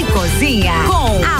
e 0.00 0.04
Cozinha 0.04 0.84
com 0.86 1.22
arroba 1.22 1.39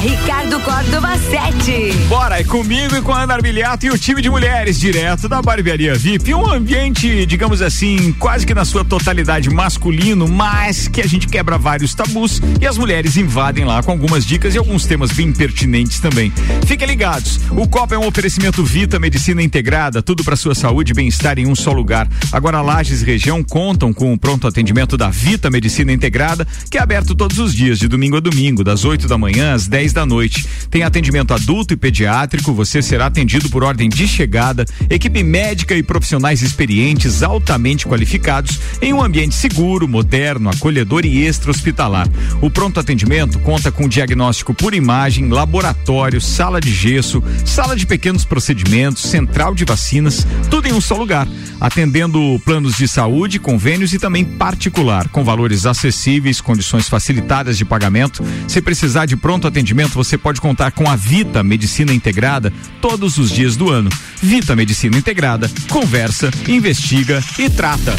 Ricardo 0.00 0.58
Córdova 0.60 1.10
7. 1.18 1.92
Bora, 2.08 2.40
é 2.40 2.44
comigo 2.44 2.96
e 2.96 3.02
com 3.02 3.12
a 3.12 3.24
Ana 3.24 3.34
Armiliato 3.34 3.84
e 3.84 3.90
o 3.90 3.98
time 3.98 4.22
de 4.22 4.30
mulheres 4.30 4.80
direto 4.80 5.28
da 5.28 5.42
barbearia 5.42 5.94
VIP. 5.94 6.32
Um 6.32 6.50
ambiente, 6.50 7.26
digamos 7.26 7.60
assim, 7.60 8.10
quase 8.14 8.46
que 8.46 8.54
na 8.54 8.64
sua 8.64 8.82
totalidade 8.82 9.50
masculino, 9.50 10.26
mas 10.26 10.88
que 10.88 11.02
a 11.02 11.06
gente 11.06 11.28
quebra 11.28 11.58
vários 11.58 11.94
tabus 11.94 12.40
e 12.58 12.66
as 12.66 12.78
mulheres 12.78 13.18
invadem 13.18 13.66
lá 13.66 13.82
com 13.82 13.90
algumas 13.90 14.24
dicas 14.24 14.54
e 14.54 14.58
alguns 14.58 14.86
temas 14.86 15.12
bem 15.12 15.34
pertinentes 15.34 16.00
também. 16.00 16.32
Fiquem 16.64 16.88
ligados, 16.88 17.38
o 17.50 17.68
Copa 17.68 17.94
é 17.94 17.98
um 17.98 18.06
oferecimento 18.06 18.64
Vita 18.64 18.98
Medicina 18.98 19.42
Integrada, 19.42 20.00
tudo 20.00 20.24
para 20.24 20.34
sua 20.34 20.54
saúde 20.54 20.92
e 20.92 20.94
bem-estar 20.94 21.38
em 21.38 21.46
um 21.46 21.54
só 21.54 21.72
lugar. 21.72 22.08
Agora 22.32 22.62
Lages 22.62 23.02
região 23.02 23.44
contam 23.44 23.92
com 23.92 24.14
o 24.14 24.18
pronto 24.18 24.46
atendimento 24.46 24.96
da 24.96 25.10
Vita 25.10 25.50
Medicina 25.50 25.92
Integrada, 25.92 26.46
que 26.70 26.78
é 26.78 26.80
aberto 26.80 27.14
todos 27.14 27.38
os 27.38 27.54
dias, 27.54 27.78
de 27.78 27.86
domingo 27.86 28.16
a 28.16 28.20
domingo, 28.20 28.64
das 28.64 28.86
8 28.86 29.06
da 29.06 29.18
manhã 29.18 29.52
às 29.52 29.68
10 29.68 29.89
da 29.92 30.06
noite. 30.06 30.46
Tem 30.70 30.82
atendimento 30.82 31.34
adulto 31.34 31.74
e 31.74 31.76
pediátrico, 31.76 32.52
você 32.52 32.80
será 32.80 33.06
atendido 33.06 33.48
por 33.50 33.64
ordem 33.64 33.88
de 33.88 34.06
chegada, 34.06 34.64
equipe 34.88 35.22
médica 35.22 35.74
e 35.74 35.82
profissionais 35.82 36.42
experientes, 36.42 37.22
altamente 37.22 37.86
qualificados, 37.86 38.60
em 38.80 38.92
um 38.92 39.02
ambiente 39.02 39.34
seguro, 39.34 39.88
moderno, 39.88 40.50
acolhedor 40.50 41.04
e 41.04 41.24
extra-hospitalar. 41.24 42.08
O 42.40 42.50
pronto 42.50 42.78
atendimento 42.78 43.38
conta 43.40 43.72
com 43.72 43.88
diagnóstico 43.88 44.54
por 44.54 44.74
imagem, 44.74 45.28
laboratório, 45.28 46.20
sala 46.20 46.60
de 46.60 46.72
gesso, 46.72 47.22
sala 47.44 47.74
de 47.76 47.86
pequenos 47.86 48.24
procedimentos, 48.24 49.02
central 49.02 49.54
de 49.54 49.64
vacinas, 49.64 50.26
tudo 50.50 50.68
em 50.68 50.72
um 50.72 50.80
só 50.80 50.96
lugar, 50.96 51.26
atendendo 51.60 52.40
planos 52.44 52.76
de 52.76 52.86
saúde, 52.86 53.38
convênios 53.38 53.92
e 53.92 53.98
também 53.98 54.24
particular, 54.24 55.08
com 55.08 55.24
valores 55.24 55.66
acessíveis, 55.66 56.40
condições 56.40 56.88
facilitadas 56.88 57.58
de 57.58 57.64
pagamento. 57.64 58.24
Se 58.46 58.60
precisar 58.60 59.06
de 59.06 59.16
pronto 59.16 59.46
atendimento, 59.46 59.69
você 59.74 60.18
pode 60.18 60.40
contar 60.40 60.72
com 60.72 60.88
a 60.88 60.96
Vita 60.96 61.42
Medicina 61.42 61.92
Integrada 61.92 62.52
todos 62.80 63.18
os 63.18 63.30
dias 63.30 63.56
do 63.56 63.70
ano. 63.70 63.90
Vita 64.22 64.54
Medicina 64.56 64.96
Integrada, 64.96 65.50
conversa, 65.68 66.30
investiga 66.48 67.22
e 67.38 67.48
trata. 67.48 67.94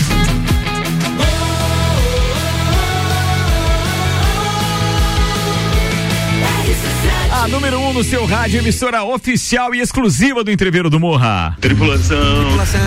A 7.32 7.48
número 7.48 7.80
1 7.80 7.88
um 7.90 7.94
no 7.94 8.04
seu 8.04 8.26
rádio, 8.26 8.60
emissora 8.60 9.04
oficial 9.04 9.74
e 9.74 9.80
exclusiva 9.80 10.44
do 10.44 10.52
Entreveiro 10.52 10.90
do 10.90 11.00
Morra. 11.00 11.58
Tripulação. 11.60 12.18
Tripulação. 12.44 12.80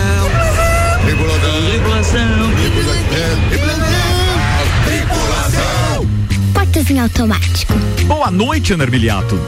Tripulação. 1.05 2.51
Tripulação. 3.49 3.94
Em 6.87 6.99
automático. 6.99 7.73
Boa 8.05 8.29
noite, 8.29 8.71
Ana 8.71 8.83
Armiliato. 8.83 9.39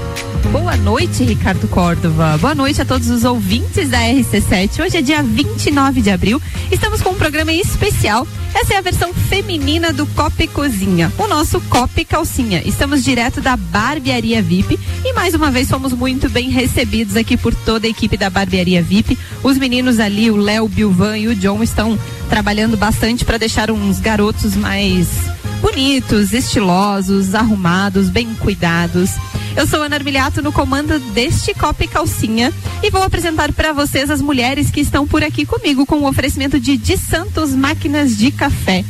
Boa 0.52 0.76
noite, 0.76 1.24
Ricardo 1.24 1.68
Córdova. 1.68 2.36
Boa 2.38 2.56
noite 2.56 2.82
a 2.82 2.86
todos 2.86 3.10
os 3.10 3.24
ouvintes 3.24 3.90
da 3.90 4.00
RC7. 4.00 4.84
Hoje 4.84 4.98
é 4.98 5.02
dia 5.04 5.22
29 5.22 6.02
de 6.02 6.10
abril. 6.10 6.42
Estamos 6.72 7.00
com 7.00 7.12
um 7.12 7.16
programa 7.16 7.54
especial. 7.54 8.28
Essa 8.56 8.74
é 8.74 8.78
a 8.78 8.82
versão 8.82 9.14
feminina 9.14 9.94
do 9.94 10.08
Copa 10.08 10.48
Cozinha, 10.48 11.14
o 11.16 11.28
nosso 11.28 11.62
Copa 11.62 12.04
Calcinha. 12.04 12.64
Estamos 12.66 13.04
direto 13.04 13.40
da 13.40 13.56
Barbearia 13.56 14.42
VIP 14.42 14.80
e 15.06 15.14
mais 15.14 15.36
uma 15.36 15.52
vez 15.52 15.70
fomos 15.70 15.94
muito 15.94 16.28
bem 16.30 16.50
recebidos 16.50 17.16
aqui 17.16 17.38
por 17.38 17.54
toda 17.54 17.86
a 17.86 17.90
equipe 17.90 18.18
da 18.18 18.32
Barbearia 18.32 18.82
VIP. 18.82 19.16
Os 19.44 19.60
meninos 19.60 20.00
ali, 20.00 20.32
o 20.32 20.38
Léo, 20.38 20.66
o 20.66 20.70
Bilvan 20.70 21.18
e 21.18 21.28
o 21.28 21.36
John 21.36 21.62
estão 21.62 22.00
trabalhando 22.30 22.76
bastante 22.76 23.24
para 23.24 23.38
deixar 23.38 23.70
uns 23.70 24.00
garotos 24.00 24.56
mais 24.56 25.08
bonitos, 25.58 26.34
estilosos, 26.34 27.36
arrumados, 27.36 28.10
bem 28.10 28.34
cuidados. 28.36 29.12
Eu 29.56 29.66
sou 29.66 29.82
Ana 29.82 29.96
Armiliato 29.96 30.42
no 30.42 30.52
comando 30.52 31.00
deste 31.14 31.54
Copa 31.54 31.88
Calcinha 31.88 32.54
e 32.84 32.90
vou 32.90 33.02
apresentar 33.02 33.52
para 33.52 33.74
vocês 33.74 34.10
as 34.10 34.22
mulheres 34.22 34.70
que 34.70 34.82
estão 34.82 35.08
por 35.08 35.24
aqui 35.24 35.46
comigo 35.46 35.86
com 35.86 35.98
o 35.98 36.08
oferecimento 36.08 36.60
de 36.60 36.78
De 36.78 36.98
Santos 36.98 37.52
Máquinas 37.56 38.16
de 38.16 38.32
Café. 38.32 38.84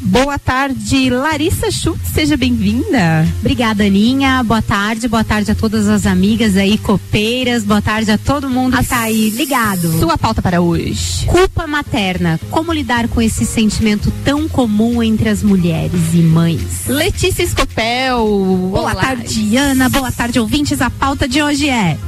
Boa 0.00 0.38
tarde, 0.38 1.10
Larissa 1.10 1.70
Schultz, 1.70 2.08
seja 2.14 2.36
bem-vinda. 2.36 3.26
Obrigada, 3.40 3.84
Aninha. 3.84 4.42
Boa 4.42 4.62
tarde, 4.62 5.08
boa 5.08 5.24
tarde 5.24 5.50
a 5.50 5.54
todas 5.54 5.88
as 5.88 6.06
amigas 6.06 6.56
aí, 6.56 6.78
copeiras, 6.78 7.64
boa 7.64 7.82
tarde 7.82 8.10
a 8.10 8.18
todo 8.18 8.48
mundo 8.48 8.74
a 8.74 8.78
que 8.78 8.88
tá 8.88 9.00
aí 9.00 9.30
ligado. 9.30 9.98
Sua 9.98 10.16
pauta 10.16 10.40
para 10.40 10.60
hoje. 10.60 11.26
Culpa 11.26 11.66
materna. 11.66 12.38
Como 12.50 12.72
lidar 12.72 13.08
com 13.08 13.20
esse 13.20 13.44
sentimento 13.44 14.12
tão 14.24 14.48
comum 14.48 15.02
entre 15.02 15.28
as 15.28 15.42
mulheres 15.42 16.14
e 16.14 16.18
mães? 16.18 16.86
Letícia 16.86 17.42
Escopel. 17.42 18.24
Boa 18.70 18.80
Olá. 18.80 18.94
tarde, 18.94 19.56
Ana. 19.56 19.88
Boa 19.88 20.12
tarde, 20.12 20.38
ouvintes. 20.38 20.80
A 20.80 20.90
pauta 20.90 21.28
de 21.28 21.42
hoje 21.42 21.68
é 21.68 21.98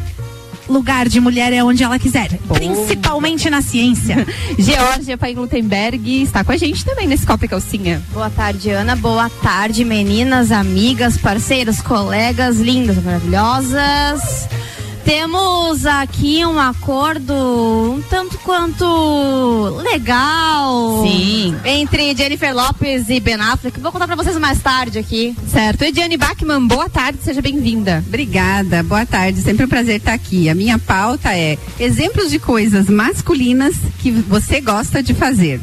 lugar 0.71 1.09
de 1.09 1.21
mulher 1.21 1.53
é 1.53 1.63
onde 1.63 1.83
ela 1.83 1.99
quiser, 1.99 2.39
principalmente 2.49 3.51
na 3.51 3.61
ciência. 3.61 4.27
Georgia 4.59 5.19
Pai 5.19 5.35
Glutenberg 5.35 6.23
está 6.23 6.45
com 6.45 6.53
a 6.53 6.57
gente 6.57 6.85
também 6.85 7.07
nesse 7.07 7.27
Copa 7.27 7.45
e 7.45 7.49
Calcinha. 7.49 8.03
Boa 8.13 8.31
tarde, 8.31 8.71
Ana. 8.71 8.97
Boa 8.97 9.29
tarde, 9.29 9.85
meninas, 9.85 10.53
amigas, 10.53 11.17
parceiros, 11.17 11.81
colegas, 11.81 12.59
lindas, 12.59 13.03
maravilhosas. 13.03 14.49
Temos 15.11 15.85
aqui 15.87 16.47
um 16.47 16.57
acordo 16.57 17.35
um 17.35 18.01
tanto 18.09 18.39
quanto 18.39 18.85
legal. 19.83 21.03
Sim. 21.05 21.57
Entre 21.65 22.15
Jennifer 22.15 22.55
Lopes 22.55 23.09
e 23.09 23.19
Ben 23.19 23.35
Affleck. 23.35 23.81
Vou 23.81 23.91
contar 23.91 24.07
pra 24.07 24.15
vocês 24.15 24.39
mais 24.39 24.63
tarde 24.63 25.01
aqui. 25.01 25.35
Certo. 25.49 25.83
Ediane 25.83 26.17
Bachmann, 26.17 26.65
boa 26.65 26.89
tarde, 26.89 27.19
seja 27.25 27.43
bem-vinda. 27.43 28.05
Obrigada, 28.07 28.85
boa 28.85 29.05
tarde. 29.05 29.43
Sempre 29.43 29.65
um 29.65 29.69
prazer 29.69 29.97
estar 29.97 30.13
aqui. 30.13 30.49
A 30.49 30.55
minha 30.55 30.79
pauta 30.79 31.37
é 31.37 31.59
exemplos 31.81 32.31
de 32.31 32.39
coisas 32.39 32.89
masculinas 32.89 33.75
que 33.99 34.13
você 34.13 34.61
gosta 34.61 35.03
de 35.03 35.13
fazer. 35.13 35.61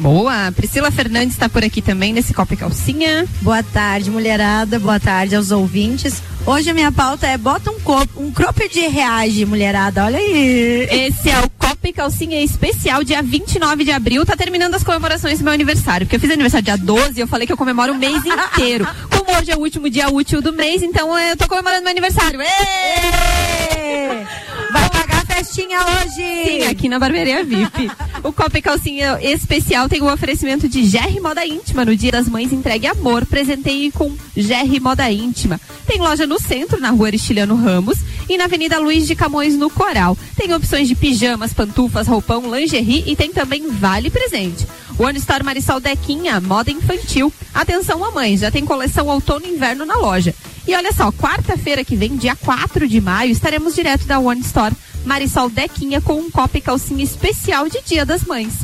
Boa. 0.00 0.50
Priscila 0.56 0.90
Fernandes 0.90 1.34
está 1.34 1.46
por 1.46 1.62
aqui 1.62 1.82
também 1.82 2.10
nesse 2.10 2.32
Copa 2.32 2.54
e 2.54 2.56
Calcinha. 2.56 3.28
Boa 3.42 3.62
tarde, 3.62 4.10
mulherada. 4.10 4.78
Boa 4.78 4.98
tarde 4.98 5.36
aos 5.36 5.50
ouvintes. 5.50 6.22
Hoje 6.46 6.70
a 6.70 6.74
minha 6.74 6.90
pauta 6.90 7.26
é 7.26 7.36
bota 7.36 7.70
um 7.70 7.78
copo, 7.80 8.18
um 8.22 8.32
cropped 8.32 8.80
reage, 8.88 9.44
mulherada. 9.44 10.06
Olha 10.06 10.18
aí. 10.18 10.88
Esse 10.90 11.28
é 11.28 11.38
o 11.38 11.50
Copa 11.50 11.86
e 11.86 11.92
Calcinha 11.92 12.42
especial, 12.42 13.04
dia 13.04 13.22
29 13.22 13.84
de 13.84 13.90
abril. 13.90 14.24
Tá 14.24 14.34
terminando 14.34 14.74
as 14.74 14.82
comemorações 14.82 15.38
do 15.38 15.44
meu 15.44 15.52
aniversário. 15.52 16.06
Porque 16.06 16.16
eu 16.16 16.20
fiz 16.20 16.30
aniversário 16.30 16.64
dia 16.64 16.78
12 16.78 17.18
e 17.18 17.20
eu 17.20 17.28
falei 17.28 17.46
que 17.46 17.52
eu 17.52 17.58
comemoro 17.58 17.92
o 17.92 17.98
mês 17.98 18.22
inteiro. 18.24 18.88
Como 19.10 19.38
hoje 19.38 19.50
é 19.50 19.56
o 19.56 19.60
último 19.60 19.90
dia 19.90 20.08
útil 20.08 20.40
do 20.40 20.50
mês, 20.50 20.82
então 20.82 21.16
eu 21.18 21.36
tô 21.36 21.46
comemorando 21.46 21.82
meu 21.82 21.90
aniversário. 21.90 22.40
Êêê! 22.40 24.24
Vai 24.72 24.88
pagar 24.88 25.22
a 25.22 25.26
festinha 25.26 25.78
hoje! 25.78 26.44
Sim, 26.46 26.62
aqui 26.70 26.88
na 26.88 26.98
Barbearia 26.98 27.44
VIP. 27.44 27.90
O 28.22 28.32
Copa 28.32 28.58
e 28.58 28.62
Calcinha 28.62 29.18
especial 29.22 29.88
tem 29.88 30.02
o 30.02 30.12
oferecimento 30.12 30.68
de 30.68 30.82
GR 30.82 31.20
Moda 31.22 31.46
Íntima. 31.46 31.84
No 31.84 31.96
Dia 31.96 32.12
das 32.12 32.28
Mães, 32.28 32.52
entregue 32.52 32.86
amor. 32.86 33.24
Presenteie 33.26 33.90
com 33.90 34.10
GR 34.36 34.80
Moda 34.80 35.10
Íntima. 35.10 35.60
Tem 35.86 35.98
loja 35.98 36.26
no 36.26 36.40
centro, 36.40 36.80
na 36.80 36.90
rua 36.90 37.08
Aristiliano 37.08 37.54
Ramos, 37.54 37.98
e 38.28 38.36
na 38.36 38.44
Avenida 38.44 38.78
Luiz 38.78 39.06
de 39.06 39.14
Camões, 39.14 39.56
no 39.56 39.70
Coral. 39.70 40.16
Tem 40.36 40.52
opções 40.52 40.88
de 40.88 40.94
pijamas, 40.94 41.52
pantufas, 41.52 42.06
roupão, 42.06 42.54
lingerie 42.54 43.04
e 43.06 43.16
tem 43.16 43.32
também 43.32 43.68
vale 43.70 44.10
presente. 44.10 44.66
One 44.98 45.18
Store 45.18 45.42
Marisol 45.42 45.80
Dequinha, 45.80 46.40
moda 46.40 46.70
infantil. 46.70 47.32
Atenção, 47.54 48.00
mamãe, 48.00 48.36
já 48.36 48.50
tem 48.50 48.64
coleção 48.64 49.06
outono 49.06 49.46
e 49.46 49.50
inverno 49.50 49.86
na 49.86 49.94
loja. 49.94 50.34
E 50.68 50.74
olha 50.74 50.92
só, 50.92 51.10
quarta-feira 51.10 51.82
que 51.82 51.96
vem, 51.96 52.16
dia 52.16 52.36
4 52.36 52.86
de 52.86 53.00
maio, 53.00 53.32
estaremos 53.32 53.74
direto 53.74 54.06
da 54.06 54.18
One 54.18 54.40
Store 54.42 54.74
Marisol 55.10 55.50
Dequinha 55.50 56.00
com 56.00 56.20
um 56.20 56.30
copo 56.30 56.56
e 56.56 56.60
calcinha 56.60 57.02
especial 57.02 57.68
de 57.68 57.82
Dia 57.82 58.06
das 58.06 58.22
Mães. 58.22 58.54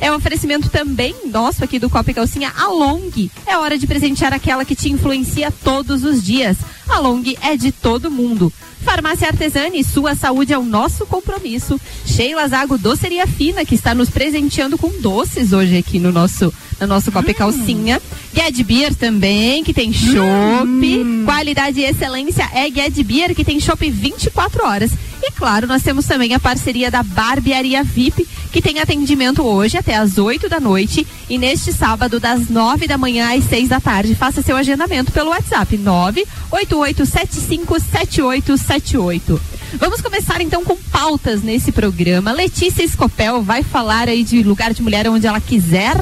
É 0.00 0.10
um 0.10 0.16
oferecimento 0.16 0.68
também 0.68 1.14
nosso 1.26 1.62
aqui 1.62 1.78
do 1.78 1.88
Copa 1.88 2.10
e 2.10 2.14
Calcinha, 2.14 2.52
a 2.56 2.66
Long. 2.66 3.12
É 3.46 3.56
hora 3.56 3.78
de 3.78 3.86
presentear 3.86 4.32
aquela 4.32 4.64
que 4.64 4.74
te 4.74 4.90
influencia 4.90 5.52
todos 5.62 6.02
os 6.02 6.20
dias. 6.20 6.56
A 6.88 6.98
Long 6.98 7.22
é 7.40 7.56
de 7.56 7.70
todo 7.70 8.10
mundo. 8.10 8.52
Farmácia 8.82 9.28
Artesani, 9.28 9.82
sua 9.84 10.14
saúde 10.14 10.52
é 10.52 10.58
o 10.58 10.64
nosso 10.64 11.06
compromisso. 11.06 11.80
Sheila 12.04 12.46
Zago 12.48 12.76
Doceria 12.76 13.26
Fina, 13.26 13.64
que 13.64 13.74
está 13.74 13.94
nos 13.94 14.10
presenteando 14.10 14.76
com 14.76 15.00
doces 15.00 15.52
hoje 15.52 15.76
aqui 15.76 15.98
no 15.98 16.12
nosso, 16.12 16.52
no 16.80 16.86
nosso 16.86 17.10
Copa 17.10 17.30
e 17.30 17.34
Calcinha. 17.34 18.00
Ged 18.34 18.64
Beer 18.64 18.94
também, 18.94 19.62
que 19.62 19.72
tem 19.72 19.92
chopp. 19.92 21.24
Qualidade 21.24 21.80
e 21.80 21.84
excelência 21.84 22.48
é 22.52 22.70
Ged 22.70 23.02
Beer, 23.04 23.34
que 23.34 23.44
tem 23.44 23.60
chopp 23.60 23.88
24 23.88 24.66
horas. 24.66 24.92
E 25.22 25.30
claro, 25.30 25.68
nós 25.68 25.82
temos 25.82 26.04
também 26.04 26.34
a 26.34 26.40
parceria 26.40 26.90
da 26.90 27.02
Barbearia 27.02 27.84
VIP, 27.84 28.26
que 28.50 28.60
tem 28.60 28.80
atendimento 28.80 29.42
hoje 29.42 29.78
até 29.78 29.94
às 29.94 30.18
8 30.18 30.48
da 30.48 30.58
noite 30.58 31.06
e 31.30 31.38
neste 31.38 31.72
sábado 31.72 32.18
das 32.18 32.48
9 32.48 32.88
da 32.88 32.98
manhã 32.98 33.32
às 33.36 33.44
6 33.44 33.68
da 33.68 33.80
tarde. 33.80 34.16
Faça 34.16 34.42
seu 34.42 34.56
agendamento 34.56 35.12
pelo 35.12 35.30
WhatsApp 35.30 35.76
988757878. 38.80 39.40
Vamos 39.74 40.00
começar 40.00 40.40
então 40.40 40.64
com 40.64 40.76
pautas 40.76 41.42
nesse 41.42 41.72
programa. 41.72 42.32
Letícia 42.32 42.82
Escopel 42.82 43.42
vai 43.42 43.62
falar 43.62 44.08
aí 44.08 44.24
de 44.24 44.42
lugar 44.42 44.72
de 44.72 44.82
mulher 44.82 45.08
onde 45.08 45.26
ela 45.26 45.40
quiser. 45.40 45.96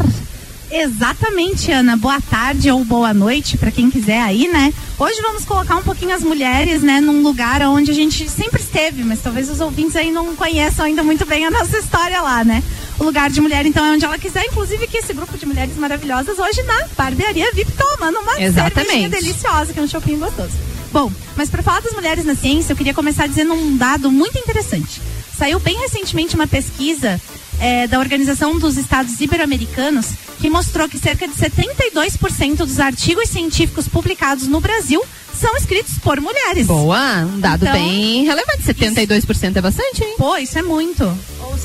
Exatamente, 0.71 1.73
Ana. 1.73 1.97
Boa 1.97 2.21
tarde 2.21 2.71
ou 2.71 2.85
boa 2.85 3.13
noite 3.13 3.59
para 3.59 3.73
quem 3.73 3.91
quiser 3.91 4.21
aí, 4.21 4.47
né? 4.47 4.73
Hoje 4.97 5.21
vamos 5.21 5.45
colocar 5.45 5.77
um 5.77 5.83
pouquinho 5.83 6.15
as 6.15 6.23
mulheres, 6.23 6.83
né, 6.83 7.01
num 7.01 7.23
lugar 7.23 7.61
onde 7.63 7.91
a 7.91 7.95
gente 7.95 8.29
sempre 8.29 8.61
esteve, 8.61 9.03
mas 9.03 9.21
talvez 9.21 9.51
os 9.51 9.59
ouvintes 9.59 9.97
aí 9.97 10.13
não 10.13 10.37
conheçam 10.37 10.85
ainda 10.85 11.03
muito 11.03 11.27
bem 11.27 11.45
a 11.45 11.51
nossa 11.51 11.77
história 11.77 12.21
lá, 12.21 12.45
né? 12.45 12.63
O 13.01 13.05
lugar 13.05 13.31
de 13.31 13.41
mulher, 13.41 13.67
então, 13.67 13.85
é 13.85 13.93
onde 13.93 14.05
ela 14.05 14.19
quiser, 14.19 14.45
inclusive 14.45 14.87
que 14.87 14.99
esse 14.99 15.13
grupo 15.13 15.37
de 15.37 15.47
mulheres 15.47 15.77
maravilhosas 15.77 16.39
hoje 16.39 16.63
na 16.63 16.87
barbearia 16.97 17.51
VIP 17.53 17.73
tomando 17.73 18.21
uma 18.21 18.41
Exatamente. 18.41 18.75
cervejinha 18.75 19.09
deliciosa, 19.09 19.73
que 19.73 19.81
é 19.81 19.83
um 19.83 19.89
shopping 19.89 20.19
gostoso. 20.19 20.53
Bom, 20.93 21.11
mas 21.37 21.49
para 21.49 21.63
falar 21.63 21.81
das 21.81 21.93
mulheres 21.93 22.25
na 22.25 22.35
ciência, 22.35 22.73
eu 22.73 22.77
queria 22.77 22.95
começar 22.95 23.27
dizendo 23.27 23.55
um 23.55 23.77
dado 23.77 24.11
muito 24.11 24.39
interessante. 24.39 25.01
Saiu 25.37 25.61
bem 25.61 25.79
recentemente 25.79 26.35
uma 26.35 26.47
pesquisa 26.47 27.21
eh, 27.61 27.87
da 27.87 27.99
Organização 27.99 28.59
dos 28.59 28.77
Estados 28.77 29.21
Ibero-Americanos 29.21 30.07
que 30.41 30.49
mostrou 30.51 30.89
que 30.89 30.99
cerca 30.99 31.29
de 31.29 31.35
72% 31.35 32.57
dos 32.57 32.81
artigos 32.81 33.29
científicos 33.29 33.87
publicados 33.87 34.49
no 34.49 34.61
Brasil 34.61 35.03
são 35.39 35.55
escritos 35.57 35.99
por 35.99 36.21
mulheres. 36.21 36.67
Boa, 36.67 37.19
um 37.21 37.39
dado 37.39 37.65
Então, 37.65 37.75
bem 37.75 38.25
relevante. 38.25 38.63
72% 38.65 39.57
é 39.57 39.61
bastante, 39.61 40.03
hein? 40.03 40.15
Pô, 40.19 40.37
isso 40.37 40.59
é 40.59 40.63
muito. 40.63 41.05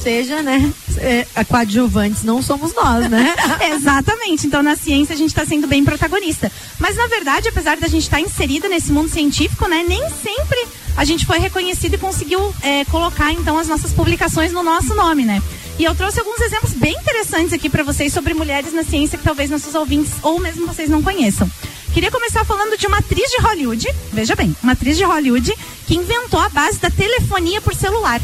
Seja, 0.02 0.42
né? 0.42 0.72
É, 0.98 1.26
coadjuvantes 1.46 2.24
não 2.24 2.42
somos 2.42 2.74
nós, 2.74 3.10
né? 3.10 3.34
Exatamente. 3.74 4.48
Então, 4.48 4.62
na 4.62 4.76
ciência, 4.76 5.16
a 5.16 5.18
gente 5.18 5.30
está 5.30 5.46
sendo 5.46 5.68
bem 5.68 5.84
protagonista. 5.84 6.52
Mas, 6.80 6.96
na 6.96 7.08
verdade, 7.08 7.48
apesar 7.48 7.78
da 7.78 7.88
gente 7.88 8.04
estar 8.04 8.20
inserida 8.20 8.70
nesse 8.70 8.92
mundo 8.92 9.10
científico, 9.10 9.68
né? 9.68 9.84
Nem 9.88 10.02
sempre 10.10 10.68
a 10.96 11.04
gente 11.04 11.26
foi 11.26 11.40
reconhecido 11.40 11.96
e 11.96 11.98
conseguiu 11.98 12.54
é, 12.62 12.86
colocar, 12.86 13.32
então, 13.32 13.58
as 13.58 13.68
nossas 13.68 13.92
publicações 13.92 14.52
no 14.52 14.64
nosso 14.64 14.94
nome, 14.94 15.26
né? 15.26 15.42
E 15.78 15.84
eu 15.84 15.94
trouxe 15.94 16.20
alguns 16.20 16.40
exemplos 16.40 16.74
bem 16.74 16.94
interessantes 16.94 17.52
aqui 17.52 17.70
para 17.70 17.84
vocês 17.84 18.14
sobre 18.14 18.34
mulheres 18.34 18.72
na 18.72 18.84
ciência 18.84 19.18
que 19.18 19.24
talvez 19.24 19.50
nossos 19.50 19.76
ouvintes 19.76 20.14
ou 20.22 20.40
mesmo 20.40 20.66
vocês 20.66 20.90
não 20.90 21.04
conheçam. 21.04 21.50
Queria 21.94 22.12
começar 22.12 22.46
falando 22.46 22.78
de 22.78 22.88
uma 22.88 22.98
atriz 22.98 23.30
de 23.30 23.42
Hollywood, 23.42 23.88
veja 24.12 24.36
bem, 24.36 24.56
uma 24.64 24.74
atriz 24.74 24.98
de 24.98 25.04
Hollywood 25.04 25.54
que 25.86 25.96
inventou 25.96 26.40
a 26.40 26.50
base 26.50 26.80
da 26.80 26.90
telefonia 26.90 27.62
por 27.62 27.74
celular. 27.74 28.22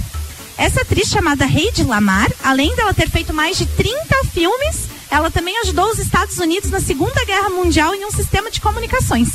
Essa 0.62 0.82
atriz 0.82 1.10
chamada 1.10 1.44
Heidi 1.44 1.84
Lamar, 1.84 2.32
além 2.44 2.76
dela 2.76 2.94
ter 2.94 3.10
feito 3.10 3.34
mais 3.34 3.58
de 3.58 3.66
30 3.66 4.26
filmes, 4.32 4.86
ela 5.10 5.32
também 5.32 5.58
ajudou 5.62 5.90
os 5.90 5.98
Estados 5.98 6.38
Unidos 6.38 6.70
na 6.70 6.80
Segunda 6.80 7.26
Guerra 7.26 7.50
Mundial 7.50 7.96
em 7.96 8.06
um 8.06 8.12
sistema 8.12 8.52
de 8.52 8.62
comunicações. 8.62 9.30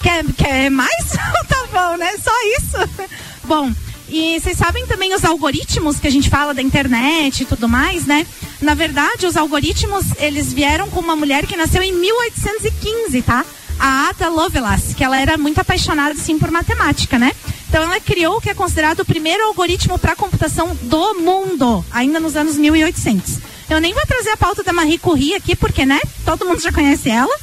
Quer, 0.00 0.24
quer 0.38 0.70
mais? 0.70 1.10
tá 1.46 1.66
bom, 1.70 1.98
né? 1.98 2.16
Só 2.16 2.32
isso. 2.56 3.10
Bom, 3.44 3.70
e 4.08 4.40
vocês 4.40 4.56
sabem 4.56 4.86
também 4.86 5.14
os 5.14 5.22
algoritmos 5.22 6.00
que 6.00 6.06
a 6.06 6.10
gente 6.10 6.30
fala 6.30 6.54
da 6.54 6.62
internet 6.62 7.42
e 7.42 7.44
tudo 7.44 7.68
mais, 7.68 8.06
né? 8.06 8.26
Na 8.62 8.72
verdade, 8.72 9.26
os 9.26 9.36
algoritmos, 9.36 10.06
eles 10.18 10.50
vieram 10.50 10.88
com 10.88 11.00
uma 11.00 11.14
mulher 11.14 11.46
que 11.46 11.58
nasceu 11.58 11.82
em 11.82 11.92
1815, 11.92 13.20
tá? 13.20 13.44
A 13.78 14.08
Ada 14.08 14.30
Lovelace, 14.30 14.94
que 14.94 15.04
ela 15.04 15.20
era 15.20 15.36
muito 15.36 15.60
apaixonada, 15.60 16.12
assim, 16.12 16.38
por 16.38 16.50
matemática, 16.50 17.18
né? 17.18 17.32
Então 17.68 17.82
ela 17.82 18.00
criou 18.00 18.36
o 18.36 18.40
que 18.40 18.50
é 18.50 18.54
considerado 18.54 19.00
o 19.00 19.04
primeiro 19.04 19.44
algoritmo 19.44 19.98
para 19.98 20.16
computação 20.16 20.76
do 20.82 21.14
mundo, 21.14 21.84
ainda 21.90 22.18
nos 22.18 22.34
anos 22.34 22.56
1800. 22.56 23.38
Eu 23.68 23.80
nem 23.80 23.92
vou 23.92 24.02
trazer 24.06 24.30
a 24.30 24.36
pauta 24.36 24.62
da 24.62 24.72
Marie 24.72 24.98
Curie 24.98 25.34
aqui, 25.34 25.54
porque, 25.54 25.84
né? 25.84 26.00
Todo 26.24 26.46
mundo 26.46 26.60
já 26.62 26.72
conhece 26.72 27.10
ela. 27.10 27.34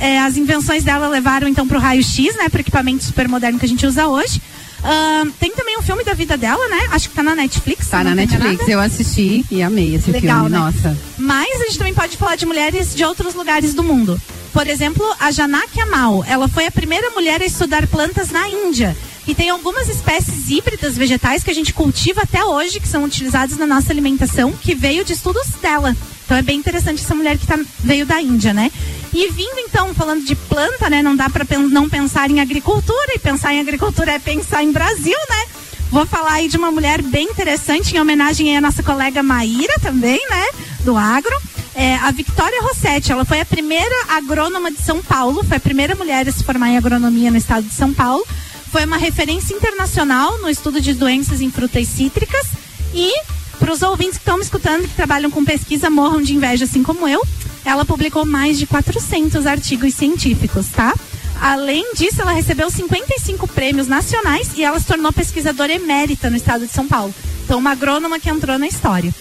É, 0.00 0.18
as 0.20 0.36
invenções 0.36 0.82
dela 0.82 1.08
levaram 1.08 1.46
então 1.48 1.66
para 1.66 1.78
o 1.78 1.80
raio-x, 1.80 2.34
né? 2.36 2.48
Para 2.48 2.58
o 2.58 2.60
equipamento 2.60 3.04
super 3.04 3.28
moderno 3.28 3.58
que 3.58 3.66
a 3.66 3.68
gente 3.68 3.86
usa 3.86 4.08
hoje. 4.08 4.42
Ahn, 4.82 5.30
tem 5.40 5.50
também 5.52 5.76
um 5.78 5.82
filme 5.82 6.04
da 6.04 6.14
vida 6.14 6.36
dela, 6.36 6.68
né? 6.68 6.88
Acho 6.90 7.08
que 7.08 7.14
tá 7.14 7.22
na 7.22 7.34
Netflix. 7.34 7.88
Tá 7.88 8.02
na 8.02 8.14
Netflix, 8.14 8.44
enganada. 8.54 8.72
eu 8.72 8.80
assisti 8.80 9.44
e 9.50 9.62
amei 9.62 9.94
esse 9.94 10.10
Legal, 10.10 10.40
filme, 10.42 10.50
né? 10.50 10.58
nossa. 10.58 10.96
Mas 11.16 11.60
a 11.60 11.64
gente 11.64 11.78
também 11.78 11.94
pode 11.94 12.16
falar 12.16 12.36
de 12.36 12.46
mulheres 12.46 12.94
de 12.94 13.04
outros 13.04 13.34
lugares 13.34 13.74
do 13.74 13.82
mundo. 13.82 14.20
Por 14.52 14.66
exemplo, 14.66 15.04
a 15.20 15.30
Janaki 15.30 15.80
Amal. 15.80 16.24
Ela 16.26 16.48
foi 16.48 16.66
a 16.66 16.70
primeira 16.70 17.10
mulher 17.10 17.42
a 17.42 17.44
estudar 17.44 17.86
plantas 17.86 18.30
na 18.30 18.48
Índia. 18.48 18.96
E 19.28 19.34
tem 19.34 19.50
algumas 19.50 19.90
espécies 19.90 20.48
híbridas 20.48 20.96
vegetais 20.96 21.44
que 21.44 21.50
a 21.50 21.54
gente 21.54 21.74
cultiva 21.74 22.22
até 22.22 22.42
hoje, 22.42 22.80
que 22.80 22.88
são 22.88 23.04
utilizadas 23.04 23.58
na 23.58 23.66
nossa 23.66 23.92
alimentação, 23.92 24.52
que 24.52 24.74
veio 24.74 25.04
de 25.04 25.12
estudos 25.12 25.48
dela. 25.60 25.94
Então 26.24 26.34
é 26.34 26.40
bem 26.40 26.58
interessante 26.58 27.04
essa 27.04 27.14
mulher 27.14 27.36
que 27.36 27.46
tá, 27.46 27.58
veio 27.80 28.06
da 28.06 28.22
Índia, 28.22 28.54
né? 28.54 28.72
E 29.12 29.30
vindo 29.30 29.58
então, 29.58 29.94
falando 29.94 30.24
de 30.24 30.34
planta, 30.34 30.88
né? 30.88 31.02
Não 31.02 31.14
dá 31.14 31.28
para 31.28 31.44
não 31.58 31.90
pensar 31.90 32.30
em 32.30 32.40
agricultura, 32.40 33.12
e 33.14 33.18
pensar 33.18 33.52
em 33.52 33.60
agricultura 33.60 34.12
é 34.12 34.18
pensar 34.18 34.62
em 34.62 34.72
Brasil, 34.72 35.18
né? 35.28 35.44
Vou 35.90 36.06
falar 36.06 36.32
aí 36.32 36.48
de 36.48 36.56
uma 36.56 36.70
mulher 36.70 37.02
bem 37.02 37.26
interessante, 37.26 37.94
em 37.94 38.00
homenagem 38.00 38.56
à 38.56 38.62
nossa 38.62 38.82
colega 38.82 39.22
Maíra 39.22 39.74
também, 39.82 40.20
né? 40.30 40.46
Do 40.86 40.96
agro. 40.96 41.38
É, 41.74 41.96
a 41.96 42.10
Victoria 42.10 42.62
Rossetti, 42.62 43.12
ela 43.12 43.26
foi 43.26 43.40
a 43.40 43.44
primeira 43.44 43.94
agrônoma 44.08 44.70
de 44.70 44.80
São 44.80 45.02
Paulo, 45.02 45.44
foi 45.44 45.58
a 45.58 45.60
primeira 45.60 45.94
mulher 45.94 46.26
a 46.26 46.32
se 46.32 46.42
formar 46.42 46.70
em 46.70 46.78
agronomia 46.78 47.30
no 47.30 47.36
estado 47.36 47.66
de 47.66 47.74
São 47.74 47.92
Paulo. 47.92 48.26
Foi 48.70 48.84
uma 48.84 48.96
referência 48.96 49.54
internacional 49.54 50.38
no 50.38 50.48
estudo 50.48 50.80
de 50.80 50.92
doenças 50.92 51.40
em 51.40 51.50
frutas 51.50 51.88
cítricas. 51.88 52.46
E, 52.94 53.12
para 53.58 53.72
os 53.72 53.82
ouvintes 53.82 54.14
que 54.14 54.22
estão 54.22 54.36
me 54.36 54.42
escutando, 54.42 54.82
que 54.82 54.94
trabalham 54.94 55.30
com 55.30 55.44
pesquisa, 55.44 55.88
morram 55.88 56.20
de 56.20 56.34
inveja, 56.34 56.64
assim 56.64 56.82
como 56.82 57.08
eu, 57.08 57.22
ela 57.64 57.84
publicou 57.84 58.24
mais 58.24 58.58
de 58.58 58.66
400 58.66 59.46
artigos 59.46 59.94
científicos, 59.94 60.68
tá? 60.68 60.94
Além 61.40 61.94
disso, 61.94 62.20
ela 62.20 62.32
recebeu 62.32 62.70
55 62.70 63.46
prêmios 63.48 63.86
nacionais 63.86 64.50
e 64.56 64.64
ela 64.64 64.78
se 64.78 64.86
tornou 64.86 65.12
pesquisadora 65.12 65.72
emérita 65.72 66.28
no 66.28 66.36
estado 66.36 66.66
de 66.66 66.72
São 66.72 66.86
Paulo. 66.86 67.14
Então, 67.44 67.58
uma 67.58 67.70
agrônoma 67.70 68.18
que 68.18 68.28
entrou 68.28 68.58
na 68.58 68.66
história. 68.66 69.14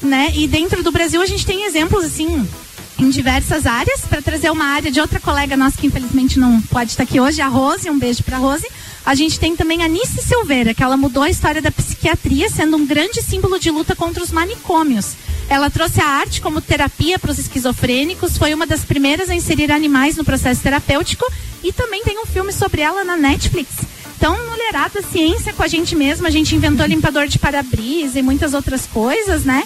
Né? 0.00 0.32
E 0.34 0.46
dentro 0.46 0.82
do 0.82 0.90
Brasil, 0.92 1.20
a 1.20 1.26
gente 1.26 1.44
tem 1.44 1.64
exemplos, 1.64 2.04
assim, 2.04 2.48
em 3.02 3.10
diversas 3.10 3.66
áreas. 3.66 4.00
Para 4.02 4.22
trazer 4.22 4.50
uma 4.50 4.64
área 4.64 4.90
de 4.90 5.00
outra 5.00 5.20
colega 5.20 5.56
nossa 5.56 5.76
que 5.76 5.86
infelizmente 5.86 6.38
não 6.38 6.60
pode 6.62 6.90
estar 6.90 7.02
aqui 7.02 7.20
hoje, 7.20 7.40
a 7.40 7.48
Rose. 7.48 7.90
Um 7.90 7.98
beijo 7.98 8.22
para 8.22 8.38
Rose. 8.38 8.66
A 9.04 9.14
gente 9.14 9.38
tem 9.38 9.56
também 9.56 9.82
a 9.82 9.88
Nice 9.88 10.22
Silveira, 10.22 10.72
que 10.72 10.82
ela 10.82 10.96
mudou 10.96 11.24
a 11.24 11.30
história 11.30 11.60
da 11.60 11.72
psiquiatria, 11.72 12.48
sendo 12.48 12.76
um 12.76 12.86
grande 12.86 13.20
símbolo 13.20 13.58
de 13.58 13.70
luta 13.70 13.96
contra 13.96 14.22
os 14.22 14.30
manicômios. 14.30 15.16
Ela 15.48 15.68
trouxe 15.68 16.00
a 16.00 16.06
arte 16.06 16.40
como 16.40 16.60
terapia 16.60 17.18
para 17.18 17.32
os 17.32 17.38
esquizofrênicos, 17.38 18.38
foi 18.38 18.54
uma 18.54 18.66
das 18.66 18.84
primeiras 18.84 19.28
a 19.28 19.34
inserir 19.34 19.72
animais 19.72 20.16
no 20.16 20.24
processo 20.24 20.62
terapêutico 20.62 21.26
e 21.64 21.72
também 21.72 22.02
tem 22.04 22.18
um 22.18 22.26
filme 22.26 22.52
sobre 22.52 22.80
ela 22.80 23.02
na 23.02 23.16
Netflix. 23.16 23.70
Então, 24.16 24.38
mulherada, 24.46 25.02
ciência 25.02 25.52
com 25.52 25.64
a 25.64 25.68
gente 25.68 25.96
mesma, 25.96 26.28
a 26.28 26.30
gente 26.30 26.54
inventou 26.54 26.86
limpador 26.86 27.26
de 27.26 27.40
para-brisa 27.40 28.20
e 28.20 28.22
muitas 28.22 28.54
outras 28.54 28.86
coisas, 28.86 29.44
né? 29.44 29.64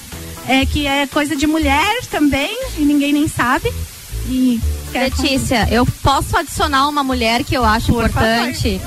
É, 0.49 0.65
que 0.65 0.87
é 0.87 1.07
coisa 1.07 1.35
de 1.35 1.47
mulher 1.47 2.05
também, 2.11 2.57
e 2.79 2.83
ninguém 2.83 3.13
nem 3.13 3.27
sabe. 3.29 3.73
E 4.29 4.61
Letícia, 4.93 5.69
eu 5.71 5.87
posso 6.03 6.37
adicionar 6.37 6.89
uma 6.89 7.03
mulher 7.03 7.45
que 7.45 7.57
eu 7.57 7.65
acho 7.65 7.93
importante. 7.93 8.81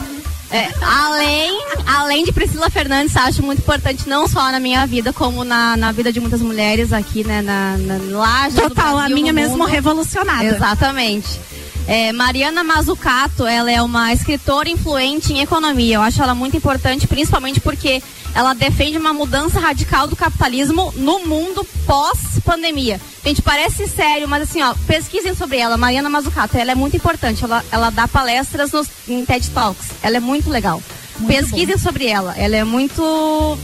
É, 0.52 0.68
além, 0.82 1.62
além 1.86 2.26
de 2.26 2.32
Priscila 2.32 2.70
Fernandes, 2.72 3.16
acho 3.16 3.44
muito 3.44 3.60
importante, 3.60 4.10
não 4.10 4.28
só 4.28 4.52
na 4.52 4.60
minha 4.60 4.86
vida, 4.88 5.14
como 5.14 5.44
na, 5.44 5.78
na 5.78 5.92
vida 5.92 6.12
de 6.12 6.20
muitas 6.20 6.42
mulheres 6.42 6.92
aqui, 6.92 7.24
né? 7.24 7.42
Na, 7.42 7.78
na 7.78 8.18
Laje 8.18 8.56
Total, 8.56 8.98
a 8.98 9.00
Brasil, 9.02 9.16
minha 9.16 9.32
no 9.32 9.36
mesmo 9.36 9.58
mundo. 9.60 9.68
revolucionada. 9.68 10.44
Exatamente. 10.44 11.40
É, 11.88 12.12
Mariana 12.12 12.64
Mazzucato, 12.64 13.46
ela 13.46 13.72
é 13.72 13.82
uma 13.82 14.12
escritora 14.12 14.70
influente 14.70 15.34
em 15.34 15.42
economia. 15.42 15.96
Eu 15.96 16.02
acho 16.02 16.22
ela 16.22 16.34
muito 16.34 16.58
importante, 16.58 17.08
principalmente 17.08 17.60
porque 17.60 18.02
ela 18.34 18.54
defende 18.54 18.98
uma 18.98 19.14
mudança 19.14 19.60
radical 19.60 20.08
do 20.08 20.16
capitalismo 20.16 20.94
no 20.96 21.20
mundo 21.26 21.66
pós-pandemia. 21.86 23.00
Gente, 23.24 23.42
parece 23.42 23.88
sério, 23.88 24.28
mas 24.28 24.44
assim, 24.44 24.62
ó, 24.62 24.74
pesquisem 24.88 25.36
sobre 25.36 25.58
ela. 25.58 25.78
Mariana 25.78 26.10
Mazzucato, 26.10 26.58
ela 26.58 26.72
é 26.72 26.76
muito 26.76 26.96
importante. 26.96 27.44
Ela, 27.44 27.64
ela 27.72 27.90
dá 27.90 28.08
palestras 28.08 28.72
nos, 28.72 28.88
em 29.08 29.26
TED 29.26 29.50
Talks. 29.50 29.88
Ela 30.02 30.18
é 30.18 30.20
muito 30.20 30.50
legal. 30.50 30.82
pesquisem 31.28 31.78
sobre 31.78 32.08
ela. 32.08 32.34
Ela 32.38 32.56
é 32.56 32.64
muito 32.64 33.58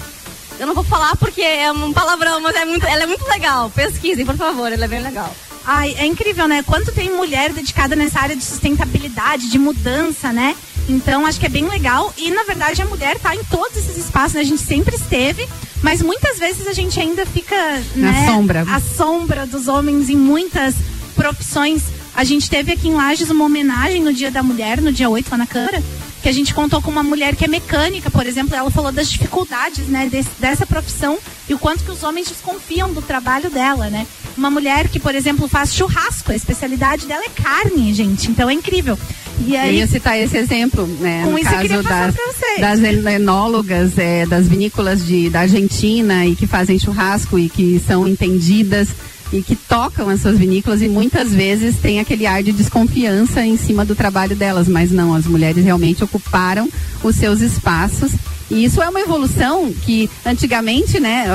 eu 0.60 0.67
não 0.67 0.74
vou 0.74 0.84
falar 0.84 1.15
porque 1.17 1.41
é 1.41 1.69
um 1.72 1.91
palavrão, 1.91 2.39
mas 2.39 2.55
é 2.55 2.63
muito, 2.63 2.86
ela 2.86 3.03
é 3.03 3.05
muito 3.05 3.27
legal. 3.27 3.69
Pesquisem, 3.69 4.25
por 4.25 4.38
favor, 4.38 4.72
ela 4.72 4.86
é 4.86 4.88
bem 4.88 5.01
legal. 5.01 5.34
Ai, 5.65 5.95
é 5.98 6.05
incrível, 6.05 6.48
né? 6.48 6.63
Quanto 6.63 6.91
tem 6.91 7.10
mulher 7.10 7.51
dedicada 7.51 7.95
nessa 7.95 8.19
área 8.19 8.36
de 8.36 8.43
sustentabilidade, 8.43 9.50
de 9.50 9.57
mudança, 9.57 10.31
né? 10.31 10.55
Então, 10.88 11.25
acho 11.25 11.39
que 11.39 11.46
é 11.46 11.50
bem 11.50 11.68
legal. 11.68 12.13
E, 12.18 12.30
na 12.32 12.44
verdade, 12.44 12.82
a 12.82 12.86
mulher 12.86 13.18
tá 13.20 13.36
em 13.36 13.44
todos 13.46 13.75
esses 13.77 13.98
espaços, 13.98 14.34
né? 14.34 14.42
A 14.42 14.44
gente 14.46 14.62
sempre 14.62 14.96
esteve, 14.96 15.48
mas 15.82 16.01
muitas 16.01 16.38
vezes 16.38 16.68
a 16.68 16.74
gente 16.74 17.00
ainda 17.00 17.25
fica, 17.25 17.56
Na 17.96 18.12
né? 18.12 18.25
sombra. 18.27 18.65
A 18.70 18.80
sombra 18.80 19.46
dos 19.48 19.68
homens 19.68 20.10
em 20.10 20.15
muitas 20.15 20.75
profissões. 21.15 21.84
A 22.15 22.24
gente 22.24 22.50
teve 22.50 22.72
aqui 22.72 22.88
em 22.88 22.94
Lages 22.94 23.30
uma 23.30 23.46
homenagem 23.46 24.01
no 24.04 24.13
Dia 24.13 24.30
da 24.32 24.44
Mulher, 24.44 24.80
no 24.82 24.92
dia 24.92 25.10
8, 25.10 25.30
lá 25.32 25.38
na 25.38 25.48
Câmara, 25.48 25.84
que 26.22 26.30
a 26.30 26.32
gente 26.32 26.54
contou 26.54 26.82
com 26.82 26.89
uma 26.89 27.04
mulher 27.04 27.36
que 27.36 27.44
é 27.46 27.48
mecânica, 27.48 28.10
por 28.10 28.25
exemplo. 28.25 28.56
Ela 28.56 28.72
falou 28.72 28.92
das 28.92 29.10
dificuldades, 29.12 29.88
né, 29.88 30.08
desse- 30.10 30.30
dessa 30.39 30.65
profissão 30.65 31.18
e 31.50 31.54
o 31.54 31.60
quanto 31.60 31.84
que 31.84 31.92
os 31.92 32.04
homens 32.04 32.27
desconfiam 32.30 32.92
do 32.94 33.01
trabalho 33.01 33.50
dela, 33.50 33.89
né? 33.89 34.08
Uma 34.38 34.50
mulher 34.50 34.88
que, 34.89 35.00
por 35.00 35.13
exemplo, 35.15 35.48
faz 35.48 35.74
churrasco, 35.74 36.32
a 36.32 36.36
especialidade 36.36 37.06
dela 37.06 37.24
é 37.25 37.42
carne, 37.42 37.94
gente. 37.94 38.30
Então 38.30 38.50
é 38.50 38.54
incrível. 38.54 38.98
E 39.39 39.54
Eu 39.54 39.62
aí, 39.62 39.77
ia 39.77 39.88
citar 39.88 40.18
esse 40.18 40.38
exemplo, 40.38 40.88
né? 41.00 41.24
Com 41.24 41.32
no 41.32 41.39
isso 41.39 41.50
eu 41.50 41.84
caso 41.84 42.15
das, 42.60 42.80
das 42.80 43.06
enólogas, 43.06 43.98
é, 43.98 44.25
das 44.25 44.48
vinícolas 44.48 45.06
de, 45.06 45.30
da 45.30 45.42
Argentina 45.42 46.25
e 46.25 46.36
que 46.36 46.48
fazem 46.48 46.80
churrasco 46.80 47.38
e 47.38 47.50
que 47.50 47.82
são 47.86 48.08
entendidas 48.08 48.89
e 49.34 49.42
que 49.42 49.56
tocam 49.56 50.10
as 50.10 50.22
suas 50.22 50.38
vinícolas 50.38 50.82
e 50.82 50.88
muitas 50.88 51.34
vezes 51.34 51.75
tem 51.77 52.00
aquele 52.00 52.25
ar 52.25 52.44
de 52.44 52.51
desconfiança 52.51 53.44
em 53.44 53.58
cima 53.58 53.84
do 53.84 53.96
trabalho 53.96 54.36
delas, 54.36 54.68
mas 54.68 54.92
não, 54.92 55.13
as 55.13 55.25
mulheres 55.25 55.63
realmente 55.63 56.04
ocuparam 56.04 56.70
os 57.04 57.15
seus 57.15 57.42
espaços. 57.42 58.12
E 58.50 58.63
isso 58.63 58.82
é 58.82 58.88
uma 58.88 59.01
evolução 59.01 59.74
que 59.74 60.10
antigamente, 60.24 61.00
né, 61.00 61.25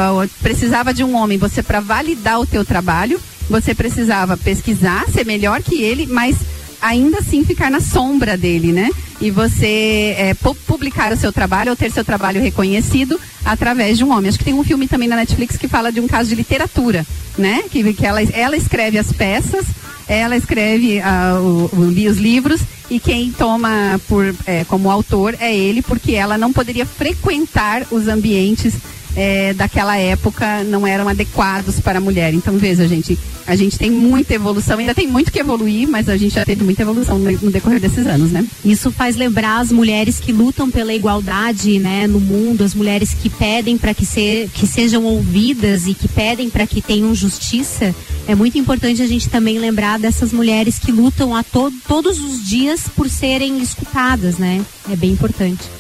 precisava 0.41 0.95
de 0.95 1.03
um 1.03 1.17
homem 1.17 1.37
você 1.37 1.63
para 1.63 1.81
validar 1.81 2.41
o 2.41 2.47
teu 2.47 2.65
trabalho, 2.65 3.21
você 3.49 3.75
precisava 3.75 4.37
pesquisar, 4.37 5.07
ser 5.11 5.27
melhor 5.27 5.61
que 5.61 5.83
ele, 5.83 6.07
mas 6.07 6.37
ainda 6.81 7.19
assim 7.19 7.45
ficar 7.45 7.71
na 7.71 7.81
sombra 7.81 8.37
dele, 8.37 8.73
né? 8.73 8.91
E 9.21 9.31
você 9.31 10.15
é, 10.17 10.35
publicar 10.67 11.13
o 11.13 11.17
seu 11.17 11.33
trabalho 11.33 11.71
ou 11.71 11.77
ter 11.77 11.91
seu 11.91 12.05
trabalho 12.05 12.41
reconhecido 12.41 13.21
através 13.45 13.99
de 13.99 14.05
um 14.05 14.13
homem. 14.13 14.29
Acho 14.29 14.39
que 14.39 14.45
tem 14.45 14.55
um 14.55 14.65
filme 14.65 14.89
também 14.89 15.09
na 15.09 15.17
Netflix 15.17 15.57
que 15.57 15.69
fala 15.69 15.93
de 15.93 16.01
um 16.01 16.09
caso 16.09 16.31
de 16.31 16.35
literatura, 16.35 17.07
né? 17.37 17.65
Que, 17.71 17.93
que 17.93 18.07
ela, 18.07 18.23
ela 18.23 18.57
escreve 18.57 18.99
as 18.99 19.13
peças, 19.13 19.67
ela 20.09 20.37
escreve 20.37 21.01
uh, 21.01 21.41
o, 21.41 21.71
o, 21.73 22.09
os 22.11 22.17
livros 22.17 22.63
e 22.91 22.99
quem 22.99 23.31
toma 23.31 24.01
por, 24.09 24.35
é, 24.47 24.65
como 24.65 24.91
autor 24.91 25.37
é 25.39 25.55
ele, 25.55 25.83
porque 25.83 26.13
ela 26.13 26.37
não 26.37 26.53
poderia 26.53 26.85
frequentar 26.85 27.87
os 27.91 28.09
ambientes 28.09 28.75
é, 29.17 29.53
daquela 29.55 29.97
época 29.97 30.63
não 30.65 30.87
eram 30.87 31.09
adequados 31.09 31.81
para 31.81 31.99
a 31.99 32.01
mulher. 32.01 32.33
Então, 32.35 32.57
veja, 32.57 32.87
gente, 32.87 33.19
a 33.47 33.57
gente 33.57 33.79
tem 33.79 33.91
muita 33.91 34.35
evolução, 34.35 34.79
ainda 34.79 34.95
tem 34.95 35.09
muito 35.09 35.33
que 35.33 35.41
evoluir, 35.41 35.89
mas 35.89 36.09
a 36.09 36.17
gente 36.17 36.35
já 36.35 36.45
teve 36.45 36.63
muita 36.63 36.83
evolução 36.83 37.19
no, 37.19 37.51
decorrer 37.51 37.81
desses 37.81 38.07
anos, 38.07 38.31
né? 38.31 38.47
Isso 38.65 38.91
faz 38.93 39.17
lembrar 39.17 39.61
as 39.61 39.73
mulheres 39.73 40.21
que 40.21 40.33
lutam 40.33 40.71
pela 40.71 40.95
igualdade, 40.95 41.79
né, 41.79 42.07
no 42.07 42.21
mundo, 42.21 42.63
as 42.63 42.75
mulheres 42.75 43.13
que 43.15 43.29
pedem 43.29 43.77
para 43.77 43.95
que, 43.95 44.07
se, 44.07 44.49
que 44.55 44.67
sejam 44.67 45.05
ouvidas 45.05 45.87
e 45.87 45.95
que 45.95 46.09
pedem 46.09 46.49
para 46.49 46.67
que 46.67 46.81
tenham 46.81 47.15
justiça. 47.15 47.95
É 48.29 48.35
muito 48.35 48.59
importante 48.59 49.03
a 49.03 49.07
gente 49.07 49.29
também 49.29 49.59
lembrar 49.59 49.99
dessas 49.99 50.33
mulheres 50.33 50.79
que 50.79 50.93
lutam 50.93 51.35
a 51.35 51.43
to 51.43 51.73
todos 51.89 52.21
os 52.21 52.47
dias 52.49 52.83
por 52.95 53.09
serem 53.09 53.59
escutadas, 53.59 54.39
né? 54.39 54.65
É 54.89 54.95
bem 54.95 55.11
importante. 55.11 55.80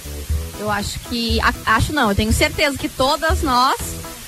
Eu 0.61 0.71
acho 0.71 1.01
que. 1.09 1.39
Acho 1.65 1.93
não, 1.93 2.11
eu 2.11 2.15
tenho 2.15 2.33
certeza 2.33 2.77
que 2.77 2.89
todas 2.89 3.43
nós, 3.43 3.79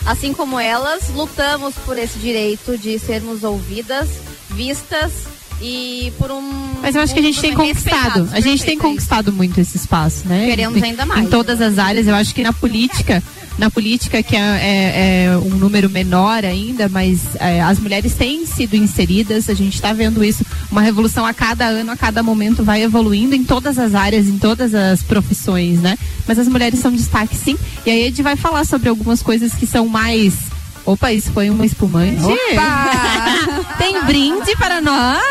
assim 0.07 0.33
como 0.33 0.59
elas, 0.59 1.11
lutamos 1.11 1.75
por 1.85 1.99
esse 1.99 2.19
direito 2.19 2.79
de 2.79 2.99
sermos 2.99 3.45
ouvidas, 3.45 4.09
vistas 4.49 5.13
e 5.61 6.11
por 6.19 6.31
um. 6.31 6.81
Mas 6.81 6.97
eu 6.97 7.03
acho 7.03 7.13
que 7.13 7.21
a 7.21 7.23
gente 7.23 7.39
tem 7.39 7.53
conquistado. 7.53 8.31
A 8.33 8.41
gente 8.41 8.65
tem 8.65 8.79
conquistado 8.79 9.31
muito 9.31 9.61
esse 9.61 9.77
espaço, 9.77 10.27
né? 10.27 10.47
Queremos 10.47 10.83
ainda 10.83 11.05
mais. 11.05 11.27
Em 11.27 11.29
todas 11.29 11.61
as 11.61 11.79
áreas, 11.79 12.07
eu 12.09 12.15
acho 12.15 12.35
que 12.35 12.43
na 12.43 12.53
política 12.53 13.23
na 13.59 13.71
política, 13.71 14.23
que 14.23 14.37
é, 14.37 14.41
é, 14.41 15.25
é, 15.25 15.37
um 15.39 15.57
número 15.57 15.89
menor 15.91 16.45
ainda, 16.45 16.89
mas 16.89 17.21
é, 17.37 17.61
as 17.61 17.79
mulheres 17.79 18.15
têm 18.15 18.47
sido 18.47 18.75
inseridas, 18.75 19.49
a 19.49 19.55
gente 19.55 19.75
está 19.75 19.93
vendo 19.93 20.25
isso, 20.25 20.45
uma 20.71 20.81
revolução 20.81 21.25
a 21.27 21.35
cada 21.35 21.67
ano, 21.67 21.93
a 21.93 21.97
cada 21.97 22.23
momento 22.23 22.65
vai 22.65 22.83
evoluindo 22.83 23.35
em 23.35 23.45
todas 23.45 23.79
as 23.79 23.95
áreas, 23.95 24.27
em 24.27 24.39
todas 24.39 24.75
as 24.75 25.03
profissões, 25.03 25.81
né? 25.81 25.99
Mas 26.27 26.39
as 26.39 26.49
mulheres 26.49 26.81
são 26.81 26.91
destaque 26.93 27.37
sim, 27.37 27.57
e 27.85 27.91
aí 27.91 28.03
a 28.03 28.07
gente 28.07 28.23
vai 28.23 28.37
falar 28.37 28.65
sobre 28.65 28.89
algumas 28.89 29.23
coisas 29.23 29.55
que 29.55 29.67
são 29.67 29.87
mais 29.87 30.35
Opa, 30.85 31.13
isso 31.13 31.31
foi 31.33 31.49
uma 31.49 31.65
espumante. 31.65 32.23
Opa! 32.25 33.75
Tem 33.79 34.03
brinde 34.05 34.57
para 34.57 34.81
nós! 34.81 35.23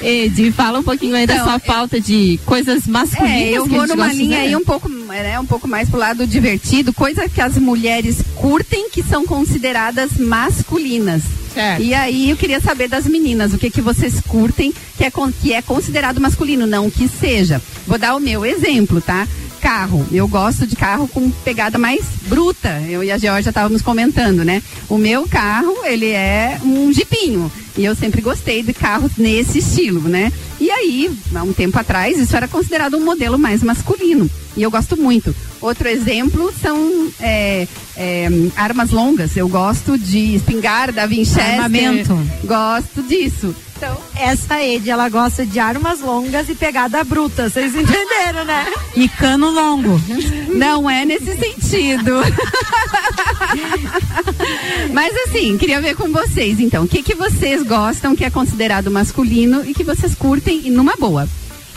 Ed, 0.00 0.52
fala 0.52 0.78
um 0.78 0.82
pouquinho 0.82 1.16
aí 1.16 1.24
então, 1.24 1.36
da 1.36 1.44
sua 1.44 1.58
pauta 1.58 2.00
de 2.00 2.38
coisas 2.46 2.86
masculinas. 2.86 3.40
É, 3.40 3.50
eu 3.50 3.66
vou 3.66 3.86
numa 3.86 4.12
linha 4.12 4.38
aí 4.38 4.54
um 4.54 4.64
pouco, 4.64 4.88
né, 4.88 5.38
um 5.40 5.46
pouco 5.46 5.66
mais 5.66 5.88
pro 5.88 5.98
lado 5.98 6.26
divertido, 6.26 6.92
coisa 6.92 7.28
que 7.28 7.40
as 7.40 7.58
mulheres 7.58 8.22
curtem 8.36 8.88
que 8.90 9.02
são 9.02 9.26
consideradas 9.26 10.12
masculinas. 10.16 11.22
Certo. 11.52 11.82
E 11.82 11.92
aí 11.92 12.30
eu 12.30 12.36
queria 12.36 12.60
saber 12.60 12.88
das 12.88 13.06
meninas, 13.06 13.52
o 13.52 13.58
que 13.58 13.70
que 13.70 13.80
vocês 13.80 14.20
curtem 14.20 14.72
que 14.96 15.04
é, 15.04 15.10
que 15.42 15.52
é 15.52 15.60
considerado 15.60 16.20
masculino, 16.20 16.66
não 16.66 16.90
que 16.90 17.08
seja. 17.08 17.60
Vou 17.86 17.98
dar 17.98 18.14
o 18.14 18.20
meu 18.20 18.44
exemplo, 18.46 19.00
tá? 19.00 19.26
Carro. 19.58 20.06
Eu 20.10 20.26
gosto 20.26 20.66
de 20.66 20.76
carro 20.76 21.06
com 21.08 21.30
pegada 21.30 21.78
mais 21.78 22.04
bruta. 22.26 22.80
Eu 22.88 23.04
e 23.04 23.10
a 23.10 23.18
Georgia 23.18 23.50
estávamos 23.50 23.82
comentando, 23.82 24.44
né? 24.44 24.62
O 24.88 24.96
meu 24.96 25.28
carro, 25.28 25.84
ele 25.84 26.10
é 26.10 26.58
um 26.64 26.92
jipinho. 26.92 27.50
E 27.76 27.84
eu 27.84 27.94
sempre 27.94 28.20
gostei 28.20 28.62
de 28.62 28.72
carros 28.72 29.12
nesse 29.16 29.58
estilo, 29.58 30.08
né? 30.08 30.32
E 30.60 30.70
aí, 30.70 31.10
há 31.34 31.42
um 31.42 31.52
tempo 31.52 31.78
atrás, 31.78 32.18
isso 32.18 32.36
era 32.36 32.48
considerado 32.48 32.96
um 32.96 33.04
modelo 33.04 33.38
mais 33.38 33.62
masculino. 33.62 34.28
E 34.56 34.62
eu 34.62 34.70
gosto 34.70 34.96
muito. 34.96 35.34
Outro 35.60 35.88
exemplo 35.88 36.52
são 36.60 37.08
é, 37.20 37.66
é, 37.96 38.28
armas 38.56 38.90
longas. 38.90 39.36
Eu 39.36 39.48
gosto 39.48 39.96
de 39.96 40.34
espingarda, 40.34 41.06
Winchester. 41.06 41.44
Armamento. 41.44 42.18
Gosto 42.44 43.02
disso. 43.02 43.54
Então, 43.78 43.96
essa 44.16 44.60
Ed, 44.60 44.90
ela 44.90 45.08
gosta 45.08 45.46
de 45.46 45.60
armas 45.60 46.00
longas 46.00 46.48
e 46.48 46.54
pegada 46.56 47.04
bruta. 47.04 47.48
Vocês 47.48 47.76
entenderam, 47.76 48.44
né? 48.44 48.66
E 48.96 49.08
cano 49.08 49.50
longo. 49.50 50.00
Não 50.48 50.90
é 50.90 51.04
nesse 51.04 51.36
sentido. 51.36 52.14
Mas 54.92 55.14
assim, 55.28 55.56
queria 55.56 55.80
ver 55.80 55.94
com 55.94 56.10
vocês, 56.10 56.58
então. 56.58 56.84
O 56.84 56.88
que, 56.88 57.04
que 57.04 57.14
vocês 57.14 57.62
gostam 57.62 58.16
que 58.16 58.24
é 58.24 58.30
considerado 58.30 58.90
masculino 58.90 59.64
e 59.64 59.72
que 59.72 59.84
vocês 59.84 60.12
curtem 60.12 60.47
numa 60.70 60.96
boa? 60.96 61.28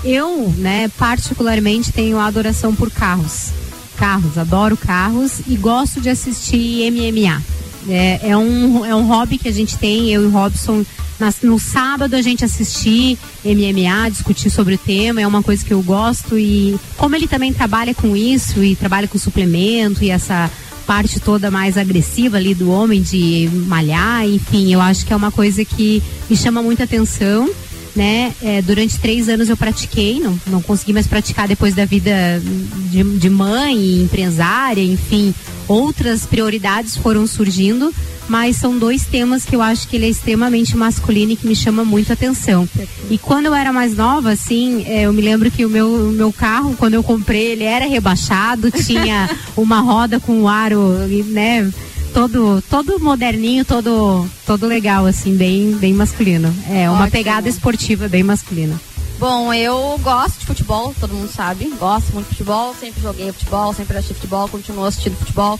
Eu, 0.03 0.51
né, 0.57 0.89
particularmente 0.97 1.91
tenho 1.91 2.17
adoração 2.19 2.73
por 2.73 2.89
carros. 2.89 3.49
Carros, 3.97 4.37
adoro 4.37 4.75
carros 4.75 5.41
e 5.47 5.55
gosto 5.55 6.01
de 6.01 6.09
assistir 6.09 6.91
MMA. 6.91 7.41
É, 7.87 8.29
é, 8.29 8.37
um, 8.37 8.85
é 8.85 8.95
um 8.95 9.05
hobby 9.05 9.37
que 9.37 9.47
a 9.47 9.51
gente 9.51 9.77
tem, 9.77 10.09
eu 10.09 10.23
e 10.23 10.25
o 10.25 10.29
Robson. 10.29 10.83
Nas, 11.19 11.41
no 11.43 11.59
sábado 11.59 12.15
a 12.15 12.21
gente 12.21 12.43
assistir 12.43 13.15
MMA, 13.45 14.09
discutir 14.09 14.49
sobre 14.49 14.73
o 14.73 14.77
tema, 14.77 15.21
é 15.21 15.27
uma 15.27 15.43
coisa 15.43 15.63
que 15.63 15.71
eu 15.71 15.81
gosto 15.83 16.35
e 16.35 16.79
como 16.97 17.15
ele 17.15 17.27
também 17.27 17.53
trabalha 17.53 17.93
com 17.93 18.15
isso 18.15 18.63
e 18.63 18.75
trabalha 18.75 19.07
com 19.07 19.19
suplemento 19.19 20.03
e 20.03 20.09
essa 20.09 20.49
parte 20.87 21.19
toda 21.19 21.51
mais 21.51 21.77
agressiva 21.77 22.37
ali 22.37 22.55
do 22.55 22.71
homem 22.71 23.03
de 23.03 23.47
malhar, 23.67 24.27
enfim, 24.27 24.73
eu 24.73 24.81
acho 24.81 25.05
que 25.05 25.13
é 25.13 25.15
uma 25.15 25.31
coisa 25.31 25.63
que 25.63 26.01
me 26.27 26.35
chama 26.35 26.63
muita 26.63 26.85
atenção 26.85 27.47
né? 27.95 28.33
É, 28.41 28.61
durante 28.61 28.99
três 28.99 29.27
anos 29.27 29.49
eu 29.49 29.57
pratiquei, 29.57 30.19
não, 30.19 30.39
não 30.47 30.61
consegui 30.61 30.93
mais 30.93 31.07
praticar 31.07 31.47
depois 31.47 31.73
da 31.73 31.85
vida 31.85 32.41
de, 32.89 33.03
de 33.03 33.29
mãe, 33.29 34.01
empresária, 34.01 34.83
enfim, 34.83 35.33
outras 35.67 36.25
prioridades 36.25 36.95
foram 36.95 37.25
surgindo, 37.27 37.93
mas 38.27 38.55
são 38.55 38.77
dois 38.77 39.05
temas 39.05 39.43
que 39.43 39.55
eu 39.55 39.61
acho 39.61 39.87
que 39.87 39.95
ele 39.95 40.05
é 40.05 40.09
extremamente 40.09 40.75
masculino 40.77 41.33
e 41.33 41.35
que 41.35 41.47
me 41.47 41.55
chama 41.55 41.83
muito 41.83 42.13
atenção. 42.13 42.67
E 43.09 43.17
quando 43.17 43.47
eu 43.47 43.53
era 43.53 43.73
mais 43.73 43.95
nova, 43.95 44.31
assim, 44.31 44.85
é, 44.87 45.01
eu 45.03 45.13
me 45.13 45.21
lembro 45.21 45.51
que 45.51 45.65
o 45.65 45.69
meu, 45.69 45.87
o 45.87 46.11
meu 46.11 46.31
carro, 46.31 46.75
quando 46.77 46.93
eu 46.93 47.03
comprei, 47.03 47.47
ele 47.47 47.63
era 47.63 47.85
rebaixado, 47.85 48.71
tinha 48.71 49.29
uma 49.57 49.81
roda 49.81 50.19
com 50.19 50.41
o 50.41 50.47
aro, 50.47 50.79
né? 51.27 51.69
Todo 52.13 52.63
todo 52.69 52.99
moderninho, 52.99 53.65
todo 53.65 54.27
todo 54.45 54.67
legal 54.67 55.05
assim, 55.05 55.35
bem 55.35 55.71
bem 55.73 55.93
masculino. 55.93 56.53
É 56.69 56.89
uma 56.89 56.99
Ótimo. 56.99 57.11
pegada 57.11 57.49
esportiva 57.49 58.07
bem 58.07 58.23
masculina. 58.23 58.79
Bom, 59.19 59.53
eu 59.53 59.99
gosto 60.01 60.39
de 60.39 60.45
futebol, 60.47 60.95
todo 60.99 61.13
mundo 61.13 61.31
sabe. 61.31 61.71
Gosto 61.79 62.11
muito 62.13 62.25
de 62.29 62.31
futebol, 62.31 62.75
sempre 62.79 63.01
joguei 63.01 63.31
futebol, 63.31 63.73
sempre 63.73 63.97
assisti 63.97 64.15
futebol, 64.15 64.47
continuo 64.49 64.85
assistindo 64.85 65.15
futebol. 65.15 65.59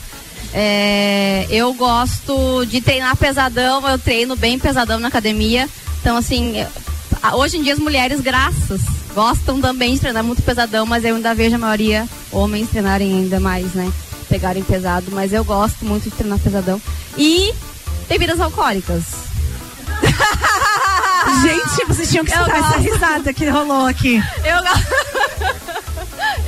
É, 0.53 1.46
eu 1.50 1.74
gosto 1.74 2.65
de 2.65 2.81
treinar 2.81 3.15
pesadão, 3.15 3.88
eu 3.88 4.00
treino 4.00 4.36
bem 4.36 4.58
pesadão 4.58 5.00
na 5.00 5.10
academia. 5.10 5.70
Então, 6.01 6.17
assim, 6.17 6.55
hoje 7.34 7.58
em 7.58 7.63
dia 7.63 7.74
as 7.74 7.79
mulheres, 7.79 8.20
graças, 8.20 8.81
gostam 9.13 9.62
também 9.62 9.93
de 9.93 10.00
treinar 10.00 10.24
muito 10.24 10.41
pesadão, 10.41 10.86
mas 10.86 11.05
eu 11.05 11.15
ainda 11.15 11.36
vejo 11.36 11.55
a 11.55 11.60
maioria 11.60 12.10
homens 12.31 12.70
treinarem 12.70 13.13
ainda 13.13 13.39
mais, 13.39 13.74
né? 13.74 13.91
Pegarem 14.31 14.63
pesado, 14.63 15.07
mas 15.11 15.33
eu 15.33 15.43
gosto 15.43 15.83
muito 15.83 16.05
de 16.05 16.11
treinar 16.11 16.39
pesadão. 16.39 16.81
E 17.17 17.53
bebidas 18.07 18.39
alcoólicas. 18.39 19.03
Gente, 21.43 21.85
vocês 21.85 22.09
tinham 22.09 22.23
que 22.23 22.31
escutar 22.31 22.57
essa 22.57 22.77
risada 22.77 23.33
que 23.33 23.50
rolou 23.50 23.85
aqui. 23.85 24.23
Eu 24.45 24.63
gosto. 24.63 24.88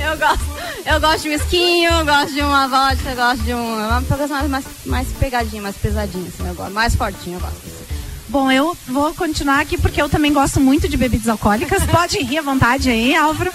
eu 0.00 0.18
gosto. 0.18 0.54
Eu 0.86 1.00
gosto 1.00 1.22
de 1.22 1.28
whisky, 1.30 1.84
eu 1.84 2.04
gosto 2.04 2.32
de 2.32 2.40
uma 2.40 2.68
vodka, 2.68 3.10
eu 3.10 3.16
gosto 3.16 3.42
de 3.42 3.52
uma. 3.52 3.98
Uma 3.98 4.02
coisa 4.02 4.28
mais, 4.28 4.48
mais, 4.48 4.64
mais 4.86 5.08
pegadinha, 5.18 5.62
mais 5.62 5.76
pesadinha, 5.76 6.28
assim, 6.28 6.48
eu 6.48 6.54
gosto. 6.54 6.72
Mais 6.72 6.94
fortinho, 6.94 7.36
eu 7.36 7.40
gosto. 7.40 7.74
Bom, 8.28 8.50
eu 8.50 8.76
vou 8.88 9.14
continuar 9.14 9.60
aqui 9.60 9.76
porque 9.76 10.00
eu 10.00 10.08
também 10.08 10.32
gosto 10.32 10.58
muito 10.58 10.88
de 10.88 10.96
bebidas 10.96 11.28
alcoólicas. 11.28 11.84
Pode 11.84 12.18
rir 12.18 12.38
à 12.38 12.42
vontade 12.42 12.88
aí, 12.88 13.14
Álvaro. 13.14 13.52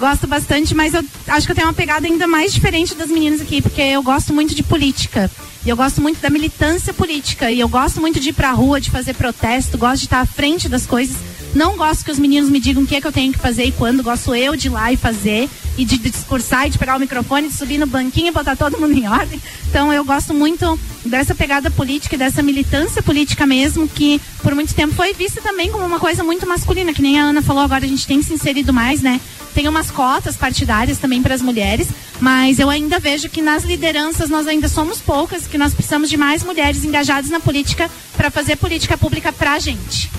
Gosto 0.00 0.26
bastante, 0.26 0.74
mas 0.74 0.94
eu 0.94 1.04
acho 1.28 1.44
que 1.44 1.52
eu 1.52 1.54
tenho 1.54 1.68
uma 1.68 1.74
pegada 1.74 2.06
ainda 2.06 2.26
mais 2.26 2.54
diferente 2.54 2.94
das 2.94 3.10
meninas 3.10 3.42
aqui, 3.42 3.60
porque 3.60 3.82
eu 3.82 4.02
gosto 4.02 4.32
muito 4.32 4.54
de 4.54 4.62
política. 4.62 5.30
E 5.62 5.68
eu 5.68 5.76
gosto 5.76 6.00
muito 6.00 6.22
da 6.22 6.30
militância 6.30 6.94
política. 6.94 7.50
E 7.50 7.60
eu 7.60 7.68
gosto 7.68 8.00
muito 8.00 8.18
de 8.18 8.30
ir 8.30 8.32
pra 8.32 8.50
rua, 8.50 8.80
de 8.80 8.90
fazer 8.90 9.12
protesto, 9.12 9.76
gosto 9.76 9.98
de 9.98 10.06
estar 10.06 10.20
à 10.20 10.24
frente 10.24 10.70
das 10.70 10.86
coisas. 10.86 11.16
Não 11.54 11.76
gosto 11.76 12.02
que 12.02 12.10
os 12.10 12.18
meninos 12.18 12.48
me 12.48 12.58
digam 12.58 12.82
o 12.82 12.86
que 12.86 12.96
é 12.96 13.00
que 13.00 13.06
eu 13.06 13.12
tenho 13.12 13.30
que 13.30 13.38
fazer 13.38 13.64
e 13.64 13.72
quando. 13.72 14.02
Gosto 14.02 14.34
eu 14.34 14.56
de 14.56 14.68
ir 14.68 14.70
lá 14.70 14.90
e 14.90 14.96
fazer 14.96 15.50
e 15.76 15.84
de, 15.84 15.98
de 15.98 16.08
discursar 16.08 16.66
e 16.66 16.70
de 16.70 16.78
pegar 16.78 16.96
o 16.96 17.00
microfone, 17.00 17.48
de 17.48 17.54
subir 17.54 17.76
no 17.76 17.86
banquinho 17.86 18.28
e 18.28 18.30
botar 18.30 18.56
todo 18.56 18.78
mundo 18.78 18.94
em 18.94 19.06
ordem. 19.06 19.38
Então 19.68 19.92
eu 19.92 20.02
gosto 20.02 20.32
muito 20.32 20.80
dessa 21.04 21.34
pegada 21.34 21.70
política 21.70 22.16
dessa 22.16 22.42
militância 22.42 23.02
política 23.02 23.46
mesmo, 23.46 23.86
que 23.86 24.18
por 24.42 24.54
muito 24.54 24.74
tempo 24.74 24.94
foi 24.94 25.12
vista 25.12 25.42
também 25.42 25.70
como 25.70 25.84
uma 25.84 26.00
coisa 26.00 26.24
muito 26.24 26.46
masculina, 26.46 26.94
que 26.94 27.02
nem 27.02 27.20
a 27.20 27.24
Ana 27.24 27.42
falou, 27.42 27.62
agora 27.62 27.84
a 27.84 27.88
gente 27.88 28.06
tem 28.06 28.22
se 28.22 28.32
inserido 28.32 28.72
mais, 28.72 29.02
né? 29.02 29.20
Tem 29.54 29.68
umas 29.68 29.90
cotas 29.90 30.36
partidárias 30.36 30.98
também 30.98 31.22
para 31.22 31.34
as 31.34 31.42
mulheres, 31.42 31.88
mas 32.20 32.58
eu 32.58 32.70
ainda 32.70 32.98
vejo 32.98 33.28
que 33.28 33.42
nas 33.42 33.64
lideranças 33.64 34.30
nós 34.30 34.46
ainda 34.46 34.68
somos 34.68 34.98
poucas, 34.98 35.46
que 35.46 35.58
nós 35.58 35.74
precisamos 35.74 36.08
de 36.08 36.16
mais 36.16 36.42
mulheres 36.44 36.84
engajadas 36.84 37.30
na 37.30 37.40
política 37.40 37.90
para 38.16 38.30
fazer 38.30 38.56
política 38.56 38.96
pública 38.96 39.32
pra 39.32 39.58
gente. 39.58 40.10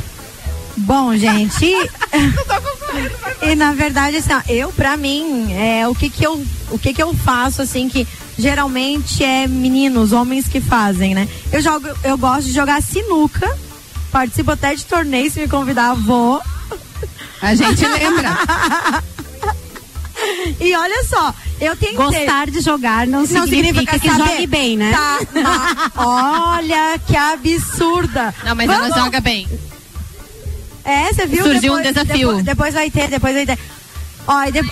Bom, 0.78 1.16
gente. 1.16 1.66
e 3.42 3.56
na 3.56 3.74
verdade, 3.74 4.18
assim, 4.18 4.34
ó, 4.34 4.42
eu, 4.48 4.72
pra 4.72 4.98
mim, 4.98 5.54
é, 5.54 5.88
o 5.88 5.94
que 5.94 6.10
que 6.10 6.26
eu, 6.26 6.44
o 6.70 6.80
que 6.80 6.94
que 6.94 7.02
eu 7.02 7.14
faço, 7.14 7.62
assim, 7.62 7.88
que 7.88 8.08
geralmente 8.38 9.24
é 9.24 9.48
meninos, 9.48 10.12
homens 10.12 10.48
que 10.48 10.60
fazem, 10.60 11.14
né? 11.14 11.28
Eu 11.52 11.62
jogo, 11.62 11.88
eu 12.04 12.18
gosto 12.18 12.48
de 12.48 12.54
jogar 12.54 12.82
sinuca, 12.82 13.50
participo 14.12 14.52
até 14.52 14.74
de 14.74 14.86
torneio, 14.86 15.30
se 15.30 15.40
me 15.40 15.48
convidar, 15.48 15.94
vou. 15.94 16.42
A 17.42 17.56
gente 17.56 17.86
lembra. 17.86 18.30
E 20.60 20.76
olha 20.76 21.04
só, 21.06 21.34
eu 21.60 21.76
tentei. 21.76 21.96
Gostar 21.96 22.48
de 22.50 22.62
jogar 22.62 23.08
não, 23.08 23.20
Não 23.22 23.26
significa, 23.28 23.80
significa 23.92 24.00
que 24.00 24.10
saber. 24.10 24.32
jogue 24.32 24.48
bem, 24.48 24.78
né? 24.78 24.92
Tá, 24.92 25.20
tá. 25.42 25.92
Olha 26.58 27.00
que 27.08 27.16
absurda. 27.16 28.34
Não, 28.44 28.56
mas 28.56 28.68
Vamos- 28.68 28.88
ela 28.92 29.04
joga 29.04 29.20
bem. 29.20 29.48
É, 30.84 31.14
você 31.14 31.26
viu? 31.26 31.44
Surgiu 31.44 31.74
um 31.74 31.78
Depois- 31.82 31.94
desafio. 32.08 32.28
Depois, 32.28 32.44
depois 32.46 32.74
vai 32.74 32.90
ter, 32.92 33.08
depois 33.08 33.34
vai 33.36 33.46
ter. 33.46 33.60
Ó, 34.28 34.44
e, 34.44 34.52
de- 34.52 34.72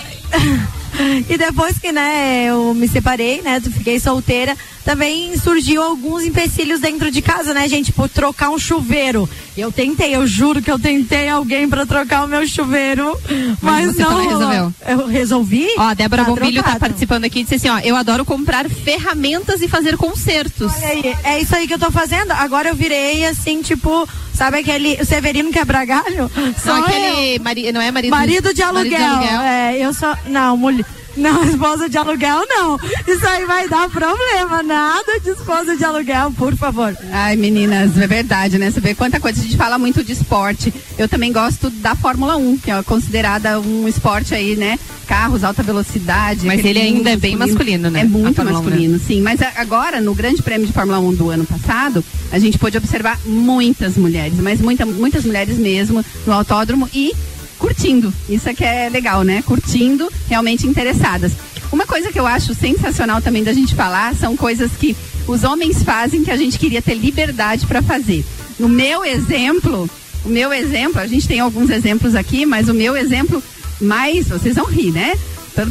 e 1.34 1.38
depois 1.38 1.78
que, 1.78 1.92
né, 1.92 2.46
eu 2.48 2.74
me 2.74 2.88
separei, 2.88 3.40
né, 3.42 3.60
fiquei 3.60 3.98
solteira, 4.00 4.56
também 4.84 5.36
surgiu 5.38 5.82
alguns 5.82 6.22
empecilhos 6.24 6.80
dentro 6.80 7.10
de 7.10 7.20
casa, 7.22 7.52
né, 7.54 7.68
gente? 7.68 7.92
Por 7.92 8.08
trocar 8.08 8.50
um 8.50 8.58
chuveiro. 8.58 9.28
Eu 9.56 9.70
tentei, 9.70 10.14
eu 10.14 10.26
juro 10.26 10.62
que 10.62 10.70
eu 10.70 10.78
tentei 10.78 11.28
alguém 11.28 11.68
pra 11.68 11.84
trocar 11.84 12.24
o 12.24 12.28
meu 12.28 12.46
chuveiro, 12.46 13.18
mas, 13.60 13.94
você 13.94 14.02
não. 14.02 14.10
rolou. 14.12 14.28
resolveu. 14.28 14.74
Eu 14.86 15.06
resolvi? 15.06 15.68
Ó, 15.76 15.82
a 15.82 15.94
Débora 15.94 16.24
Tá 16.24 16.30
Bombilho 16.30 16.56
tá 16.56 16.62
trocado. 16.62 16.80
participando 16.80 17.24
aqui 17.24 17.40
e 17.40 17.42
disse 17.42 17.56
assim, 17.56 17.68
ó, 17.68 17.78
eu 17.80 17.94
adoro 17.96 18.24
comprar 18.24 18.68
ferramentas 18.70 19.60
e 19.60 19.68
fazer 19.68 19.96
concertos. 19.96 20.72
Olha 20.76 20.88
aí, 20.88 21.16
é 21.24 21.40
isso 21.40 21.54
aí 21.54 21.66
que 21.66 21.74
eu 21.74 21.78
tô 21.78 21.90
fazendo. 21.90 22.32
Agora 22.32 22.68
eu 22.70 22.74
virei 22.74 23.24
assim, 23.26 23.60
tipo, 23.60 24.08
sabe 24.34 24.58
aquele 24.60 24.98
o 25.00 25.04
Severino 25.04 25.50
Quebra-Galho? 25.52 26.30
Sou 26.62 26.72
Não, 26.74 26.78
eu. 26.78 26.84
aquele 26.84 27.38
mari, 27.40 27.72
não 27.72 27.80
é 27.80 27.90
marido, 27.90 28.10
Marido 28.10 28.54
de 28.54 28.62
aluguel. 28.62 28.98
Marido 28.98 29.20
de 29.20 29.28
aluguel. 29.28 29.40
É, 29.42 29.76
eu 29.78 29.92
sou. 29.92 30.16
Não, 30.26 30.56
mulher. 30.56 30.86
Não, 31.20 31.44
esposa 31.44 31.88
de 31.88 31.98
aluguel 31.98 32.44
não. 32.48 32.78
Isso 33.06 33.26
aí 33.26 33.44
vai 33.44 33.68
dar 33.68 33.88
problema. 33.90 34.62
Nada 34.62 35.20
de 35.20 35.30
esposa 35.30 35.76
de 35.76 35.84
aluguel, 35.84 36.32
por 36.32 36.56
favor. 36.56 36.96
Ai, 37.12 37.36
meninas, 37.36 37.96
é 37.98 38.06
verdade, 38.06 38.58
né? 38.58 38.70
Você 38.70 38.80
vê 38.80 38.94
quanta 38.94 39.20
coisa. 39.20 39.38
A 39.40 39.42
gente 39.42 39.56
fala 39.56 39.78
muito 39.78 40.02
de 40.02 40.12
esporte. 40.12 40.72
Eu 40.98 41.08
também 41.08 41.32
gosto 41.32 41.68
da 41.70 41.94
Fórmula 41.94 42.36
1, 42.36 42.58
que 42.58 42.70
é 42.70 42.82
considerada 42.82 43.60
um 43.60 43.86
esporte 43.86 44.34
aí, 44.34 44.56
né? 44.56 44.78
Carros, 45.06 45.44
alta 45.44 45.62
velocidade. 45.62 46.46
Mas 46.46 46.64
ele 46.64 46.78
ainda 46.78 47.10
é 47.10 47.16
bem 47.16 47.36
masculino, 47.36 47.90
né? 47.90 48.00
É 48.00 48.04
muito 48.04 48.40
A 48.40 48.44
Fórmula 48.44 48.60
1, 48.60 48.62
masculino, 48.62 48.98
sim. 48.98 49.20
Mas 49.20 49.40
agora, 49.56 50.00
no 50.00 50.14
Grande 50.14 50.42
Prêmio 50.42 50.66
de 50.66 50.72
Fórmula 50.72 50.98
1 51.00 51.14
do 51.14 51.30
ano 51.30 51.44
passado, 51.44 52.02
a 52.32 52.38
gente 52.38 52.58
pôde 52.58 52.78
observar 52.78 53.18
muitas 53.26 53.96
mulheres, 53.96 54.38
mas 54.38 54.60
muita, 54.60 54.86
muitas 54.86 55.24
mulheres 55.24 55.58
mesmo 55.58 56.04
no 56.26 56.32
autódromo 56.32 56.88
e 56.94 57.12
curtindo. 57.60 58.12
Isso 58.28 58.48
é 58.48 58.54
que 58.54 58.64
é 58.64 58.88
legal, 58.88 59.22
né? 59.22 59.42
Curtindo, 59.46 60.10
realmente 60.28 60.66
interessadas. 60.66 61.32
Uma 61.70 61.86
coisa 61.86 62.10
que 62.10 62.18
eu 62.18 62.26
acho 62.26 62.52
sensacional 62.54 63.20
também 63.22 63.44
da 63.44 63.52
gente 63.52 63.76
falar 63.76 64.14
são 64.16 64.36
coisas 64.36 64.72
que 64.72 64.96
os 65.28 65.44
homens 65.44 65.84
fazem 65.84 66.24
que 66.24 66.30
a 66.32 66.36
gente 66.36 66.58
queria 66.58 66.82
ter 66.82 66.94
liberdade 66.94 67.66
para 67.66 67.80
fazer. 67.80 68.24
No 68.58 68.68
meu 68.68 69.04
exemplo, 69.04 69.88
o 70.24 70.28
meu 70.28 70.52
exemplo, 70.52 71.00
a 71.00 71.06
gente 71.06 71.28
tem 71.28 71.38
alguns 71.38 71.70
exemplos 71.70 72.16
aqui, 72.16 72.44
mas 72.44 72.68
o 72.68 72.74
meu 72.74 72.96
exemplo 72.96 73.40
mais, 73.80 74.26
vocês 74.28 74.56
vão 74.56 74.64
rir, 74.66 74.90
né? 74.90 75.14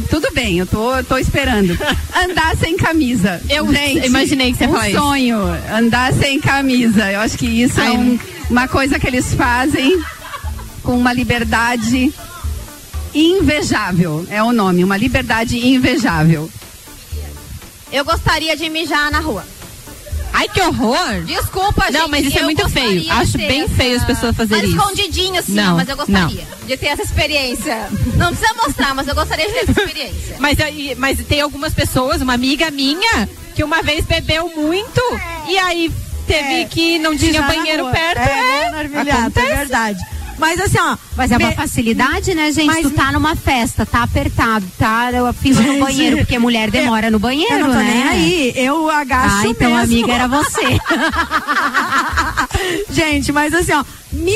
Tudo, 0.08 0.28
bem, 0.32 0.58
eu 0.58 0.66
tô, 0.66 1.02
tô 1.04 1.18
esperando. 1.18 1.76
Andar 2.14 2.56
sem 2.56 2.76
camisa. 2.76 3.40
Eu 3.50 3.66
Gente, 3.72 4.06
imaginei 4.06 4.52
que 4.52 4.58
você 4.58 4.66
um 4.66 4.82
isso. 4.84 4.96
sonho, 4.98 5.38
andar 5.72 6.12
sem 6.12 6.38
camisa. 6.40 7.10
Eu 7.10 7.20
acho 7.20 7.36
que 7.36 7.46
isso 7.46 7.80
é 7.80 7.86
Ai, 7.88 7.96
um- 7.96 8.18
uma 8.48 8.68
coisa 8.68 8.98
que 9.00 9.06
eles 9.06 9.34
fazem 9.34 9.98
com 10.82 10.96
uma 10.96 11.12
liberdade 11.12 12.12
invejável. 13.14 14.26
É 14.30 14.42
o 14.42 14.52
nome, 14.52 14.84
uma 14.84 14.96
liberdade 14.96 15.58
invejável. 15.66 16.50
Eu 17.92 18.04
gostaria 18.04 18.56
de 18.56 18.68
mijar 18.68 19.10
na 19.10 19.18
rua. 19.20 19.44
Ai, 20.32 20.48
que 20.48 20.60
horror! 20.60 21.24
Desculpa, 21.26 21.86
gente. 21.86 21.94
Não, 21.94 22.08
mas 22.08 22.24
isso 22.24 22.38
é 22.38 22.42
muito 22.42 22.68
feio. 22.68 23.10
Acho 23.12 23.36
bem 23.36 23.62
essa- 23.62 23.74
feio 23.74 23.96
as 23.96 24.04
pessoas 24.04 24.36
fazerem 24.36 24.62
mas 24.62 24.70
isso. 24.70 24.78
escondidinho 24.78 25.40
assim, 25.40 25.52
Não, 25.54 25.76
mas 25.76 25.88
eu 25.88 25.96
gostaria 25.96 26.46
de 26.68 26.76
ter 26.76 26.86
essa 26.86 27.02
experiência. 27.02 27.88
Não 28.16 28.28
precisa 28.28 28.54
mostrar, 28.54 28.94
mas 28.94 29.08
eu 29.08 29.14
gostaria 29.16 29.44
de 29.46 29.52
ter 29.52 29.58
essa 29.70 29.70
experiência. 29.72 30.36
Mas, 30.38 30.56
mas 30.98 31.18
tem 31.26 31.40
algumas 31.40 31.74
pessoas, 31.74 32.22
uma 32.22 32.32
amiga 32.34 32.70
minha, 32.70 33.28
que 33.56 33.64
uma 33.64 33.82
vez 33.82 34.04
bebeu 34.04 34.48
muito 34.54 35.02
e 35.48 35.58
aí 35.58 35.92
teve 36.28 36.60
É, 36.62 36.64
que 36.64 36.96
não 37.00 37.16
tinha 37.18 37.42
banheiro 37.42 37.90
perto. 37.90 38.20
É, 38.20 38.36
né, 38.42 38.70
Narvilhato, 38.70 39.10
é 39.10 39.20
acontece. 39.22 39.46
verdade. 39.56 39.98
Mas 40.40 40.60
assim, 40.60 40.78
ó. 40.80 40.96
Mas 41.16 41.30
é 41.30 41.36
uma 41.36 41.48
me- 41.50 41.54
facilidade, 41.54 42.34
né, 42.34 42.50
gente? 42.50 42.66
Mas- 42.66 42.82
tu 42.82 42.90
tá 42.90 43.12
numa 43.12 43.36
festa, 43.36 43.84
tá 43.84 44.02
apertado, 44.02 44.64
tá 44.78 45.10
eu 45.12 45.30
fila 45.34 45.60
no 45.62 45.80
banheiro, 45.80 46.16
porque 46.18 46.38
mulher 46.38 46.70
demora 46.70 47.10
no 47.10 47.18
banheiro, 47.18 47.52
Eu 47.54 47.58
não 47.60 47.66
tô 47.68 47.74
né? 47.74 47.84
nem 47.92 48.02
aí. 48.08 48.52
Eu 48.56 48.90
agacho 48.90 49.36
Ah, 49.36 49.46
então 49.46 49.70
mesmo. 49.76 49.82
amiga 49.84 50.12
era 50.12 50.28
você. 50.28 50.60
gente, 52.90 53.32
mas 53.32 53.54
assim, 53.54 53.72
ó, 53.72 53.84
mi, 54.12 54.34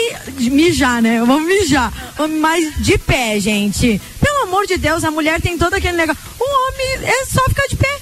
mijar, 0.50 1.02
né? 1.02 1.22
Vamos 1.24 1.46
mijar. 1.46 1.92
Mas 2.40 2.74
de 2.78 2.98
pé, 2.98 3.38
gente. 3.40 4.00
Pelo 4.20 4.42
amor 4.44 4.66
de 4.66 4.76
Deus, 4.76 5.04
a 5.04 5.10
mulher 5.10 5.40
tem 5.40 5.56
todo 5.58 5.74
aquele 5.74 5.96
negócio. 5.96 6.22
O 6.38 6.44
homem 6.44 7.08
é 7.08 7.24
só 7.26 7.42
ficar 7.48 7.66
de 7.68 7.76
pé. 7.76 7.98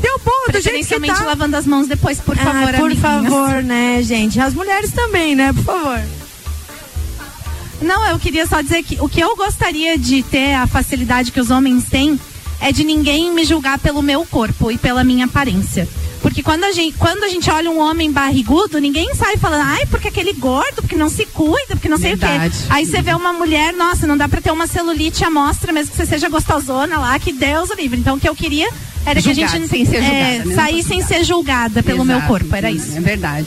Deu 0.00 0.20
bom, 0.22 0.52
do 0.52 0.60
jeito 0.60 0.86
que 0.86 1.00
tá. 1.06 1.24
lavando 1.24 1.56
as 1.56 1.66
mãos 1.66 1.86
depois, 1.86 2.20
por 2.20 2.38
Ah, 2.38 2.44
favor, 2.44 2.74
por 2.74 2.90
amiguinhas. 2.90 3.00
favor, 3.00 3.62
né, 3.62 4.02
gente? 4.02 4.38
As 4.38 4.52
mulheres 4.52 4.92
também, 4.92 5.34
né? 5.34 5.52
Por 5.54 5.64
favor. 5.64 6.00
Não, 7.80 8.06
eu 8.08 8.18
queria 8.18 8.46
só 8.46 8.60
dizer 8.60 8.82
que 8.82 8.96
o 9.00 9.08
que 9.08 9.20
eu 9.20 9.36
gostaria 9.36 9.98
de 9.98 10.22
ter 10.22 10.54
a 10.54 10.66
facilidade 10.66 11.32
que 11.32 11.40
os 11.40 11.50
homens 11.50 11.84
têm 11.84 12.18
é 12.60 12.72
de 12.72 12.84
ninguém 12.84 13.32
me 13.32 13.44
julgar 13.44 13.78
pelo 13.78 14.02
meu 14.02 14.24
corpo 14.24 14.70
e 14.70 14.78
pela 14.78 15.04
minha 15.04 15.26
aparência. 15.26 15.88
Porque 16.22 16.42
quando 16.42 16.64
a 16.64 16.72
gente, 16.72 16.96
quando 16.96 17.22
a 17.22 17.28
gente 17.28 17.50
olha 17.50 17.70
um 17.70 17.78
homem 17.78 18.10
barrigudo, 18.10 18.78
ninguém 18.78 19.14
sai 19.14 19.36
falando, 19.36 19.62
ai, 19.62 19.84
porque 19.86 20.08
aquele 20.08 20.32
gordo, 20.32 20.76
porque 20.76 20.96
não 20.96 21.10
se 21.10 21.26
cuida, 21.26 21.76
porque 21.76 21.88
não 21.88 21.98
sei 21.98 22.14
o 22.14 22.16
Verdade. 22.16 22.56
quê. 22.56 22.64
Aí 22.70 22.86
você 22.86 23.02
vê 23.02 23.12
uma 23.12 23.34
mulher, 23.34 23.74
nossa, 23.74 24.06
não 24.06 24.16
dá 24.16 24.26
pra 24.26 24.40
ter 24.40 24.50
uma 24.50 24.66
celulite 24.66 25.22
à 25.22 25.30
mostra, 25.30 25.70
mesmo 25.70 25.90
que 25.90 25.98
você 25.98 26.06
seja 26.06 26.30
gostosona 26.30 26.98
lá, 26.98 27.18
que 27.18 27.30
Deus 27.30 27.68
o 27.68 27.74
livre. 27.74 28.00
Então 28.00 28.16
o 28.16 28.20
que 28.20 28.26
eu 28.26 28.34
queria 28.34 28.70
era 29.04 29.20
que 29.20 29.28
a 29.28 29.34
Julgada, 29.34 29.58
gente 29.58 29.68
sem 29.68 29.82
é, 29.82 29.84
julgada, 29.84 30.44
né? 30.46 30.54
sair 30.54 30.82
sem 30.82 31.02
ser 31.02 31.24
julgada 31.24 31.82
pelo 31.82 32.06
meu 32.06 32.16
Exato, 32.16 32.32
corpo, 32.32 32.56
era 32.56 32.70
isso. 32.70 32.96
É 32.96 33.00
verdade. 33.00 33.46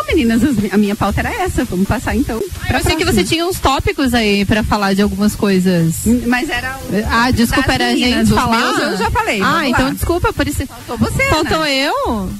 Ó, 0.00 0.06
meninas, 0.06 0.42
as- 0.42 0.72
a 0.72 0.76
minha 0.76 0.96
pauta 0.96 1.20
era 1.20 1.32
essa. 1.32 1.64
Vamos 1.64 1.86
passar 1.86 2.14
então. 2.16 2.40
pra 2.66 2.78
Eu 2.78 2.82
sei 2.84 2.96
que 2.96 3.04
você 3.04 3.22
tinha 3.24 3.46
uns 3.46 3.58
tópicos 3.58 4.14
aí 4.14 4.44
pra 4.44 4.62
falar 4.64 4.94
de 4.94 5.02
algumas 5.02 5.34
coisas. 5.34 5.96
Mas 6.26 6.48
era. 6.48 6.76
o- 6.78 7.06
Ah, 7.10 7.30
desculpa, 7.30 7.72
era 7.72 7.88
a 7.88 7.94
gente 7.96 8.30
falar. 8.32 8.58
meus 8.76 8.92
eu 8.92 8.96
já 8.98 9.10
falei. 9.10 9.40
Ah, 9.42 9.68
então 9.68 9.86
lá. 9.86 9.90
desculpa 9.92 10.32
por 10.32 10.46
isso. 10.48 10.66
Faltou 10.66 10.98
você. 10.98 11.24
Faltou 11.28 11.58
Ana. 11.58 11.70
eu? 11.70 12.30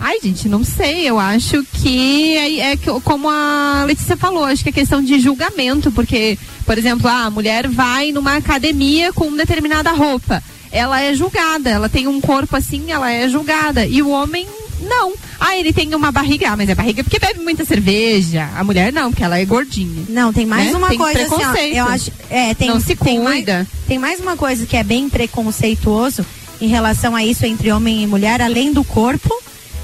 Ai, 0.00 0.18
gente, 0.22 0.48
não 0.48 0.62
sei. 0.62 1.08
Eu 1.08 1.18
acho 1.18 1.64
que 1.74 2.36
é, 2.36 2.72
é 2.72 2.76
como 3.02 3.28
a 3.28 3.82
Letícia 3.84 4.16
falou, 4.16 4.44
acho 4.44 4.62
que 4.62 4.68
é 4.68 4.72
questão 4.72 5.02
de 5.02 5.18
julgamento, 5.18 5.90
porque, 5.90 6.38
por 6.64 6.78
exemplo, 6.78 7.08
ah, 7.08 7.24
a 7.26 7.30
mulher 7.30 7.66
vai 7.66 8.12
numa 8.12 8.36
academia 8.36 9.12
com 9.12 9.34
determinada 9.36 9.90
roupa. 9.90 10.40
Ela 10.70 11.00
é 11.00 11.14
julgada, 11.14 11.70
ela 11.70 11.88
tem 11.88 12.06
um 12.06 12.20
corpo 12.20 12.54
assim, 12.56 12.92
ela 12.92 13.10
é 13.10 13.28
julgada. 13.28 13.86
E 13.86 14.00
o 14.00 14.10
homem, 14.10 14.46
não. 14.82 15.14
Ah, 15.40 15.56
ele 15.56 15.72
tem 15.72 15.94
uma 15.94 16.10
barriga, 16.10 16.50
ah, 16.50 16.56
mas 16.56 16.68
é 16.68 16.74
barriga 16.74 17.04
porque 17.04 17.18
bebe 17.18 17.40
muita 17.40 17.64
cerveja. 17.64 18.48
A 18.56 18.64
mulher 18.64 18.92
não, 18.92 19.10
porque 19.10 19.22
ela 19.22 19.38
é 19.38 19.44
gordinha. 19.44 20.04
Não, 20.08 20.32
tem 20.32 20.44
mais 20.44 20.72
Né? 20.72 20.76
uma 20.76 20.88
Tem 20.88 20.98
coisa 20.98 21.22
assim, 21.22 21.34
ó, 21.44 21.54
eu 21.54 21.84
acho, 21.86 22.10
é, 22.28 22.54
tem, 22.54 22.68
Não 22.68 22.80
se 22.80 22.96
tem 22.96 23.20
mais, 23.20 23.36
cuida. 23.36 23.66
tem 23.86 23.98
mais 23.98 24.18
uma 24.20 24.36
coisa 24.36 24.66
que 24.66 24.76
é 24.76 24.82
bem 24.82 25.08
preconceituoso 25.08 26.26
em 26.60 26.66
relação 26.66 27.14
a 27.14 27.24
isso 27.24 27.46
entre 27.46 27.70
homem 27.70 28.02
e 28.02 28.06
mulher, 28.06 28.42
além 28.42 28.72
do 28.72 28.82
corpo, 28.82 29.32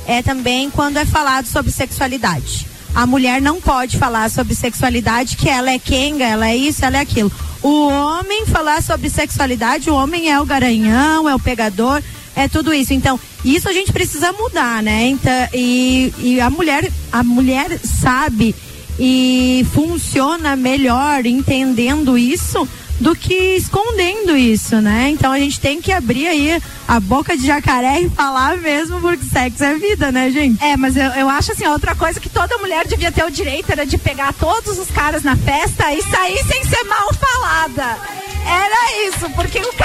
é 0.07 0.23
também 0.23 0.71
quando 0.71 0.97
é 0.97 1.05
falado 1.05 1.47
sobre 1.47 1.71
sexualidade. 1.71 2.67
A 2.95 3.07
mulher 3.07 3.41
não 3.41 3.61
pode 3.61 3.97
falar 3.97 4.31
sobre 4.31 4.55
sexualidade, 4.55 5.37
que 5.37 5.49
ela 5.49 5.71
é 5.71 5.79
quenga, 5.79 6.25
ela 6.25 6.49
é 6.49 6.57
isso, 6.57 6.85
ela 6.85 6.99
é 6.99 7.01
aquilo. 7.01 7.31
O 7.63 7.89
homem 7.89 8.45
falar 8.47 8.83
sobre 8.83 9.09
sexualidade, 9.09 9.89
o 9.91 9.95
homem 9.95 10.31
é 10.31 10.39
o 10.41 10.45
garanhão, 10.45 11.29
é 11.29 11.35
o 11.35 11.41
pegador, 11.41 12.03
é 12.37 12.49
tudo 12.49 12.73
isso. 12.73 12.93
Então, 12.93 13.19
isso 13.45 13.69
a 13.69 13.73
gente 13.73 13.93
precisa 13.93 14.33
mudar, 14.33 14.83
né? 14.83 15.07
Então, 15.07 15.49
e, 15.53 16.13
e 16.19 16.41
a 16.41 16.51
mulher, 16.51 16.91
a 17.13 17.23
mulher 17.23 17.79
sabe 17.79 18.55
e 18.99 19.67
funciona 19.73 20.55
melhor 20.55 21.27
entendendo 21.27 22.17
isso 22.17 22.69
do 23.01 23.15
que 23.15 23.57
escondendo 23.57 24.37
isso, 24.37 24.81
né? 24.81 25.11
Então 25.11 25.33
a 25.33 25.39
gente 25.39 25.59
tem 25.61 25.81
que 25.81 25.93
abrir 25.93 26.27
aí 26.27 26.63
a 26.87 27.01
boca 27.01 27.37
de 27.37 27.47
jacaré 27.47 28.01
e 28.01 28.11
falar 28.11 28.57
mesmo, 28.59 29.01
porque 29.01 29.25
sexo 29.25 29.65
é 29.65 29.75
vida, 29.75 30.13
né, 30.13 30.31
gente? 30.31 30.63
É, 30.63 30.77
mas 30.77 30.97
eu, 30.97 31.11
eu 31.11 31.29
acho 31.29 31.53
assim, 31.53 31.67
outra 31.67 31.95
coisa 31.95 32.21
que 32.21 32.29
toda 32.29 32.59
mulher 32.59 32.87
devia 32.87 33.11
ter 33.11 33.25
o 33.25 33.31
direito 33.31 33.71
era 33.71 33.85
de 33.85 33.99
pegar 33.99 34.33
todos 34.35 34.79
os 34.79 34.91
caras 34.91 35.23
na 35.23 35.37
festa 35.37 35.93
e 35.93 36.03
sair 36.03 36.39
sem 36.45 36.65
ser 36.65 36.85
mal 36.85 37.13
falada. 37.15 37.99
Era 38.47 39.09
isso, 39.09 39.29
porque 39.31 39.59
o 39.59 39.73
cara 39.73 39.84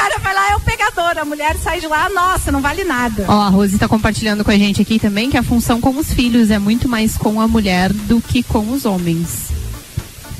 a 1.20 1.26
mulher 1.26 1.58
sai 1.58 1.80
de 1.80 1.88
lá, 1.88 2.10
nossa, 2.10 2.52
não 2.52 2.62
vale 2.62 2.84
nada. 2.84 3.26
Ó, 3.28 3.42
a 3.42 3.50
Rose 3.50 3.78
tá 3.78 3.88
compartilhando 3.88 4.44
com 4.44 4.52
a 4.52 4.58
gente 4.58 4.82
aqui 4.82 4.98
também 4.98 5.30
que 5.30 5.38
a 5.38 5.44
função 5.44 5.82
com 5.82 5.90
os 5.98 6.14
filhos 6.14 6.50
é 6.50 6.58
muito 6.58 6.88
mais 6.88 7.18
com 7.18 7.42
a 7.42 7.48
mulher 7.48 7.92
do 7.92 8.22
que 8.22 8.42
com 8.42 8.72
os 8.72 8.86
homens. 8.86 9.50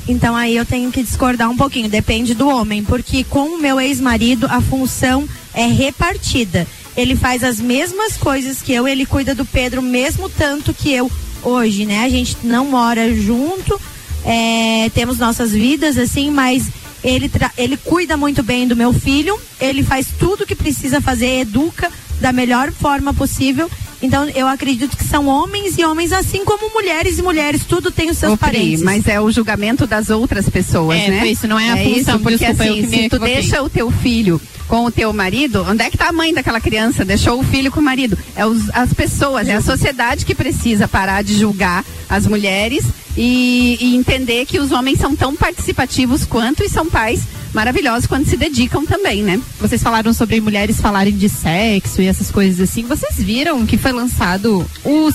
Então 0.08 0.34
aí 0.34 0.56
eu 0.56 0.64
tenho 0.64 0.90
que 0.90 1.02
discordar 1.02 1.50
um 1.50 1.56
pouquinho, 1.56 1.88
depende 1.88 2.34
do 2.34 2.48
homem, 2.48 2.82
porque 2.82 3.22
com 3.24 3.54
o 3.54 3.60
meu 3.60 3.78
ex-marido 3.80 4.46
a 4.50 4.60
função 4.60 5.28
é 5.52 5.66
repartida. 5.66 6.66
Ele 6.96 7.14
faz 7.14 7.44
as 7.44 7.60
mesmas 7.60 8.16
coisas 8.16 8.60
que 8.62 8.72
eu, 8.72 8.88
ele 8.88 9.06
cuida 9.06 9.34
do 9.34 9.44
Pedro 9.44 9.82
mesmo 9.82 10.28
tanto 10.28 10.74
que 10.74 10.92
eu 10.92 11.10
hoje, 11.42 11.84
né? 11.84 12.04
A 12.04 12.08
gente 12.08 12.38
não 12.42 12.66
mora 12.66 13.14
junto, 13.14 13.80
é, 14.24 14.90
temos 14.94 15.18
nossas 15.18 15.52
vidas 15.52 15.96
assim, 15.96 16.30
mas 16.30 16.68
ele, 17.02 17.30
ele 17.56 17.76
cuida 17.76 18.16
muito 18.16 18.42
bem 18.42 18.66
do 18.66 18.76
meu 18.76 18.92
filho, 18.92 19.38
ele 19.60 19.82
faz 19.82 20.08
tudo 20.18 20.46
que 20.46 20.54
precisa 20.54 21.00
fazer, 21.00 21.40
educa 21.40 21.90
da 22.20 22.32
melhor 22.32 22.70
forma 22.70 23.14
possível. 23.14 23.70
Então, 24.02 24.28
eu 24.30 24.46
acredito 24.46 24.96
que 24.96 25.04
são 25.04 25.26
homens 25.26 25.76
e 25.76 25.84
homens, 25.84 26.12
assim 26.12 26.44
como 26.44 26.72
mulheres 26.72 27.18
e 27.18 27.22
mulheres, 27.22 27.64
tudo 27.64 27.90
tem 27.90 28.10
os 28.10 28.16
seus 28.16 28.32
Ô, 28.32 28.36
parentes. 28.36 28.82
mas 28.82 29.06
é 29.06 29.20
o 29.20 29.30
julgamento 29.30 29.86
das 29.86 30.08
outras 30.08 30.48
pessoas, 30.48 30.98
é, 30.98 31.08
né? 31.08 31.26
Isso 31.26 31.46
não 31.46 31.58
é 31.58 31.70
a 31.70 31.78
é 31.78 31.84
função, 31.84 32.14
isso, 32.14 32.22
porque 32.22 32.38
desculpa, 32.38 32.64
assim, 32.64 32.88
se 32.88 33.08
tu 33.08 33.18
deixa 33.18 33.62
o 33.62 33.68
teu 33.68 33.90
filho 33.90 34.40
com 34.66 34.84
o 34.84 34.90
teu 34.90 35.12
marido, 35.12 35.66
onde 35.68 35.82
é 35.82 35.90
que 35.90 35.98
tá 35.98 36.08
a 36.08 36.12
mãe 36.12 36.32
daquela 36.32 36.60
criança? 36.60 37.04
Deixou 37.04 37.40
o 37.40 37.44
filho 37.44 37.72
com 37.72 37.80
o 37.80 37.82
marido. 37.82 38.16
É 38.36 38.46
os, 38.46 38.70
as 38.70 38.94
pessoas, 38.94 39.48
é 39.48 39.56
a 39.56 39.60
sociedade 39.60 40.24
que 40.24 40.34
precisa 40.34 40.86
parar 40.86 41.22
de 41.22 41.36
julgar 41.36 41.84
as 42.08 42.26
mulheres 42.26 42.84
e, 43.16 43.76
e 43.80 43.96
entender 43.96 44.46
que 44.46 44.60
os 44.60 44.70
homens 44.70 45.00
são 45.00 45.14
tão 45.16 45.34
participativos 45.34 46.24
quanto 46.24 46.62
e 46.62 46.68
são 46.68 46.86
pais 46.86 47.22
maravilhosos 47.52 48.06
quando 48.06 48.26
se 48.26 48.36
dedicam 48.36 48.84
também, 48.86 49.22
né? 49.22 49.40
Vocês 49.58 49.82
falaram 49.82 50.12
sobre 50.12 50.40
mulheres 50.40 50.80
falarem 50.80 51.16
de 51.16 51.28
sexo 51.28 52.00
e 52.00 52.06
essas 52.06 52.30
coisas 52.30 52.60
assim. 52.60 52.84
Vocês 52.84 53.16
viram 53.16 53.66
que 53.66 53.76
foi 53.76 53.92
lançado 53.92 54.68
os, 54.84 55.14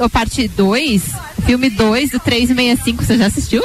a 0.00 0.08
parte 0.08 0.48
2, 0.48 1.02
filme 1.44 1.70
2 1.70 2.10
do 2.10 2.20
365, 2.20 3.04
você 3.04 3.18
já 3.18 3.26
assistiu? 3.26 3.62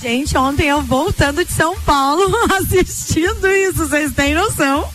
Gente, 0.00 0.36
ontem 0.36 0.68
eu 0.68 0.82
voltando 0.82 1.44
de 1.44 1.52
São 1.52 1.74
Paulo 1.80 2.34
assistindo 2.54 3.46
isso, 3.46 3.86
vocês 3.86 4.12
têm 4.12 4.34
noção? 4.34 4.86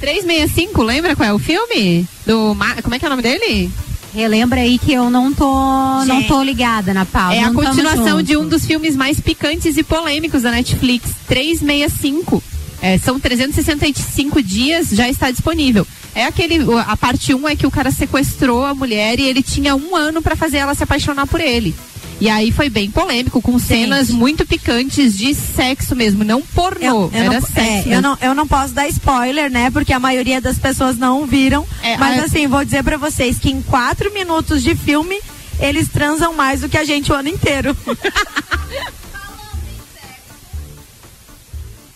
365, 0.00 0.82
lembra 0.82 1.16
qual 1.16 1.28
é 1.28 1.32
o 1.32 1.38
filme? 1.38 2.06
Do 2.26 2.56
como 2.82 2.94
é 2.94 2.98
que 2.98 3.04
é 3.04 3.08
o 3.08 3.10
nome 3.10 3.22
dele? 3.22 3.70
Relembra 4.18 4.62
aí 4.62 4.80
que 4.80 4.92
eu 4.92 5.08
não 5.08 5.32
tô, 5.32 6.04
não 6.04 6.24
tô 6.24 6.42
ligada 6.42 6.92
na 6.92 7.06
pauta. 7.06 7.36
É 7.36 7.44
a 7.44 7.52
continuação 7.52 8.20
de 8.20 8.36
um 8.36 8.48
dos 8.48 8.66
filmes 8.66 8.96
mais 8.96 9.20
picantes 9.20 9.76
e 9.76 9.84
polêmicos 9.84 10.42
da 10.42 10.50
Netflix, 10.50 11.10
365. 11.28 12.42
É, 12.82 12.98
são 12.98 13.20
365 13.20 14.42
dias, 14.42 14.88
já 14.88 15.08
está 15.08 15.30
disponível. 15.30 15.86
É 16.16 16.24
aquele. 16.24 16.58
A 16.88 16.96
parte 16.96 17.32
1 17.32 17.38
um 17.38 17.48
é 17.48 17.54
que 17.54 17.64
o 17.64 17.70
cara 17.70 17.92
sequestrou 17.92 18.64
a 18.64 18.74
mulher 18.74 19.20
e 19.20 19.22
ele 19.22 19.40
tinha 19.40 19.76
um 19.76 19.94
ano 19.94 20.20
para 20.20 20.34
fazer 20.34 20.56
ela 20.56 20.74
se 20.74 20.82
apaixonar 20.82 21.28
por 21.28 21.40
ele. 21.40 21.72
E 22.20 22.28
aí 22.28 22.50
foi 22.50 22.68
bem 22.68 22.90
polêmico, 22.90 23.40
com 23.40 23.58
cenas 23.60 24.08
Gente. 24.08 24.16
muito 24.16 24.44
picantes 24.44 25.16
de 25.16 25.32
sexo 25.34 25.94
mesmo, 25.94 26.24
não 26.24 26.42
pornô, 26.42 26.84
eu, 26.84 27.10
eu 27.12 27.22
era 27.22 27.40
não, 27.40 27.40
sexo. 27.40 27.88
É, 27.88 27.94
eu, 27.94 28.02
não, 28.02 28.18
eu 28.20 28.34
não 28.34 28.46
posso 28.46 28.74
dar 28.74 28.88
spoiler, 28.88 29.48
né? 29.50 29.70
Porque 29.70 29.92
a 29.92 30.00
maioria 30.00 30.40
das 30.40 30.58
pessoas 30.58 30.98
não 30.98 31.24
viram. 31.26 31.64
É, 31.82 31.96
mas 31.96 32.18
a... 32.18 32.24
assim, 32.24 32.48
vou 32.48 32.64
dizer 32.64 32.82
para 32.82 32.96
vocês 32.96 33.38
que 33.38 33.50
em 33.50 33.62
quatro 33.62 34.12
minutos 34.12 34.64
de 34.64 34.74
filme, 34.74 35.20
eles 35.60 35.88
transam 35.88 36.34
mais 36.34 36.60
do 36.60 36.68
que 36.68 36.76
a 36.76 36.84
gente 36.84 37.12
o 37.12 37.14
ano 37.14 37.28
inteiro. 37.28 37.76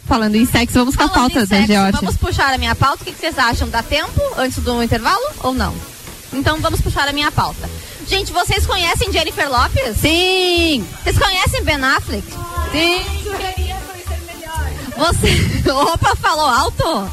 Falando 0.06 0.36
em 0.36 0.44
sexo, 0.44 0.74
vamos 0.74 0.94
com 0.94 1.04
a 1.04 1.08
pauta 1.08 1.46
da 1.46 1.56
Georgia. 1.56 1.90
Vamos 1.92 2.16
puxar 2.16 2.52
a 2.52 2.58
minha 2.58 2.74
pauta. 2.74 3.02
O 3.02 3.06
que, 3.06 3.12
que 3.12 3.18
vocês 3.18 3.38
acham? 3.38 3.68
Dá 3.68 3.82
tempo 3.82 4.20
antes 4.36 4.58
do 4.58 4.82
intervalo 4.82 5.24
ou 5.42 5.54
não? 5.54 5.74
Então 6.32 6.58
vamos 6.60 6.80
puxar 6.80 7.08
a 7.08 7.12
minha 7.12 7.32
pauta. 7.32 7.68
Gente, 8.06 8.32
vocês 8.32 8.66
conhecem 8.66 9.12
Jennifer 9.12 9.50
Lopes? 9.50 9.96
Sim! 9.96 10.86
Vocês 11.02 11.18
conhecem 11.18 11.64
Ben 11.64 11.82
Affleck? 11.82 12.26
Sim! 12.72 13.04
Você... 14.96 15.70
Opa, 15.70 16.16
falou 16.16 16.46
alto? 16.46 17.10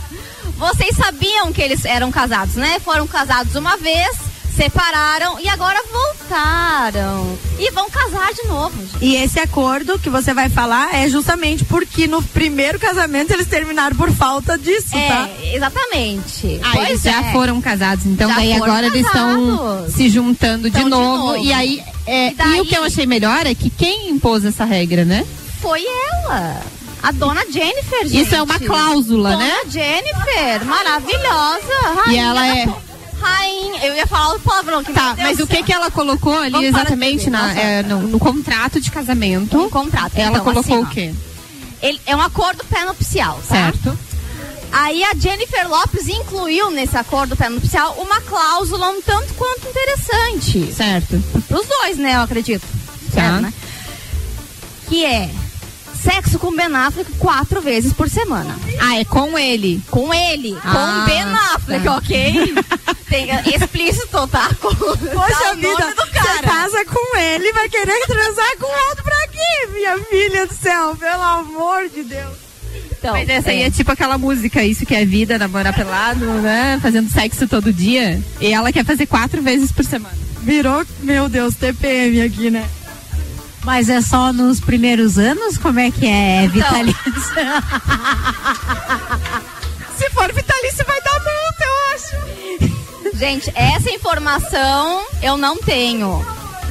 Vocês 0.58 0.96
sabiam 0.96 1.54
que 1.54 1.62
eles 1.62 1.86
eram 1.86 2.12
casados, 2.12 2.56
né? 2.56 2.80
Foram 2.80 3.08
casados 3.08 3.56
uma 3.56 3.78
vez, 3.78 4.18
separaram 4.60 5.40
e 5.40 5.48
agora 5.48 5.80
voltaram. 5.90 7.40
E 7.58 7.72
vão 7.72 7.90
casar 7.90 8.34
de 8.34 8.46
novo. 8.46 8.78
Gente. 8.78 9.06
E 9.06 9.16
esse 9.16 9.40
acordo 9.40 9.98
que 9.98 10.10
você 10.10 10.34
vai 10.34 10.50
falar 10.50 10.94
é 10.94 11.08
justamente 11.08 11.64
porque 11.64 12.08
no 12.08 12.22
primeiro 12.22 12.78
casamento 12.78 13.32
eles 13.32 13.48
terminaram 13.48 13.96
por 13.96 14.12
falta 14.12 14.58
disso, 14.58 14.98
é, 14.98 15.08
tá? 15.08 15.30
Exatamente. 15.54 16.60
Ah, 16.62 16.72
pois 16.74 16.90
eles 16.90 17.06
é. 17.06 17.12
já 17.12 17.32
foram 17.32 17.62
casados, 17.62 18.06
então 18.06 18.28
já 18.28 18.36
daí 18.36 18.52
agora 18.52 18.90
casados. 18.90 18.96
eles 18.96 19.08
estão 19.08 19.90
se 19.90 20.10
juntando 20.10 20.70
de 20.70 20.84
novo, 20.84 20.88
de 20.88 20.90
novo, 20.90 21.38
E 21.38 21.54
aí, 21.54 21.82
é, 22.06 22.32
e, 22.32 22.34
daí... 22.34 22.58
e 22.58 22.62
o 22.62 22.66
que 22.66 22.76
eu 22.76 22.84
achei 22.84 23.06
melhor 23.06 23.46
é 23.46 23.56
que 23.56 23.70
quem 23.70 24.10
impôs 24.10 24.44
essa 24.44 24.66
regra, 24.66 25.06
né? 25.06 25.26
Foi 25.62 25.82
ela. 25.86 26.62
A 27.02 27.12
dona 27.14 27.46
Jennifer, 27.50 28.02
gente. 28.04 28.24
Isso 28.24 28.36
é 28.36 28.42
uma 28.42 28.60
cláusula, 28.60 29.32
dona 29.32 29.46
né? 29.46 29.54
Dona 29.62 29.72
Jennifer, 29.72 30.66
maravilhosa. 30.66 32.12
E 32.12 32.18
ela 32.18 32.46
é 32.46 32.68
rainha. 33.20 33.86
Eu 33.86 33.96
ia 33.96 34.08
falar 34.08 34.36
o 34.36 34.40
palavrão 34.40 34.84
que 34.84 34.94
Tá, 34.94 35.16
mas 35.18 35.40
o 35.40 35.48
que 35.48 35.64
que 35.64 35.74
ela 35.74 35.92
colocou 35.92 36.38
ali 36.38 36.52
Vamos 36.52 36.68
exatamente 36.68 37.30
na, 37.30 37.54
é, 37.54 37.84
no, 37.84 38.02
no, 38.02 38.20
contrato 38.20 38.80
de 38.80 38.92
casamento? 38.92 39.58
No 39.58 39.70
contrato. 39.70 40.14
Ela 40.16 40.32
então, 40.32 40.44
colocou 40.44 40.84
assim, 40.84 40.84
o 40.84 40.88
quê? 40.88 41.14
Ele, 41.82 42.00
é 42.06 42.16
um 42.16 42.22
acordo 42.22 42.64
pré-nupcial, 42.66 43.36
tá? 43.48 43.56
Certo. 43.56 43.98
Aí 44.72 45.04
a 45.04 45.16
Jennifer 45.16 45.68
Lopes 45.68 46.08
incluiu 46.08 46.70
nesse 46.70 46.96
acordo 46.96 47.36
pré-nupcial 47.36 47.96
uma 48.00 48.22
cláusula 48.22 48.90
um 48.90 49.02
tanto 49.02 49.34
quanto 49.34 49.68
interessante. 49.68 50.72
Certo. 50.74 51.22
Para 51.48 51.60
os 51.60 51.68
dois, 51.68 51.98
né, 51.98 52.16
eu 52.16 52.22
acredito. 52.22 52.66
Tá. 53.14 53.22
Certo, 53.22 53.42
né? 53.42 53.54
Que 54.88 55.06
é 55.06 55.30
sexo 56.02 56.40
com 56.40 56.56
Ben 56.56 56.74
Affleck 56.76 57.12
quatro 57.14 57.62
vezes 57.62 57.94
por 57.94 58.10
semana. 58.10 58.58
Ah, 58.80 59.00
é 59.00 59.06
com 59.06 59.38
ele? 59.38 59.82
Com 59.90 60.14
ele. 60.14 60.58
Ah, 60.64 61.06
com 61.06 61.12
Ben 61.12 61.24
Affleck, 61.24 61.84
tá. 61.84 61.98
ok? 61.98 62.56
Tem, 63.10 63.30
explícito, 63.56 64.28
tá? 64.28 64.50
Com, 64.62 64.70
Poxa 64.76 64.96
tá 64.96 65.54
vida, 65.56 65.96
você 65.96 66.44
casa 66.44 66.86
com 66.86 67.18
ele 67.18 67.52
vai 67.54 67.68
querer 67.68 68.06
transar 68.06 68.58
com 68.60 68.88
outro 68.90 69.04
pra 69.04 69.28
quê, 69.30 69.68
minha 69.74 69.98
filha 70.06 70.46
do 70.46 70.54
céu? 70.54 70.96
Pelo 70.96 71.24
amor 71.24 71.90
de 71.90 72.04
Deus. 72.04 72.38
Então, 72.92 73.14
Mas 73.14 73.30
essa 73.30 73.50
é. 73.50 73.54
aí 73.54 73.64
é 73.64 73.72
tipo 73.72 73.92
aquela 73.92 74.18
música, 74.18 74.64
isso 74.64 74.86
que 74.86 74.94
é 74.94 75.06
vida, 75.06 75.40
namorar 75.40 75.74
pelado, 75.74 76.26
né? 76.26 76.78
Fazendo 76.82 77.10
sexo 77.10 77.48
todo 77.48 77.74
dia. 77.74 78.22
E 78.40 78.54
ela 78.54 78.72
quer 78.72 78.86
fazer 78.86 79.06
quatro 79.06 79.42
vezes 79.42 79.72
por 79.72 79.86
semana. 79.86 80.16
Virou, 80.42 80.86
meu 81.02 81.28
Deus, 81.28 81.56
TPM 81.56 82.22
aqui, 82.22 82.50
né? 82.50 82.68
Mas 83.64 83.90
é 83.90 84.00
só 84.02 84.32
nos 84.32 84.60
primeiros 84.60 85.18
anos? 85.18 85.58
Como 85.58 85.80
é 85.80 85.90
que 85.92 86.06
é 86.08 86.46
então. 86.46 86.54
vitalício? 86.54 87.04
Se 89.98 90.10
for 90.12 90.32
vitalício, 90.34 90.86
vai 90.86 91.02
dar 91.02 91.20
multa, 91.20 91.66
eu 91.66 91.74
acho. 91.94 92.16
Gente, 93.18 93.52
essa 93.54 93.90
informação 93.90 95.04
eu 95.22 95.36
não 95.36 95.58
tenho. 95.58 96.26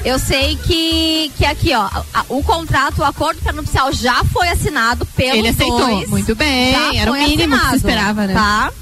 Eu 0.04 0.18
sei 0.18 0.56
que, 0.56 1.30
que 1.36 1.44
aqui, 1.44 1.74
ó, 1.74 1.90
a, 2.14 2.24
o 2.28 2.42
contrato, 2.42 3.00
o 3.00 3.04
acordo 3.04 3.42
prenupcial 3.42 3.92
já 3.92 4.24
foi 4.24 4.48
assinado 4.48 5.04
pelo 5.06 5.36
Ele 5.36 5.48
aceitou. 5.48 5.78
Dois, 5.78 6.08
Muito 6.08 6.34
bem, 6.34 6.74
era 6.98 7.10
o 7.10 7.14
mínimo 7.14 7.54
assinado, 7.54 7.64
que 7.64 7.70
se 7.70 7.76
esperava, 7.76 8.26
né? 8.26 8.32
Tá? 8.32 8.72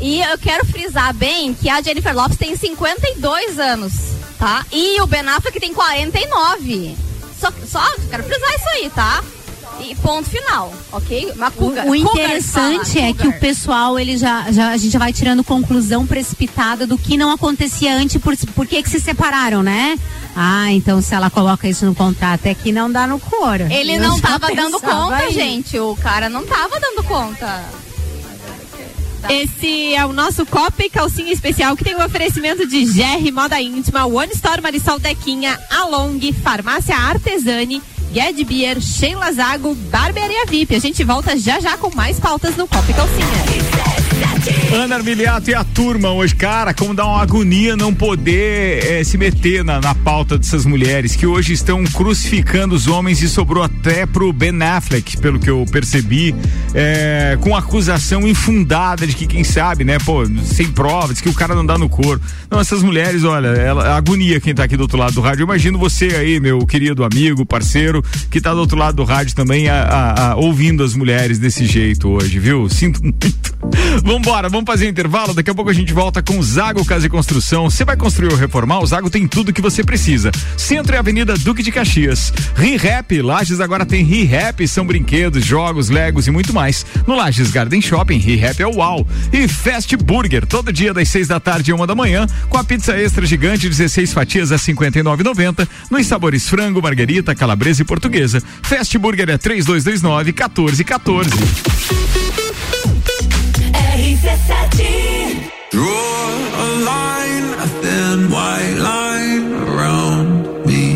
E 0.00 0.22
eu 0.22 0.38
quero 0.38 0.64
frisar 0.64 1.12
bem 1.14 1.52
que 1.52 1.68
a 1.68 1.82
Jennifer 1.82 2.14
Lopes 2.14 2.38
tem 2.38 2.56
52 2.56 3.58
anos 3.58 4.15
tá? 4.38 4.64
E 4.72 5.00
o 5.00 5.06
Ben 5.06 5.26
Affleck 5.28 5.58
tem 5.58 5.72
49. 5.72 6.96
Só, 7.38 7.52
só 7.66 7.82
quero 8.08 8.24
frisar 8.24 8.54
isso 8.54 8.68
aí, 8.74 8.90
tá? 8.90 9.22
E 9.80 9.94
ponto 9.96 10.28
final, 10.28 10.72
ok? 10.90 11.34
Macuga. 11.36 11.84
O, 11.84 11.90
o 11.90 11.94
interessante 11.94 12.94
fala, 12.94 13.06
é 13.06 13.12
que 13.12 13.28
o 13.28 13.38
pessoal, 13.38 13.98
ele 13.98 14.16
já, 14.16 14.50
já, 14.50 14.70
a 14.70 14.76
gente 14.76 14.92
já 14.92 14.98
vai 14.98 15.12
tirando 15.12 15.44
conclusão 15.44 16.06
precipitada 16.06 16.86
do 16.86 16.96
que 16.96 17.16
não 17.16 17.30
acontecia 17.30 17.94
antes, 17.94 18.16
por, 18.20 18.34
por 18.54 18.66
que 18.66 18.82
que 18.82 18.88
se 18.88 18.98
separaram, 18.98 19.62
né? 19.62 19.98
Ah, 20.34 20.72
então 20.72 21.00
se 21.02 21.14
ela 21.14 21.28
coloca 21.28 21.68
isso 21.68 21.84
no 21.84 21.94
contrato 21.94 22.46
é 22.46 22.54
que 22.54 22.72
não 22.72 22.90
dá 22.90 23.06
no 23.06 23.20
coro. 23.20 23.64
Ele 23.70 23.98
não 23.98 24.18
tava 24.18 24.54
dando 24.54 24.80
conta, 24.80 25.16
aí. 25.16 25.32
gente. 25.32 25.78
O 25.78 25.94
cara 25.96 26.28
não 26.28 26.46
tava 26.46 26.80
dando 26.80 27.02
conta. 27.04 27.64
Esse 29.30 29.94
é 29.94 30.04
o 30.06 30.12
nosso 30.12 30.46
Copa 30.46 30.84
e 30.84 30.90
Calcinha 30.90 31.32
Especial 31.32 31.76
que 31.76 31.84
tem 31.84 31.94
o 31.94 31.98
um 31.98 32.04
oferecimento 32.04 32.66
de 32.66 32.84
GR 32.84 33.32
Moda 33.32 33.60
Íntima, 33.60 34.06
One 34.06 34.32
Store 34.32 34.62
Marisol 34.62 34.98
Dequinha, 34.98 35.58
Along, 35.70 36.20
Farmácia 36.42 36.96
Artesani, 36.96 37.82
Ged 38.12 38.44
Beer, 38.44 38.80
Sheila 38.80 39.32
Zago, 39.32 39.74
Barbearia 39.74 40.46
VIP. 40.46 40.74
A 40.74 40.78
gente 40.78 41.02
volta 41.04 41.36
já 41.36 41.60
já 41.60 41.76
com 41.76 41.94
mais 41.94 42.20
pautas 42.20 42.56
no 42.56 42.68
Copa 42.68 42.90
e 42.90 42.94
Calcinha. 42.94 44.05
Ana 44.72 44.96
Armiliato 44.96 45.50
e 45.50 45.54
a 45.54 45.64
turma 45.64 46.10
hoje, 46.10 46.34
cara, 46.34 46.74
como 46.74 46.94
dá 46.94 47.04
uma 47.06 47.22
agonia 47.22 47.76
não 47.76 47.94
poder 47.94 48.84
é, 48.84 49.04
se 49.04 49.16
meter 49.16 49.64
na, 49.64 49.80
na 49.80 49.94
pauta 49.94 50.36
dessas 50.36 50.66
mulheres 50.66 51.16
que 51.16 51.26
hoje 51.26 51.52
estão 51.52 51.84
crucificando 51.84 52.74
os 52.74 52.86
homens 52.86 53.22
e 53.22 53.28
sobrou 53.28 53.62
até 53.62 54.06
pro 54.06 54.32
Ben 54.32 54.62
Affleck, 54.62 55.16
pelo 55.18 55.38
que 55.38 55.48
eu 55.48 55.64
percebi, 55.70 56.34
é, 56.74 57.38
com 57.40 57.56
acusação 57.56 58.26
infundada 58.26 59.06
de 59.06 59.14
que 59.14 59.26
quem 59.26 59.44
sabe, 59.44 59.84
né, 59.84 59.98
pô, 59.98 60.24
sem 60.44 60.68
provas, 60.68 61.20
que 61.20 61.28
o 61.28 61.34
cara 61.34 61.54
não 61.54 61.64
dá 61.64 61.78
no 61.78 61.88
couro. 61.88 62.20
Não, 62.50 62.60
essas 62.60 62.82
mulheres, 62.82 63.24
olha, 63.24 63.48
ela, 63.48 63.96
agonia 63.96 64.40
quem 64.40 64.54
tá 64.54 64.64
aqui 64.64 64.76
do 64.76 64.82
outro 64.82 64.98
lado 64.98 65.14
do 65.14 65.20
rádio. 65.20 65.42
Eu 65.42 65.46
imagino 65.46 65.78
você 65.78 66.06
aí, 66.08 66.38
meu 66.40 66.66
querido 66.66 67.04
amigo, 67.04 67.46
parceiro, 67.46 68.04
que 68.30 68.40
tá 68.40 68.52
do 68.52 68.60
outro 68.60 68.76
lado 68.76 68.96
do 68.96 69.04
rádio 69.04 69.34
também, 69.34 69.68
a, 69.68 69.82
a, 69.82 70.30
a, 70.32 70.36
ouvindo 70.36 70.84
as 70.84 70.94
mulheres 70.94 71.38
desse 71.38 71.66
jeito 71.66 72.08
hoje, 72.08 72.38
viu? 72.38 72.68
Sinto 72.68 73.02
muito. 73.02 73.56
Vambora, 74.06 74.48
vamos 74.48 74.66
fazer 74.66 74.88
intervalo. 74.88 75.34
Daqui 75.34 75.50
a 75.50 75.54
pouco 75.54 75.68
a 75.68 75.74
gente 75.74 75.92
volta 75.92 76.22
com 76.22 76.40
Zago 76.40 76.84
Casa 76.84 77.06
e 77.06 77.10
Construção. 77.10 77.68
Você 77.68 77.84
vai 77.84 77.96
construir 77.96 78.30
ou 78.30 78.38
reformar? 78.38 78.78
O 78.78 78.86
Zago 78.86 79.10
tem 79.10 79.26
tudo 79.26 79.52
que 79.52 79.60
você 79.60 79.82
precisa. 79.82 80.30
Centro 80.56 80.94
e 80.94 80.96
Avenida 80.96 81.34
Duque 81.34 81.60
de 81.60 81.72
Caxias. 81.72 82.32
ReHap, 82.54 83.20
Lages 83.20 83.58
agora 83.58 83.84
tem 83.84 84.04
ReHap, 84.04 84.64
são 84.68 84.86
brinquedos, 84.86 85.44
jogos, 85.44 85.88
legos 85.88 86.28
e 86.28 86.30
muito 86.30 86.54
mais. 86.54 86.86
No 87.04 87.16
Lages 87.16 87.50
Garden 87.50 87.82
Shopping, 87.82 88.18
ReHap 88.18 88.62
é 88.62 88.66
o 88.68 88.76
UAU. 88.76 89.04
E 89.32 89.48
Fast 89.48 89.96
Burger, 89.96 90.46
todo 90.46 90.72
dia 90.72 90.94
das 90.94 91.08
seis 91.08 91.26
da 91.26 91.40
tarde 91.40 91.72
e 91.72 91.74
uma 91.74 91.84
da 91.84 91.96
manhã, 91.96 92.28
com 92.48 92.58
a 92.58 92.62
pizza 92.62 92.96
extra 92.96 93.26
gigante, 93.26 93.68
16 93.68 94.12
fatias 94.12 94.52
a 94.52 94.56
59,90. 94.56 95.66
Nos 95.90 96.06
sabores 96.06 96.48
frango, 96.48 96.80
margarita, 96.80 97.34
calabresa 97.34 97.82
e 97.82 97.84
portuguesa. 97.84 98.40
Fast 98.62 98.96
Burger 98.98 99.30
é 99.30 99.36
3229 99.36 100.32
1414. 100.32 102.45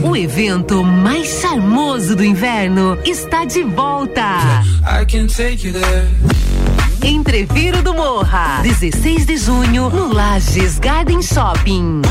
O 0.02 0.16
evento 0.16 0.84
mais 0.84 1.40
charmoso 1.40 2.14
do 2.14 2.24
inverno 2.24 2.98
está 3.04 3.44
de 3.44 3.62
volta. 3.62 4.62
Entreviro 7.02 7.82
do 7.82 7.94
Morra, 7.94 8.60
16 8.62 9.24
de 9.24 9.36
junho, 9.36 9.88
no 9.88 10.12
Lages 10.12 10.78
Garden 10.78 11.22
Shopping. 11.22 12.02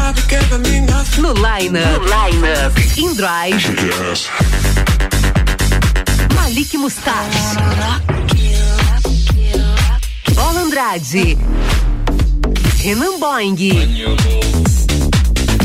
No 1.17 1.34
Line 1.34 1.80
Up, 1.80 1.99
no 1.99 2.04
line 2.06 2.47
-up. 2.47 2.97
In 2.97 3.13
Drive, 3.13 3.75
Malik 6.36 6.78
Mustache, 6.78 8.18
Andrade, 10.69 11.36
Renan 12.84 13.19
Boing, 13.19 13.58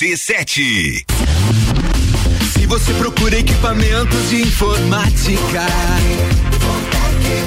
RC7. 0.00 1.04
Se 2.54 2.66
você 2.66 2.94
procura 2.94 3.38
equipamentos 3.38 4.30
de 4.30 4.40
informática, 4.40 5.66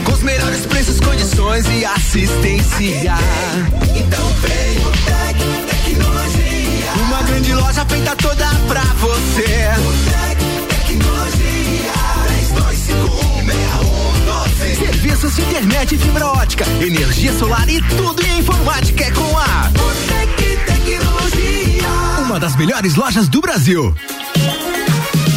com 0.03 0.11
os 0.11 0.21
melhores 0.21 0.63
preços, 0.67 0.99
condições 0.99 1.65
e 1.69 1.83
assistência, 1.83 3.15
então 3.95 4.29
vem 4.41 4.77
o 4.85 4.91
Tec 4.91 5.35
Tecnologia. 5.67 6.93
Uma 7.07 7.23
grande 7.23 7.55
loja 7.55 7.83
feita 7.87 8.15
toda 8.17 8.47
pra 8.67 8.83
você. 8.99 9.71
Tec 10.11 10.37
Tecnologia. 10.69 11.91
32516112. 14.69 14.77
Serviços 14.77 15.35
de 15.35 15.41
internet 15.41 15.97
fibra 15.97 16.27
ótica, 16.27 16.65
energia 16.79 17.33
solar 17.33 17.67
e 17.67 17.81
tudo 17.81 18.23
em 18.23 18.37
informática 18.37 19.05
é 19.05 19.11
com 19.11 19.37
a 19.39 19.71
Botec. 19.71 20.42
Uma 22.23 22.39
das 22.39 22.55
melhores 22.55 22.95
lojas 22.95 23.27
do 23.27 23.41
Brasil. 23.41 23.93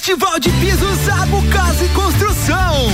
de 0.00 0.50
Pisos 0.52 0.96
Zago 1.04 1.42
Casa 1.50 1.84
e 1.84 1.88
Construção. 1.90 2.88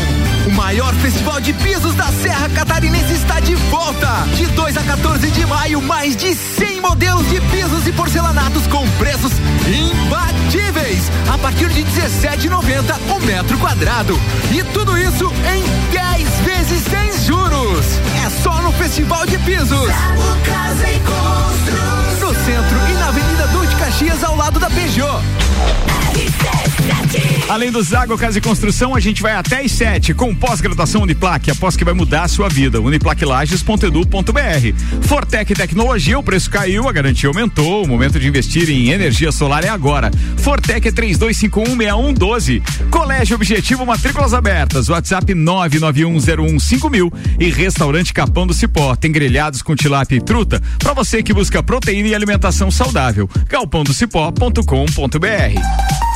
maior 0.56 0.92
festival 0.94 1.40
de 1.40 1.52
pisos 1.52 1.94
da 1.94 2.06
Serra 2.06 2.48
Catarinense 2.48 3.12
está 3.12 3.38
de 3.38 3.54
volta. 3.54 4.08
De 4.34 4.44
2 4.46 4.76
a 4.76 4.82
14 4.82 5.30
de 5.30 5.46
maio, 5.46 5.80
mais 5.80 6.16
de 6.16 6.34
100 6.34 6.80
modelos 6.80 7.28
de 7.28 7.40
pisos 7.42 7.86
e 7.86 7.92
porcelanatos 7.92 8.66
com 8.66 8.84
preços 8.98 9.30
imbatíveis. 9.68 11.08
A 11.32 11.38
partir 11.38 11.68
de 11.68 11.84
17,90 11.84 12.98
o 13.14 13.20
metro 13.20 13.56
quadrado. 13.58 14.20
E 14.50 14.64
tudo 14.72 14.98
isso 14.98 15.32
em 15.54 15.62
10 15.92 16.28
vezes 16.40 16.82
sem 16.90 17.24
juros. 17.24 17.86
É 18.26 18.30
só 18.42 18.60
no 18.62 18.72
Festival 18.72 19.24
de 19.26 19.38
Pisos. 19.38 19.88
Casa 20.44 20.88
e 20.90 20.98
No 22.20 22.34
centro 22.34 22.90
e 22.90 22.94
na 22.94 23.08
Avenida 23.08 23.46
Duque 23.46 23.76
Caxias, 23.76 24.24
ao 24.24 24.36
lado 24.36 24.58
da 24.58 24.68
Peugeot. 24.68 25.22
Além 27.48 27.70
do 27.70 27.80
Zago 27.80 28.18
Casa 28.18 28.38
e 28.38 28.40
Construção, 28.40 28.94
a 28.94 29.00
gente 29.00 29.22
vai 29.22 29.32
até 29.32 29.64
às 29.64 29.70
7 29.70 30.12
com 30.14 30.34
pós-graduação 30.34 31.02
Uniplaque, 31.02 31.50
após 31.50 31.76
que 31.76 31.84
vai 31.84 31.94
mudar 31.94 32.24
a 32.24 32.28
sua 32.28 32.48
vida. 32.48 32.80
Uniplaquilages.edu.br. 32.80 35.02
Fortec 35.02 35.54
Tecnologia, 35.54 36.18
o 36.18 36.22
preço 36.22 36.50
caiu, 36.50 36.88
a 36.88 36.92
garantia 36.92 37.28
aumentou. 37.28 37.84
O 37.84 37.88
momento 37.88 38.18
de 38.18 38.26
investir 38.26 38.68
em 38.68 38.90
energia 38.90 39.30
solar 39.30 39.64
é 39.64 39.68
agora. 39.68 40.10
Fortec 40.38 40.88
é 40.88 40.92
32516112. 40.92 42.62
Colégio 42.90 43.36
Objetivo 43.36 43.86
Matrículas 43.86 44.34
Abertas. 44.34 44.88
WhatsApp 44.88 45.32
991015000 45.32 47.12
e 47.38 47.50
Restaurante 47.50 48.12
Capão 48.12 48.46
do 48.46 48.54
Cipó. 48.54 48.96
Tem 48.96 49.12
grelhados 49.12 49.62
com 49.62 49.76
tilápia 49.76 50.16
e 50.16 50.20
truta 50.20 50.60
para 50.78 50.92
você 50.92 51.22
que 51.22 51.32
busca 51.32 51.62
proteína 51.62 52.08
e 52.08 52.14
alimentação 52.14 52.72
saudável. 52.72 53.30
galpãodocipó.com.br. 53.48 56.15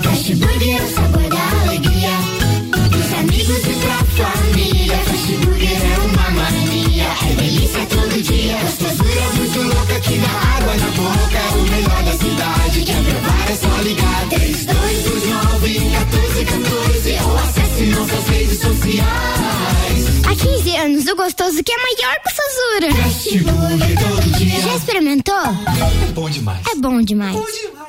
Fast 0.00 0.34
Burger 0.36 0.80
é 0.80 0.82
o 0.82 0.88
sabor 0.94 1.28
da 1.28 1.60
alegria. 1.62 2.10
Dos 2.90 3.12
amigos 3.18 3.58
e 3.58 3.74
pra 3.82 3.98
família. 4.16 4.96
Fast 4.98 5.32
Burger 5.36 5.78
é 5.84 5.98
uma 5.98 6.30
mania. 6.30 7.04
É 7.30 7.34
delícia 7.34 7.86
todo 7.86 8.22
dia. 8.22 8.56
Gostosura 8.62 9.22
muito 9.36 9.62
louca 9.74 10.00
que 10.00 10.18
dá 10.18 10.28
água 10.56 10.74
na 10.76 10.90
boca. 10.92 11.38
É 11.38 11.50
o 11.50 11.62
melhor 11.62 12.02
da 12.04 12.12
cidade. 12.12 12.80
Quer 12.84 13.02
provar 13.04 13.50
é 13.50 13.54
só 13.56 13.82
ligar. 13.82 14.28
3229 14.30 15.80
1414 15.80 17.18
ou 17.24 17.36
acesse 17.38 17.82
nossas 17.86 18.28
redes 18.28 18.58
sociais. 18.60 20.02
Há 20.26 20.34
15 20.34 20.76
anos, 20.76 21.06
o 21.06 21.16
gostoso 21.16 21.62
que 21.62 21.72
é 21.72 21.76
maior 21.76 22.16
que 22.22 22.30
Sazura. 22.32 23.02
Fast 23.02 23.38
Burger 23.38 23.98
todo 23.98 24.38
dia. 24.38 24.60
Já 24.60 24.74
experimentou? 24.76 25.34
É 26.08 26.12
bom 26.12 26.30
demais. 26.30 26.66
É 26.66 26.74
bom 26.76 27.02
demais. 27.02 27.36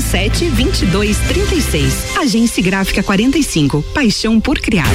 99167 0.00 0.86
2236. 0.86 2.16
Agência 2.18 2.62
Gráfica 2.62 3.02
45. 3.02 3.82
Paixão 3.94 4.40
por 4.40 4.58
criar. 4.58 4.88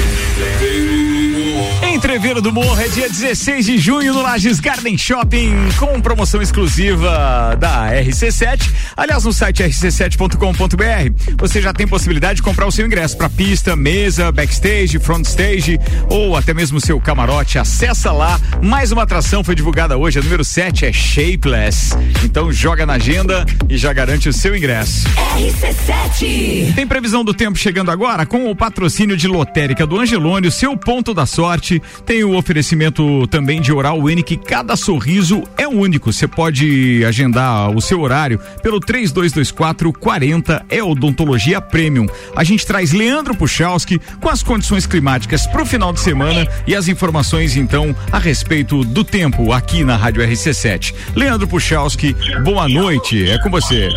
Entreveiro 1.92 2.40
do 2.40 2.50
Morro 2.50 2.80
é 2.80 2.88
dia 2.88 3.06
16 3.06 3.66
de 3.66 3.76
junho 3.76 4.14
no 4.14 4.22
Lages 4.22 4.60
Garden 4.60 4.96
Shopping 4.96 5.52
com 5.78 6.00
promoção 6.00 6.40
exclusiva 6.40 7.54
da 7.60 7.92
RC7. 7.92 8.70
Aliás, 8.96 9.24
no 9.24 9.32
site 9.32 9.62
rc7.com.br 9.62 11.36
você 11.36 11.60
já 11.60 11.70
tem 11.70 11.86
possibilidade 11.86 12.36
de 12.36 12.42
comprar 12.42 12.66
o 12.66 12.72
seu 12.72 12.86
ingresso 12.86 13.14
para 13.18 13.28
pista, 13.28 13.76
mesa, 13.76 14.32
backstage, 14.32 14.98
front 14.98 15.26
stage 15.26 15.78
ou 16.08 16.34
até 16.34 16.54
mesmo 16.54 16.80
seu 16.80 16.98
camarote. 16.98 17.58
Acessa 17.58 18.10
lá. 18.10 18.40
Mais 18.62 18.90
uma 18.90 19.02
atração 19.02 19.44
foi 19.44 19.54
divulgada 19.54 19.98
hoje, 19.98 20.18
a 20.18 20.22
número 20.22 20.44
7 20.44 20.86
é 20.86 20.92
Shapeless. 20.92 21.90
Então 22.24 22.50
joga 22.50 22.86
na 22.86 22.94
agenda 22.94 23.44
e 23.68 23.76
já 23.76 23.92
garante 23.92 24.30
o 24.30 24.32
seu 24.32 24.56
ingresso. 24.56 25.06
RC7. 25.36 26.74
Tem 26.74 26.86
previsão 26.86 27.22
do 27.22 27.34
tempo 27.34 27.58
chegando 27.58 27.90
agora 27.90 28.24
com 28.24 28.50
o 28.50 28.56
patrocínio 28.56 29.14
de 29.14 29.28
lotérica 29.28 29.86
do 29.86 30.00
Angelônio, 30.00 30.50
seu 30.50 30.74
ponto 30.74 31.12
da 31.12 31.26
sorte. 31.26 31.81
Tem 32.04 32.24
o 32.24 32.36
oferecimento 32.36 33.26
também 33.28 33.60
de 33.60 33.72
Oral 33.72 33.98
Unique. 33.98 34.36
Cada 34.36 34.76
sorriso 34.76 35.42
é 35.56 35.66
único. 35.66 36.12
Você 36.12 36.26
pode 36.26 37.04
agendar 37.04 37.70
o 37.70 37.80
seu 37.80 38.00
horário 38.00 38.38
pelo 38.62 38.80
3224 38.80 39.92
40 39.92 40.64
é 40.68 40.82
odontologia 40.82 41.60
premium. 41.60 42.06
A 42.34 42.44
gente 42.44 42.66
traz 42.66 42.92
Leandro 42.92 43.34
Puchalski 43.34 44.00
com 44.20 44.28
as 44.28 44.42
condições 44.42 44.86
climáticas 44.86 45.46
para 45.46 45.62
o 45.62 45.66
final 45.66 45.92
de 45.92 46.00
semana 46.00 46.46
e 46.66 46.74
as 46.74 46.88
informações 46.88 47.56
então 47.56 47.94
a 48.10 48.18
respeito 48.18 48.84
do 48.84 49.04
tempo 49.04 49.52
aqui 49.52 49.84
na 49.84 49.96
Rádio 49.96 50.22
RC7. 50.22 50.94
Leandro 51.14 51.46
Puchalski, 51.48 52.14
boa 52.44 52.68
noite. 52.68 53.28
É 53.28 53.38
com 53.38 53.50
você. 53.50 53.88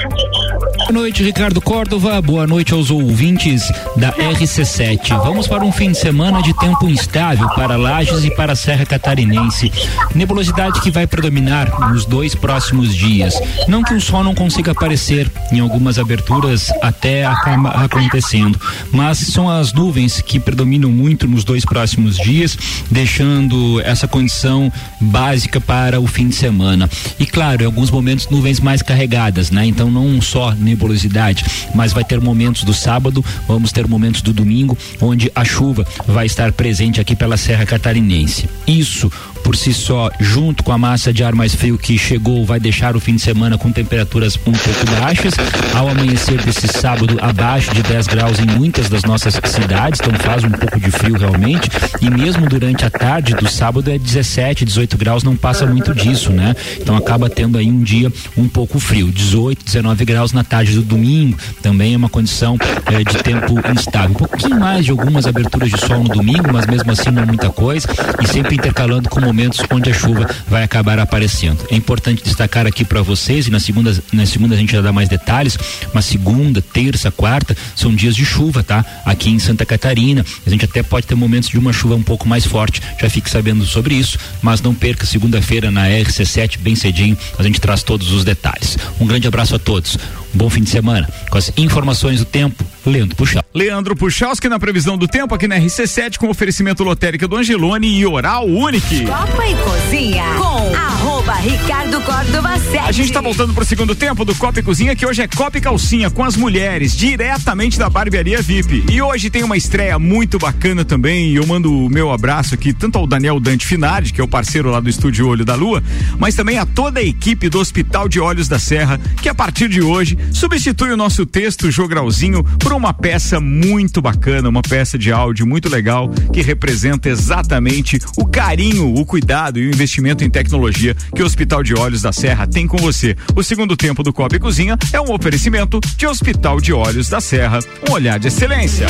Boa 0.86 1.02
noite, 1.02 1.24
Ricardo 1.24 1.60
Córdova. 1.60 2.22
Boa 2.22 2.46
noite 2.46 2.72
aos 2.72 2.92
ouvintes 2.92 3.72
da 3.98 4.14
RC7. 4.14 5.18
Vamos 5.24 5.48
para 5.48 5.66
um 5.66 5.72
fim 5.72 5.92
de 5.92 5.98
semana 5.98 6.44
de 6.44 6.54
tempo 6.54 6.88
instável 6.88 7.50
para 7.56 7.76
Lages 7.76 8.24
e 8.24 8.30
para 8.30 8.54
a 8.54 8.56
Serra 8.56 8.86
Catarinense. 8.86 9.72
Nebulosidade 10.14 10.80
que 10.82 10.92
vai 10.92 11.08
predominar 11.08 11.90
nos 11.90 12.06
dois 12.06 12.36
próximos 12.36 12.94
dias. 12.94 13.34
Não 13.68 13.82
que 13.82 13.96
o 13.96 14.00
sol 14.00 14.24
não 14.24 14.36
consiga 14.36 14.74
aparecer 14.74 15.28
em 15.52 15.60
algumas 15.60 15.98
aberturas 15.98 16.70
até 16.84 17.26
acaba 17.26 17.70
acontecendo, 17.70 18.62
mas 18.92 19.18
são 19.18 19.50
as 19.50 19.74
nuvens 19.74 20.22
que 20.22 20.40
predominam 20.40 20.92
muito 20.92 21.28
nos 21.28 21.44
dois 21.44 21.66
próximos 21.66 22.16
dias, 22.16 22.56
deixando 22.92 23.82
essa 23.82 24.08
condição 24.08 24.72
básica 25.02 25.60
para 25.60 26.00
o 26.00 26.06
fim 26.06 26.28
de 26.28 26.36
semana. 26.36 26.88
E 27.20 27.26
claro, 27.26 27.64
em 27.64 27.66
alguns 27.66 27.90
momentos 27.90 28.30
nuvens 28.30 28.60
mais 28.60 28.84
carregadas, 28.84 29.50
né? 29.50 29.66
Então 29.66 29.90
não 29.90 30.22
só 30.22 30.54
nebulosidade, 30.76 31.46
mas 31.74 31.94
vai 31.94 32.04
ter 32.04 32.20
momentos 32.20 32.64
do 32.64 32.74
sábado, 32.74 33.24
vamos 33.48 33.72
ter 33.72 33.88
momentos 33.88 34.22
do 34.22 34.34
domingo, 34.34 34.78
onde 35.02 35.32
a 35.34 35.44
chuva 35.44 35.88
vai 36.06 36.26
estar 36.26 36.52
presente 36.52 37.00
aqui 37.00 37.16
pela 37.16 37.38
Serra 37.38 37.66
Catarinense. 37.66 38.48
Isso 38.68 39.12
por 39.46 39.56
si 39.56 39.72
só, 39.72 40.10
junto 40.20 40.64
com 40.64 40.72
a 40.72 40.78
massa 40.78 41.14
de 41.14 41.24
ar 41.24 41.36
mais 41.36 41.54
frio 41.54 41.78
que 41.78 42.00
chegou, 42.00 42.44
vai 42.44 42.60
deixar 42.60 42.96
o 42.96 43.00
fim 43.00 43.14
de 43.14 43.22
semana 43.22 43.60
com 43.60 43.72
temperaturas 43.72 44.36
um 44.38 44.52
pouco 44.52 45.00
baixas. 45.00 45.36
Ao 45.76 45.88
amanhecer 45.88 46.42
desse 46.42 46.68
sábado, 46.68 47.20
abaixo 47.22 47.72
de 47.72 47.84
10 47.84 48.08
graus 48.08 48.40
em 48.40 48.48
muitas 48.48 48.90
das 48.90 49.04
nossas 49.04 49.36
cidades, 49.36 50.02
então 50.02 50.18
faz 50.20 50.44
um 50.44 50.50
pouco 50.50 50.80
de 50.80 50.90
frio 50.90 51.16
realmente. 51.16 51.70
E 52.02 52.10
mesmo 52.10 52.48
durante 52.48 52.86
a 52.86 52.90
tarde 52.90 53.36
do 53.36 53.48
sábado 53.48 53.92
é 53.92 54.00
17, 54.00 54.66
18 54.66 54.98
graus, 54.98 55.24
não 55.24 55.36
passa 55.36 55.68
muito 55.68 55.94
disso, 55.94 56.32
né? 56.32 56.56
Então 56.82 56.98
acaba 56.98 57.30
tendo 57.30 57.60
aí 57.60 57.70
um 57.70 57.84
dia 57.84 58.12
um 58.36 58.50
pouco 58.50 58.80
frio. 58.80 59.12
18, 59.12 59.64
19 59.64 60.06
graus 60.06 60.34
na 60.34 60.44
tarde 60.44 60.74
do 60.74 60.82
domingo, 60.82 61.38
também 61.62 61.94
é 61.94 61.98
uma 61.98 62.10
condição 62.10 62.58
eh, 62.88 63.04
de 63.04 63.22
tempo 63.22 63.54
instável. 63.72 64.10
Um 64.10 64.14
pouquinho 64.14 64.60
mais 64.60 64.86
de 64.86 64.90
algumas 64.90 65.28
aberturas 65.28 65.70
de 65.70 65.80
sol 65.80 66.02
no 66.02 66.10
domingo, 66.10 66.52
mas 66.52 66.66
mesmo 66.66 66.92
assim 66.92 67.12
não 67.12 67.28
muita 67.28 67.52
coisa. 67.52 67.88
E 68.24 68.28
sempre 68.28 68.56
intercalando 68.56 69.08
com 69.08 69.35
onde 69.72 69.90
a 69.90 69.94
chuva 69.94 70.30
vai 70.48 70.64
acabar 70.64 71.00
aparecendo. 71.00 71.66
É 71.70 71.76
importante 71.76 72.24
destacar 72.24 72.66
aqui 72.66 72.84
para 72.84 73.02
vocês, 73.02 73.48
e 73.48 73.52
na 73.52 73.60
segunda, 73.60 74.04
na 74.12 74.26
segunda 74.26 74.56
a 74.56 74.58
gente 74.58 74.72
já 74.72 74.82
dá 74.82 74.92
mais 74.92 75.10
detalhes, 75.10 75.58
mas 75.94 76.06
segunda, 76.06 76.62
terça, 76.62 77.12
quarta 77.12 77.56
são 77.76 77.94
dias 77.94 78.16
de 78.16 78.26
chuva, 78.26 78.64
tá? 78.64 78.84
Aqui 79.06 79.30
em 79.30 79.40
Santa 79.40 79.66
Catarina. 79.66 80.26
A 80.46 80.50
gente 80.50 80.66
até 80.66 80.82
pode 80.84 81.08
ter 81.08 81.16
momentos 81.16 81.50
de 81.50 81.58
uma 81.58 81.74
chuva 81.74 81.96
um 81.96 82.04
pouco 82.04 82.28
mais 82.28 82.46
forte, 82.46 82.82
já 83.00 83.10
fique 83.10 83.30
sabendo 83.30 83.66
sobre 83.66 83.96
isso, 83.96 84.18
mas 84.42 84.62
não 84.62 84.74
perca 84.74 85.06
segunda-feira 85.06 85.72
na 85.72 85.88
RC7, 85.88 86.58
bem 86.60 86.76
cedinho, 86.76 87.18
a 87.38 87.44
gente 87.44 87.60
traz 87.60 87.84
todos 87.84 88.12
os 88.12 88.24
detalhes. 88.24 88.78
Um 89.00 89.06
grande 89.06 89.28
abraço 89.28 89.56
a 89.56 89.60
todos. 89.60 89.98
Bom 90.36 90.50
fim 90.50 90.62
de 90.62 90.70
semana. 90.70 91.10
Com 91.30 91.38
as 91.38 91.52
informações 91.58 92.20
do 92.20 92.26
tempo, 92.26 92.64
Leandro 92.86 93.16
Puxal. 93.16 93.44
Leandro 93.54 93.96
Puchalski 93.96 94.50
na 94.50 94.60
previsão 94.60 94.98
do 94.98 95.08
tempo 95.08 95.34
aqui 95.34 95.48
na 95.48 95.58
RC7 95.58 96.18
com 96.18 96.30
oferecimento 96.30 96.84
lotérica 96.84 97.26
do 97.28 97.38
Angelone 97.38 97.88
e 97.88 98.06
Oral 98.06 98.46
Unique. 98.46 99.06
Copa 99.06 99.48
e 99.48 99.56
Cozinha 99.56 100.26
com 100.38 100.76
arroba 100.76 101.25
Ricardo 101.34 102.00
Córdova 102.02 102.60
7. 102.60 102.78
A 102.78 102.92
gente 102.92 103.12
tá 103.12 103.20
voltando 103.20 103.52
pro 103.52 103.66
segundo 103.66 103.96
tempo 103.96 104.24
do 104.24 104.36
Copa 104.36 104.60
e 104.60 104.64
Cozinha, 104.64 104.96
que 104.96 105.06
hoje 105.08 105.24
é 105.24 105.28
Copa 105.28 105.58
e 105.58 105.62
Calcinha 105.62 106.12
com 106.12 106.24
as 106.24 106.36
mulheres, 106.36 106.96
diretamente 106.96 107.80
da 107.80 107.90
barbearia 107.90 108.42
VIP. 108.44 108.86
E 108.92 109.02
hoje 109.02 109.32
tem 109.32 109.44
uma 109.44 109.58
estreia 109.58 109.98
muito 109.98 110.38
bacana 110.38 110.86
também, 110.86 111.32
e 111.32 111.36
eu 111.36 111.48
mando 111.48 111.74
o 111.74 111.90
meu 111.90 112.12
abraço 112.12 112.54
aqui, 112.54 112.74
tanto 112.74 113.00
ao 113.00 113.08
Daniel 113.08 113.40
Dante 113.40 113.66
Finardi, 113.66 114.14
que 114.14 114.22
é 114.22 114.24
o 114.24 114.28
parceiro 114.28 114.70
lá 114.70 114.80
do 114.80 114.88
Estúdio 114.88 115.28
Olho 115.28 115.44
da 115.44 115.56
Lua, 115.56 115.82
mas 116.20 116.36
também 116.36 116.60
a 116.60 116.66
toda 116.66 117.00
a 117.00 117.04
equipe 117.04 117.50
do 117.50 117.60
Hospital 117.60 118.08
de 118.08 118.20
Olhos 118.20 118.48
da 118.48 118.60
Serra, 118.60 119.00
que 119.22 119.28
a 119.28 119.34
partir 119.34 119.68
de 119.68 119.82
hoje 119.82 120.18
substitui 120.32 120.92
o 120.92 120.98
nosso 120.98 121.26
texto 121.26 121.72
Jogralzinho 121.72 122.44
por 122.60 122.72
uma 122.72 122.94
peça 122.94 123.40
muito 123.40 124.00
bacana, 124.00 124.48
uma 124.48 124.62
peça 124.62 124.96
de 124.96 125.12
áudio 125.12 125.48
muito 125.48 125.70
legal, 125.70 126.10
que 126.32 126.42
representa 126.42 127.10
exatamente 127.10 128.00
o 128.16 128.26
carinho, 128.28 128.94
o 128.94 129.06
cuidado 129.06 129.60
e 129.60 129.66
o 129.66 129.70
investimento 129.70 130.24
em 130.24 130.30
tecnologia 130.30 130.96
que 131.16 131.24
o 131.24 131.26
Hospital 131.26 131.64
de 131.64 131.74
Olhos 131.74 132.02
da 132.02 132.12
Serra 132.12 132.46
tem 132.46 132.68
com 132.68 132.78
você. 132.78 133.16
O 133.34 133.42
segundo 133.42 133.78
tempo 133.78 134.04
do 134.04 134.12
Copa 134.12 134.36
e 134.36 134.40
Cozinha 134.40 134.78
é 134.92 135.00
um 135.00 135.14
oferecimento 135.14 135.80
de 135.96 136.06
Hospital 136.06 136.60
de 136.60 136.74
Olhos 136.74 137.08
da 137.08 137.22
Serra, 137.22 137.60
um 137.90 137.94
olhar 137.94 138.20
de 138.20 138.28
excelência. 138.28 138.88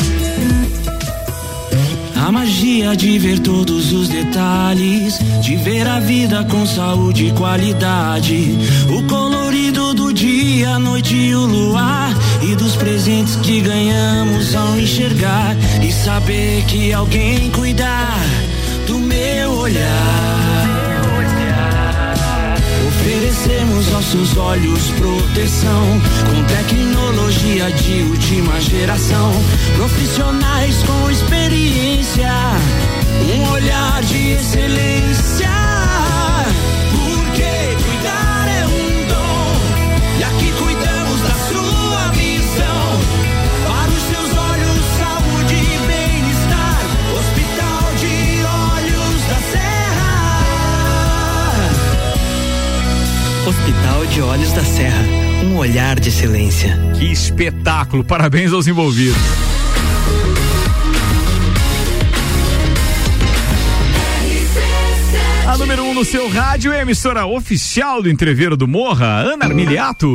A 2.16 2.32
magia 2.32 2.96
de 2.96 3.16
ver 3.20 3.38
todos 3.38 3.92
os 3.92 4.08
detalhes, 4.08 5.20
de 5.40 5.54
ver 5.54 5.86
a 5.86 6.00
vida 6.00 6.42
com 6.50 6.66
saúde 6.66 7.26
e 7.26 7.32
qualidade. 7.32 8.58
O 8.90 9.04
colorido 9.04 9.94
do 9.94 10.12
dia, 10.12 10.70
a 10.70 10.78
noite 10.80 11.14
e 11.14 11.34
o 11.36 11.46
luar. 11.46 12.12
E 12.42 12.56
dos 12.56 12.74
presentes 12.74 13.36
que 13.36 13.60
ganhamos 13.60 14.56
ao 14.56 14.76
enxergar. 14.76 15.54
E 15.80 15.92
saber 15.92 16.64
que 16.64 16.92
alguém 16.92 17.48
cuidar 17.52 18.18
do 18.88 18.98
meu 18.98 19.52
olhar. 19.52 20.35
Oferecemos 23.46 23.94
aos 23.94 24.04
seus 24.06 24.36
olhos 24.36 24.90
proteção 24.98 26.00
com 26.28 26.44
tecnologia 26.46 27.70
de 27.70 28.02
última 28.02 28.60
geração. 28.60 29.32
Profissionais 29.76 30.82
com 30.82 31.08
experiência, 31.08 32.28
um 33.36 33.52
olhar 33.52 34.02
de 34.02 34.32
excelência. 34.32 35.65
Hospital 53.56 54.06
de 54.06 54.20
Olhos 54.20 54.52
da 54.52 54.62
Serra, 54.62 55.02
um 55.42 55.56
olhar 55.56 55.98
de 55.98 56.10
excelência. 56.10 56.78
Que 56.98 57.10
espetáculo! 57.10 58.04
Parabéns 58.04 58.52
aos 58.52 58.66
envolvidos. 58.66 59.16
A 65.56 65.58
número 65.58 65.84
1 65.84 65.88
um 65.88 65.94
no 65.94 66.04
seu 66.04 66.28
rádio 66.28 66.70
é 66.70 66.82
emissora 66.82 67.24
oficial 67.24 68.02
do 68.02 68.10
Entreveiro 68.10 68.58
do 68.58 68.68
Morra, 68.68 69.06
Ana 69.22 69.46
Armiliato. 69.46 70.14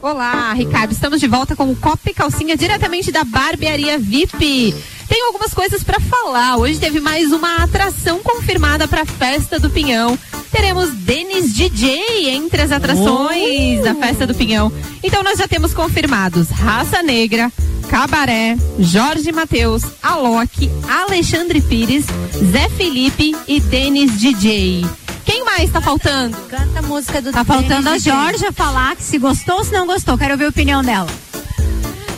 Olá, 0.00 0.50
Ricardo. 0.54 0.92
Estamos 0.92 1.20
de 1.20 1.28
volta 1.28 1.54
com 1.54 1.70
o 1.70 1.76
Copa 1.76 2.08
e 2.08 2.14
Calcinha 2.14 2.56
diretamente 2.56 3.12
da 3.12 3.22
Barbearia 3.22 3.98
VIP. 3.98 4.74
Tenho 5.06 5.26
algumas 5.26 5.52
coisas 5.52 5.84
para 5.84 6.00
falar. 6.00 6.56
Hoje 6.56 6.80
teve 6.80 7.00
mais 7.00 7.32
uma 7.32 7.56
atração 7.56 8.20
confirmada 8.20 8.88
para 8.88 9.02
a 9.02 9.06
Festa 9.06 9.60
do 9.60 9.68
Pinhão. 9.68 10.18
Teremos 10.50 10.88
Denis 10.94 11.52
DJ 11.52 12.30
entre 12.30 12.62
as 12.62 12.72
atrações 12.72 13.80
Oh. 13.80 13.82
da 13.82 13.94
Festa 13.94 14.26
do 14.26 14.34
Pinhão. 14.34 14.72
Então 15.02 15.22
nós 15.22 15.38
já 15.38 15.46
temos 15.46 15.74
confirmados 15.74 16.48
Raça 16.48 17.02
Negra, 17.02 17.52
Cabaré, 17.92 18.56
Jorge 18.78 19.30
Matheus, 19.32 19.82
Alok, 20.02 20.70
Alexandre 20.88 21.60
Pires, 21.60 22.06
Zé 22.50 22.70
Felipe 22.70 23.36
e 23.46 23.60
Denis 23.60 24.18
DJ. 24.18 24.86
Quem 25.26 25.44
mais 25.44 25.70
tá 25.70 25.78
faltando? 25.78 26.34
Canta 26.48 26.78
a 26.78 26.82
música 26.82 27.20
do 27.20 27.30
Tá 27.30 27.44
faltando 27.44 27.90
a 27.90 27.92
Denis. 27.92 28.02
Georgia 28.02 28.50
falar 28.50 28.96
que 28.96 29.02
se 29.02 29.18
gostou 29.18 29.58
ou 29.58 29.64
se 29.64 29.72
não 29.72 29.86
gostou. 29.86 30.16
Quero 30.16 30.32
ouvir 30.32 30.46
a 30.46 30.48
opinião 30.48 30.82
dela. 30.82 31.06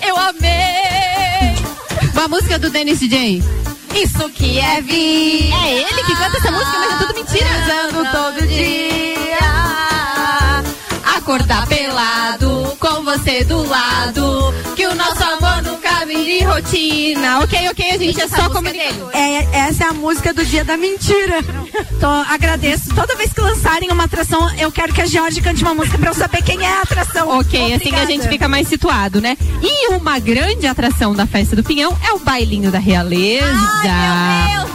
Eu 0.00 0.16
amei! 0.16 1.56
Uma 2.12 2.28
música 2.28 2.56
do 2.56 2.70
Dennis 2.70 3.00
DJ. 3.00 3.42
Isso 3.96 4.30
que 4.30 4.60
é 4.60 4.80
vida. 4.80 5.56
É 5.56 5.72
ele 5.72 6.04
que 6.04 6.14
canta 6.14 6.38
essa 6.38 6.52
música, 6.52 6.78
mas 6.78 6.92
é 6.92 6.98
tudo 6.98 7.14
mentira. 7.14 7.48
Rezando 7.48 8.10
todo 8.12 8.46
dia. 8.46 9.13
Acordar 11.24 11.66
pelado, 11.66 12.76
com 12.78 13.02
você 13.02 13.42
do 13.44 13.66
lado. 13.66 14.52
Que 14.76 14.86
o 14.86 14.94
nosso 14.94 15.24
amor 15.24 15.62
nunca 15.62 15.83
vire 16.04 16.44
rotina. 16.44 17.40
Ok, 17.40 17.68
ok, 17.70 17.90
a 17.90 17.98
gente 17.98 18.20
é 18.20 18.28
só 18.28 18.48
comunicador. 18.50 19.10
É, 19.14 19.44
essa 19.68 19.84
é 19.84 19.88
a 19.88 19.92
música 19.92 20.32
do 20.32 20.44
dia 20.44 20.64
da 20.64 20.76
mentira. 20.76 21.42
Tô, 22.00 22.06
agradeço. 22.06 22.94
Toda 22.94 23.16
vez 23.16 23.32
que 23.32 23.40
lançarem 23.40 23.90
uma 23.90 24.04
atração, 24.04 24.48
eu 24.56 24.70
quero 24.70 24.92
que 24.92 25.02
a 25.02 25.06
George 25.06 25.40
cante 25.40 25.62
uma 25.62 25.74
música 25.74 25.98
pra 25.98 26.10
eu 26.10 26.14
saber 26.14 26.42
quem 26.42 26.62
é 26.62 26.66
a 26.78 26.82
atração. 26.82 27.28
Ok, 27.38 27.58
assim 27.60 27.72
a 27.72 27.76
Obrigada. 27.76 28.06
gente 28.06 28.28
fica 28.28 28.48
mais 28.48 28.68
situado, 28.68 29.20
né? 29.20 29.36
E 29.62 29.88
uma 29.94 30.18
grande 30.18 30.66
atração 30.66 31.14
da 31.14 31.26
festa 31.26 31.56
do 31.56 31.62
Pinhão 31.64 31.96
é 32.06 32.12
o 32.12 32.18
bailinho 32.18 32.70
da 32.70 32.78
realeza. 32.78 33.44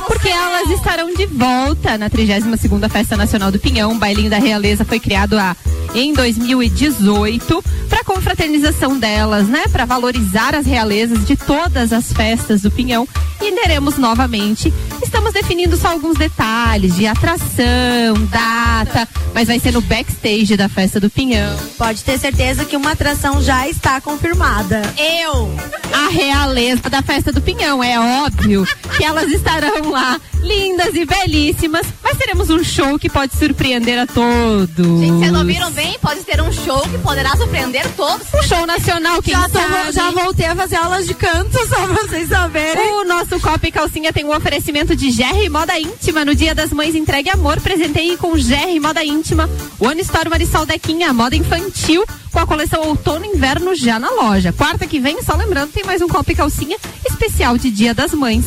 porque 0.08 0.28
elas 0.30 0.70
estarão 0.72 1.14
de 1.14 1.26
volta 1.28 1.98
na 1.98 2.10
32 2.10 2.60
segunda 2.60 2.90
Festa 2.90 3.16
Nacional 3.16 3.52
do 3.52 3.60
Pinhão. 3.60 3.92
O 3.92 3.96
bailinho 3.96 4.30
da 4.30 4.38
realeza 4.40 4.84
foi 4.84 5.00
criado 5.00 5.38
a, 5.38 5.56
em 5.94 6.14
2018 6.14 7.64
para 7.90 8.04
confraternização 8.04 8.98
delas, 8.98 9.48
né? 9.48 9.64
Para 9.72 9.86
valorizar 9.86 10.56
as 10.56 10.66
realezas 10.66 11.19
de 11.26 11.36
todas 11.36 11.92
as 11.94 12.12
festas 12.14 12.62
do 12.62 12.72
Pinhão. 12.72 13.08
E 13.42 13.52
teremos 13.54 13.98
novamente. 13.98 14.74
Estamos 15.02 15.32
definindo 15.34 15.78
só 15.78 15.90
alguns 15.90 16.18
detalhes 16.18 16.96
de 16.96 17.08
atração, 17.08 18.14
data, 18.30 19.08
mas 19.34 19.48
vai 19.48 19.60
ser 19.60 19.72
no 19.74 19.82
backstage 19.82 20.58
da 20.58 20.68
festa 20.68 21.00
do 21.00 21.10
Pinhão. 21.10 21.58
Pode 21.78 22.04
ter 22.04 22.18
certeza 22.20 22.66
que 22.66 22.76
uma 22.76 22.92
atração 22.92 23.42
já 23.42 23.68
está 23.68 24.02
confirmada. 24.02 24.82
Eu, 24.98 25.56
a 25.94 26.10
realeza 26.10 26.90
da 26.90 27.02
festa 27.02 27.32
do 27.32 27.42
Pinhão, 27.42 27.84
é 27.84 27.98
óbvio 28.00 28.68
que 28.98 29.04
elas 29.04 29.32
estarão 29.32 29.90
lá, 29.90 30.20
lindas 30.42 30.94
e 30.94 31.06
belíssimas, 31.06 31.88
mas 32.04 32.18
teremos 32.18 32.50
um 32.50 32.64
show 32.64 33.00
que 33.00 33.10
pode 33.10 33.36
surpreender 33.38 34.00
a 34.00 34.06
todos. 34.06 35.00
Gente, 35.00 35.12
vocês 35.20 35.34
ouviram 35.34 35.72
bem? 35.72 35.98
Pode 36.02 36.22
ter 36.22 36.42
um 36.42 36.52
show 36.52 36.82
que 36.82 36.98
poderá 36.98 37.36
surpreender 37.38 37.88
todos. 37.96 38.28
Um 38.34 38.44
show 38.44 38.66
nacional, 38.66 39.22
quem 39.22 39.34
Já, 39.34 39.48
tô- 39.50 39.60
sabe? 39.60 39.92
já 39.94 40.12
voltei 40.12 40.46
a 40.46 40.56
fazer 40.56 40.76
aulas 40.76 41.08
de 41.08 41.09
canto, 41.14 41.58
só 41.68 41.88
pra 41.88 42.02
vocês 42.02 42.30
saberem. 42.30 42.92
O 42.94 43.04
nosso 43.04 43.40
Copa 43.40 43.68
e 43.68 43.72
Calcinha 43.72 44.14
tem 44.14 44.26
um 44.26 44.36
oferecimento 44.36 44.96
de 44.96 45.12
GR 45.12 45.50
Moda 45.50 45.78
Íntima. 45.80 46.26
No 46.26 46.36
Dia 46.36 46.54
das 46.54 46.72
Mães, 46.72 46.96
entregue 46.96 47.30
amor. 47.30 47.60
Presenteie 47.62 48.18
com 48.18 48.32
GR 48.32 48.82
Moda 48.82 49.04
Íntima. 49.04 49.50
One 49.80 50.02
Store 50.02 50.30
Marisol 50.30 50.66
Dequinha, 50.66 51.14
moda 51.14 51.36
infantil, 51.36 52.06
com 52.32 52.40
a 52.40 52.46
coleção 52.46 52.82
Outono 52.82 53.26
e 53.26 53.30
Inverno 53.30 53.76
já 53.76 54.00
na 54.00 54.10
loja. 54.10 54.52
Quarta 54.52 54.88
que 54.88 55.00
vem, 55.00 55.22
só 55.22 55.36
lembrando, 55.36 55.72
tem 55.72 55.84
mais 55.84 56.02
um 56.02 56.08
Copa 56.08 56.32
e 56.32 56.36
Calcinha 56.36 56.78
especial 57.10 57.58
de 57.58 57.70
Dia 57.72 57.94
das 57.94 58.14
Mães. 58.14 58.46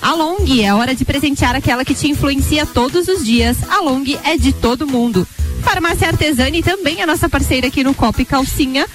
A 0.00 0.14
Long 0.14 0.44
é 0.62 0.74
hora 0.74 0.94
de 0.94 1.04
presentear 1.04 1.56
aquela 1.56 1.84
que 1.84 1.94
te 1.94 2.08
influencia 2.08 2.66
todos 2.66 3.08
os 3.08 3.24
dias. 3.24 3.56
A 3.68 3.80
Long 3.80 4.04
é 4.24 4.36
de 4.36 4.52
todo 4.52 4.86
mundo. 4.86 5.26
Farmácia 5.62 6.08
Artesani 6.08 6.62
também 6.62 7.00
é 7.00 7.06
nossa 7.06 7.28
parceira 7.28 7.68
aqui 7.68 7.82
no 7.82 7.94
Copa 7.94 8.20
e 8.20 8.24
Calcinha. 8.24 8.86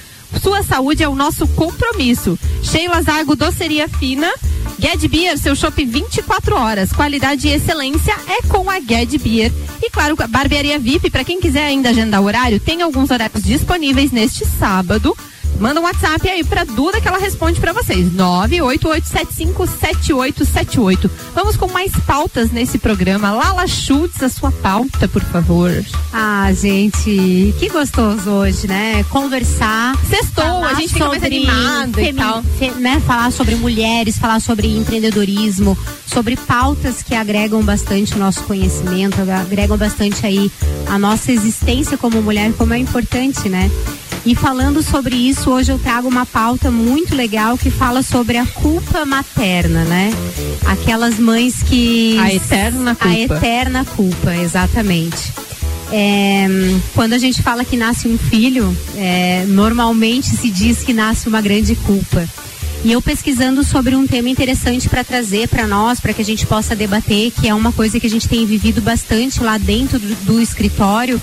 Sua 0.41 0.63
saúde 0.63 1.03
é 1.03 1.07
o 1.07 1.15
nosso 1.15 1.47
compromisso. 1.49 2.37
Sheila 2.61 3.01
Zago, 3.01 3.35
doceria 3.35 3.87
fina. 3.87 4.31
Ged 4.77 5.07
Beer, 5.07 5.37
seu 5.37 5.55
shopping 5.55 5.87
24 5.87 6.55
horas. 6.55 6.93
Qualidade 6.93 7.47
e 7.47 7.51
excelência 7.51 8.15
é 8.27 8.41
com 8.47 8.69
a 8.69 8.79
Ged 8.79 9.17
Beer. 9.17 9.51
E 9.81 9.89
claro, 9.89 10.15
barbearia 10.29 10.79
VIP, 10.79 11.09
para 11.09 11.23
quem 11.23 11.39
quiser 11.39 11.65
ainda 11.65 11.89
agendar 11.89 12.21
horário, 12.21 12.59
tem 12.59 12.81
alguns 12.81 13.11
horários 13.11 13.43
disponíveis 13.43 14.11
neste 14.11 14.45
sábado. 14.45 15.17
Manda 15.59 15.79
um 15.79 15.83
WhatsApp 15.83 16.27
aí 16.29 16.43
pra 16.43 16.63
Duda 16.63 17.01
que 17.01 17.07
ela 17.07 17.17
responde 17.17 17.59
pra 17.59 17.73
vocês. 17.73 18.07
988757878. 18.13 21.09
Vamos 21.35 21.57
com 21.57 21.67
mais 21.71 21.91
pautas 22.07 22.51
nesse 22.51 22.77
programa. 22.77 23.31
Lala 23.31 23.67
Schultz, 23.67 24.21
a 24.23 24.29
sua 24.29 24.51
pauta, 24.51 25.07
por 25.07 25.21
favor. 25.23 25.71
Ah, 26.13 26.51
gente, 26.53 27.53
que 27.59 27.69
gostoso 27.69 28.29
hoje, 28.29 28.67
né? 28.67 29.03
Conversar. 29.09 29.97
Sextou, 30.09 30.63
a 30.65 30.73
gente 30.75 30.93
fica 30.93 31.07
mais 31.07 31.23
animado 31.23 31.99
e 31.99 32.13
tal. 32.13 32.43
né? 32.77 33.01
Falar 33.05 33.31
sobre 33.31 33.55
mulheres, 33.55 34.17
falar 34.17 34.39
sobre 34.39 34.67
empreendedorismo, 34.77 35.77
sobre 36.05 36.37
pautas 36.37 37.03
que 37.03 37.13
agregam 37.13 37.61
bastante 37.61 38.15
o 38.15 38.17
nosso 38.17 38.43
conhecimento, 38.43 39.17
agregam 39.29 39.77
bastante 39.77 40.25
aí 40.25 40.49
a 40.87 40.97
nossa 40.97 41.31
existência 41.31 41.97
como 41.97 42.21
mulher, 42.21 42.53
como 42.53 42.73
é 42.73 42.77
importante, 42.77 43.49
né? 43.49 43.69
E 44.25 44.35
falando 44.35 44.83
sobre 44.83 45.15
isso, 45.15 45.49
hoje 45.49 45.71
eu 45.71 45.79
trago 45.79 46.07
uma 46.07 46.25
pauta 46.25 46.69
muito 46.69 47.15
legal 47.15 47.57
que 47.57 47.71
fala 47.71 48.03
sobre 48.03 48.37
a 48.37 48.45
culpa 48.45 49.05
materna, 49.05 49.85
né? 49.85 50.11
Aquelas 50.65 51.17
mães 51.17 51.63
que. 51.63 52.17
A 52.19 52.33
eterna 52.33 52.95
culpa. 52.95 53.13
A 53.13 53.19
eterna 53.19 53.85
culpa, 53.85 54.35
exatamente. 54.35 55.31
É, 55.91 56.47
quando 56.93 57.13
a 57.13 57.17
gente 57.17 57.41
fala 57.41 57.65
que 57.65 57.75
nasce 57.75 58.07
um 58.07 58.17
filho, 58.17 58.75
é, 58.95 59.45
normalmente 59.47 60.35
se 60.35 60.49
diz 60.49 60.83
que 60.83 60.93
nasce 60.93 61.27
uma 61.27 61.41
grande 61.41 61.75
culpa. 61.75 62.27
E 62.83 62.91
eu 62.91 63.01
pesquisando 63.01 63.63
sobre 63.63 63.95
um 63.95 64.07
tema 64.07 64.29
interessante 64.29 64.87
para 64.87 65.03
trazer 65.03 65.49
para 65.49 65.67
nós, 65.67 65.99
para 65.99 66.13
que 66.13 66.21
a 66.21 66.25
gente 66.25 66.45
possa 66.45 66.75
debater, 66.75 67.31
que 67.31 67.47
é 67.47 67.53
uma 67.53 67.73
coisa 67.73 67.99
que 67.99 68.07
a 68.07 68.09
gente 68.09 68.27
tem 68.27 68.45
vivido 68.45 68.81
bastante 68.81 69.41
lá 69.41 69.57
dentro 69.57 69.99
do, 69.99 70.15
do 70.25 70.41
escritório. 70.41 71.21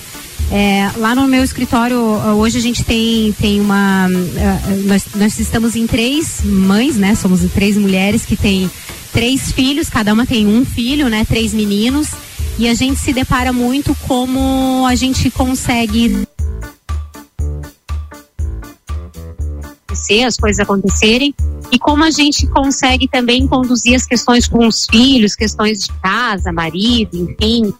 É, 0.50 0.90
lá 0.96 1.14
no 1.14 1.26
meu 1.26 1.42
escritório, 1.42 1.98
hoje 1.98 2.58
a 2.58 2.60
gente 2.60 2.84
tem, 2.84 3.32
tem 3.32 3.60
uma. 3.60 4.06
Uh, 4.08 4.86
nós, 4.86 5.04
nós 5.14 5.38
estamos 5.40 5.74
em 5.74 5.86
três 5.86 6.40
mães, 6.44 6.96
né? 6.96 7.14
Somos 7.14 7.40
três 7.52 7.76
mulheres 7.76 8.24
que 8.24 8.36
têm 8.36 8.70
três 9.12 9.50
filhos, 9.50 9.88
cada 9.88 10.12
uma 10.12 10.24
tem 10.24 10.46
um 10.46 10.64
filho, 10.64 11.08
né? 11.08 11.24
Três 11.24 11.52
meninos. 11.52 12.10
E 12.58 12.68
a 12.68 12.74
gente 12.74 13.00
se 13.00 13.12
depara 13.12 13.52
muito 13.52 13.94
como 14.06 14.86
a 14.86 14.94
gente 14.94 15.30
consegue 15.30 16.26
as 20.24 20.36
coisas 20.36 20.60
acontecerem, 20.60 21.34
e 21.70 21.78
como 21.78 22.04
a 22.04 22.10
gente 22.10 22.46
consegue 22.46 23.08
também 23.08 23.46
conduzir 23.46 23.96
as 23.96 24.06
questões 24.06 24.46
com 24.46 24.66
os 24.66 24.86
filhos, 24.88 25.34
questões 25.34 25.80
de 25.80 25.92
casa, 26.00 26.52
marido, 26.52 27.16
enfim. 27.16 27.74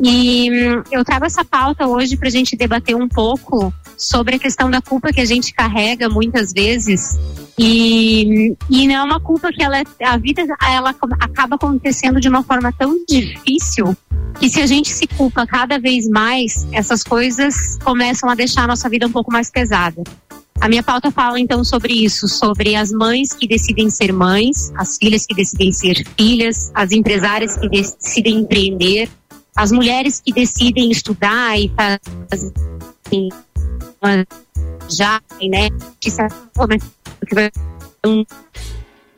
E 0.00 0.50
hum, 0.50 0.82
eu 0.92 1.04
trago 1.04 1.24
essa 1.24 1.44
pauta 1.44 1.86
hoje 1.86 2.16
para 2.16 2.28
a 2.28 2.30
gente 2.30 2.56
debater 2.56 2.94
um 2.94 3.08
pouco 3.08 3.72
sobre 3.96 4.36
a 4.36 4.38
questão 4.38 4.70
da 4.70 4.80
culpa 4.80 5.12
que 5.12 5.20
a 5.20 5.24
gente 5.24 5.52
carrega 5.52 6.08
muitas 6.08 6.52
vezes. 6.52 7.18
E, 7.58 8.54
e 8.70 8.86
não 8.86 8.94
é 8.94 9.02
uma 9.02 9.20
culpa 9.20 9.50
que 9.52 9.62
ela, 9.62 9.82
a 10.04 10.16
vida 10.16 10.46
ela 10.68 10.94
acaba 11.20 11.56
acontecendo 11.56 12.20
de 12.20 12.28
uma 12.28 12.42
forma 12.42 12.72
tão 12.72 13.04
difícil 13.08 13.96
que 14.38 14.48
se 14.48 14.60
a 14.60 14.66
gente 14.66 14.90
se 14.90 15.06
culpa 15.06 15.44
cada 15.44 15.78
vez 15.80 16.08
mais, 16.08 16.66
essas 16.70 17.02
coisas 17.02 17.76
começam 17.82 18.30
a 18.30 18.36
deixar 18.36 18.64
a 18.64 18.66
nossa 18.68 18.88
vida 18.88 19.06
um 19.06 19.10
pouco 19.10 19.32
mais 19.32 19.50
pesada. 19.50 20.02
A 20.60 20.68
minha 20.68 20.82
pauta 20.82 21.10
fala 21.10 21.38
então 21.38 21.62
sobre 21.62 21.92
isso, 21.92 22.26
sobre 22.28 22.74
as 22.74 22.90
mães 22.90 23.32
que 23.32 23.46
decidem 23.46 23.88
ser 23.90 24.12
mães, 24.12 24.72
as 24.76 24.96
filhas 24.96 25.24
que 25.24 25.34
decidem 25.34 25.72
ser 25.72 26.04
filhas, 26.16 26.70
as 26.74 26.90
empresárias 26.90 27.56
que 27.56 27.68
decidem 27.68 28.40
empreender, 28.40 29.08
as 29.58 29.72
mulheres 29.72 30.20
que 30.20 30.32
decidem 30.32 30.88
estudar 30.88 31.58
e 31.58 31.68
fazer 32.30 32.52
já, 34.88 35.20
né, 35.42 35.68
que 36.00 36.12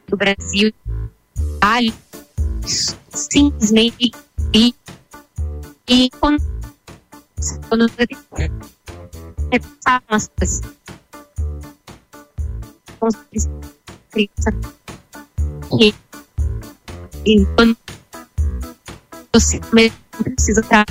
do 0.09 0.17
Brasil, 0.17 0.73
simplesmente 3.11 4.13
e, 4.55 4.75
e 5.87 6.11
quando, 6.19 6.43
quando 7.69 7.87
e 17.27 17.45
quando 17.55 17.77
você 19.35 19.61
precisa 20.23 20.61
estar 20.61 20.85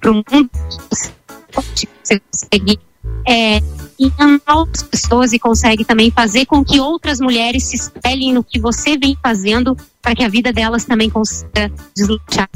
para 0.00 0.10
o 0.10 0.14
mundo, 0.14 0.50
você 0.90 1.12
consegue 1.52 2.78
é, 3.26 3.60
outras 4.54 4.82
pessoas 4.82 5.32
e 5.32 5.38
consegue 5.38 5.84
também 5.84 6.10
fazer 6.10 6.46
com 6.46 6.64
que 6.64 6.80
outras 6.80 7.20
mulheres 7.20 7.64
se 7.64 7.76
espelhem 7.76 8.32
no 8.32 8.44
que 8.44 8.60
você 8.60 8.96
vem 8.96 9.16
fazendo 9.22 9.76
para 10.00 10.14
que 10.14 10.22
a 10.22 10.28
vida 10.28 10.52
delas 10.52 10.84
também 10.84 11.10
consiga 11.10 11.70
deslanchar. 11.94 12.48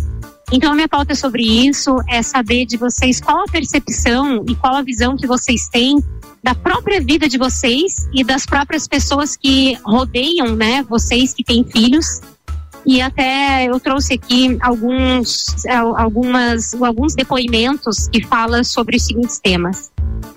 Então, 0.53 0.73
a 0.73 0.75
minha 0.75 0.89
pauta 0.89 1.15
sobre 1.15 1.45
isso 1.45 1.97
é 2.09 2.23
saber 2.23 2.67
de 2.67 2.77
vocês 2.77 3.21
qual 3.21 3.45
a 3.45 3.51
percepção 3.51 4.45
e 4.49 4.55
qual 4.57 4.75
a 4.75 4.83
visão 4.83 5.17
que 5.17 5.27
vocês 5.27 5.69
têm 5.69 6.03
da 6.43 6.55
própria 6.55 7.01
vida 7.01 7.29
de 7.29 7.39
vocês 7.39 8.09
e 8.13 8.25
das 8.25 8.47
próprias 8.47 8.89
pessoas 8.89 9.37
que 9.37 9.79
rodeiam, 9.85 10.57
né, 10.57 10.83
vocês 10.89 11.33
que 11.33 11.45
têm 11.45 11.65
filhos. 11.65 12.21
E 12.85 13.01
até 13.01 13.67
eu 13.67 13.79
trouxe 13.79 14.15
aqui 14.15 14.57
alguns, 14.61 15.47
algumas, 15.97 16.75
alguns 16.75 17.15
depoimentos 17.15 18.09
que 18.09 18.25
falam 18.25 18.65
sobre 18.65 18.97
os 18.97 19.05
seguintes 19.05 19.39
temas. 19.39 19.91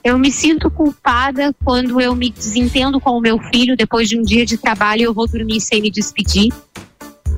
Eu 0.04 0.20
me 0.20 0.32
sinto 0.32 0.70
culpada 0.70 1.56
quando 1.64 2.00
eu 2.02 2.16
me 2.16 2.30
desentendo 2.30 3.00
com 3.00 3.12
o 3.12 3.22
meu 3.22 3.40
filho 3.40 3.78
depois 3.78 4.10
de 4.10 4.20
um 4.20 4.22
dia 4.22 4.46
de 4.46 4.58
trabalho 4.58 5.04
eu 5.04 5.14
vou 5.14 5.28
dormir 5.28 5.62
sem 5.62 5.82
me 5.82 5.90
despedir. 5.90 6.52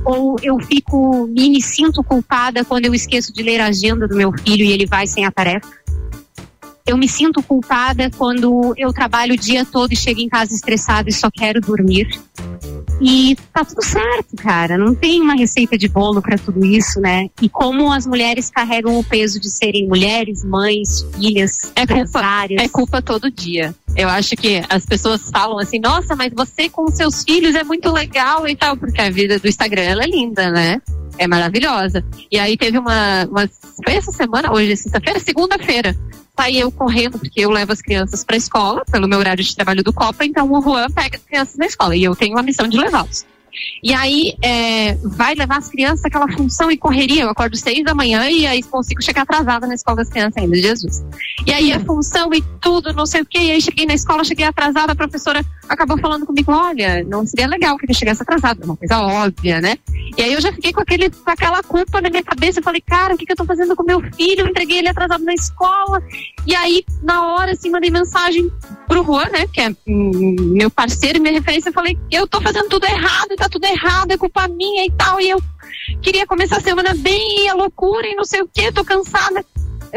Ou 0.04 0.36
eu 0.42 0.60
fico, 0.60 1.28
me 1.28 1.62
sinto 1.62 2.04
culpada 2.04 2.64
quando 2.64 2.86
eu 2.86 2.94
esqueço 2.94 3.34
de 3.34 3.42
ler 3.42 3.62
a 3.62 3.68
agenda 3.68 4.08
do 4.08 4.16
meu 4.16 4.32
filho 4.32 4.64
e 4.64 4.72
ele 4.72 4.86
vai 4.86 5.08
sem 5.08 5.26
a 5.26 5.32
tarefa 5.32 5.86
eu 6.88 6.98
me 6.98 7.08
sinto 7.08 7.42
culpada 7.42 8.12
quando 8.16 8.74
eu 8.78 8.94
trabalho 8.94 9.34
o 9.34 9.38
dia 9.38 9.66
todo 9.66 9.92
e 9.92 9.96
chego 9.96 10.20
em 10.20 10.30
casa 10.30 10.54
estressada 10.54 11.10
e 11.10 11.14
só 11.14 11.32
quero 11.32 11.60
dormir. 11.60 12.08
E 13.02 13.36
tá 13.54 13.66
tudo 13.66 13.84
certo, 13.84 14.36
cara. 14.38 14.78
Não 14.78 14.96
tem 14.96 15.22
uma 15.22 15.36
receita 15.36 15.78
de 15.78 15.88
bolo 15.88 16.22
para 16.22 16.38
tudo 16.38 16.66
isso, 16.66 17.00
né? 17.00 17.30
E 17.42 17.50
como 17.50 17.92
as 17.92 18.06
mulheres 18.06 18.50
carregam 18.50 18.98
o 18.98 19.04
peso 19.04 19.40
de 19.40 19.50
serem 19.50 19.88
mulheres, 19.88 20.44
mães, 20.44 21.06
filhas, 21.16 21.72
é 21.76 21.86
culpa, 21.86 22.46
é 22.50 22.70
culpa 22.70 23.02
todo 23.02 23.30
dia. 23.32 23.76
Eu 23.96 24.10
acho 24.10 24.36
que 24.36 24.62
as 24.70 24.86
pessoas 24.86 25.30
falam 25.30 25.58
assim, 25.58 25.80
nossa, 25.80 26.16
mas 26.16 26.34
você 26.36 26.70
com 26.70 26.88
seus 26.88 27.24
filhos 27.24 27.56
é 27.56 27.64
muito 27.64 27.92
legal 27.92 28.48
e 28.48 28.56
tal, 28.56 28.76
porque 28.76 29.02
a 29.02 29.10
vida 29.10 29.40
do 29.40 29.48
Instagram 29.48 29.84
ela 29.84 30.04
é 30.04 30.08
linda, 30.08 30.52
né? 30.52 30.82
É 31.18 31.28
maravilhosa. 31.28 32.04
E 32.32 32.38
aí 32.38 32.58
teve 32.58 32.78
uma, 32.78 33.26
uma 33.26 33.50
foi 33.84 33.96
essa 33.96 34.12
semana, 34.12 34.52
hoje 34.52 34.72
é 34.72 34.76
sexta-feira, 34.76 35.20
segunda-feira, 35.20 35.96
saí 36.38 36.60
eu 36.60 36.72
correndo, 36.72 37.18
porque 37.18 37.42
eu 37.42 37.50
levo 37.50 37.72
as 37.72 37.82
crianças 37.82 38.24
para 38.24 38.36
a 38.36 38.38
escola, 38.38 38.84
pelo 38.86 39.08
meu 39.08 39.20
horário 39.20 39.44
de 39.44 39.56
trabalho 39.56 39.84
do 39.84 39.94
Copa, 39.94 40.26
então 40.26 40.52
o 40.52 40.62
Juan 40.62 40.90
pega 40.92 41.18
as 41.18 41.24
crianças 41.24 41.56
na 41.56 41.66
escola 41.66 41.96
e 41.96 42.04
eu 42.04 42.16
tenho 42.16 42.38
a 42.38 42.44
missão 42.44 42.68
de 42.68 42.78
levá-los. 42.78 43.26
E 43.84 43.94
aí 43.94 44.36
é, 44.42 44.96
vai 45.04 45.36
levar 45.36 45.58
as 45.58 45.70
crianças 45.70 46.06
aquela 46.06 46.28
função 46.32 46.72
e 46.72 46.78
correria. 46.78 47.24
Eu 47.24 47.30
acordo 47.30 47.56
seis 47.56 47.84
da 47.84 47.94
manhã 47.94 48.30
e 48.30 48.46
aí 48.48 48.62
consigo 48.64 49.02
chegar 49.02 49.24
atrasada 49.24 49.68
na 49.68 49.76
escola 49.76 49.98
das 49.98 50.10
crianças 50.10 50.42
ainda, 50.42 50.56
Jesus. 50.56 51.04
E 51.46 51.54
aí 51.54 51.72
a 51.72 51.80
função 51.80 52.34
e 52.34 52.42
tudo, 52.62 52.94
não 52.94 53.06
sei 53.06 53.22
o 53.22 53.26
que. 53.26 53.38
E 53.38 53.52
aí 53.52 53.62
cheguei 53.62 53.86
na 53.86 53.94
escola, 53.94 54.24
cheguei 54.24 54.46
atrasada, 54.46 54.94
a 54.94 54.96
professora 54.96 55.44
acabou 55.68 55.98
falando 55.98 56.26
comigo, 56.26 56.52
olha, 56.52 57.04
não 57.04 57.26
seria 57.26 57.48
legal 57.48 57.78
que 57.78 57.86
ele 57.86 57.94
chegasse 57.94 58.22
atrasado, 58.22 58.62
é 58.62 58.66
uma 58.66 58.78
coisa 58.78 59.00
óbvia, 59.00 59.62
né? 59.62 59.78
E 60.18 60.22
aí 60.22 60.34
eu 60.34 60.42
já 60.42 60.52
fiquei 60.52 60.72
com, 60.72 60.82
aquele, 60.82 61.10
com 61.10 61.30
aquela 61.30 61.62
culpa 61.64 62.02
na 62.02 62.10
minha 62.10 62.24
cabeça. 62.24 62.60
Eu 62.60 62.64
falei, 62.64 62.82
cara, 62.82 63.14
o 63.14 63.18
que, 63.18 63.26
que 63.26 63.32
eu 63.32 63.36
tô 63.36 63.46
fazendo 63.46 63.76
com 63.76 63.84
meu 63.84 64.02
filho? 64.14 64.42
Eu 64.42 64.48
entreguei 64.48 64.80
ele 64.80 64.90
atrasado 64.90 65.24
na 65.24 65.34
escola. 65.34 66.02
E 66.46 66.56
aí, 66.56 66.84
na 67.02 67.34
hora, 67.34 67.52
assim, 67.52 67.70
mandei 67.70 67.90
mensagem 67.90 68.50
pro 68.88 69.04
Juan, 69.04 69.26
né? 69.30 69.48
Que 69.52 69.62
é 69.62 69.76
hum, 69.88 70.36
meu 70.40 70.70
parceiro 70.70 71.20
minha 71.22 71.34
referência. 71.34 71.70
Eu 71.70 71.74
falei, 71.74 71.98
eu 72.12 72.28
tô 72.28 72.40
fazendo 72.42 72.70
tudo 72.70 72.86
errado, 72.86 73.36
tá 73.36 73.45
tudo 73.50 73.66
errado, 73.66 74.12
é 74.12 74.18
culpa 74.18 74.48
minha 74.48 74.86
e 74.86 74.92
tal. 74.92 75.20
E 75.20 75.30
eu 75.30 75.42
queria 76.02 76.26
começar 76.26 76.58
a 76.58 76.62
semana 76.62 76.94
bem, 76.96 77.50
a 77.50 77.54
loucura 77.54 78.08
e 78.08 78.16
não 78.16 78.26
sei 78.26 78.42
o 78.42 78.48
que, 78.48 78.72
tô 78.72 78.84
cansada. 78.84 79.46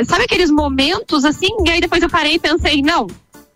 Sabe 0.06 0.24
aqueles 0.24 0.50
momentos 0.50 1.24
assim? 1.24 1.48
E 1.66 1.70
aí 1.70 1.80
depois 1.80 2.02
eu 2.02 2.08
parei 2.08 2.34
e 2.34 2.38
pensei, 2.38 2.82
não, 2.82 3.06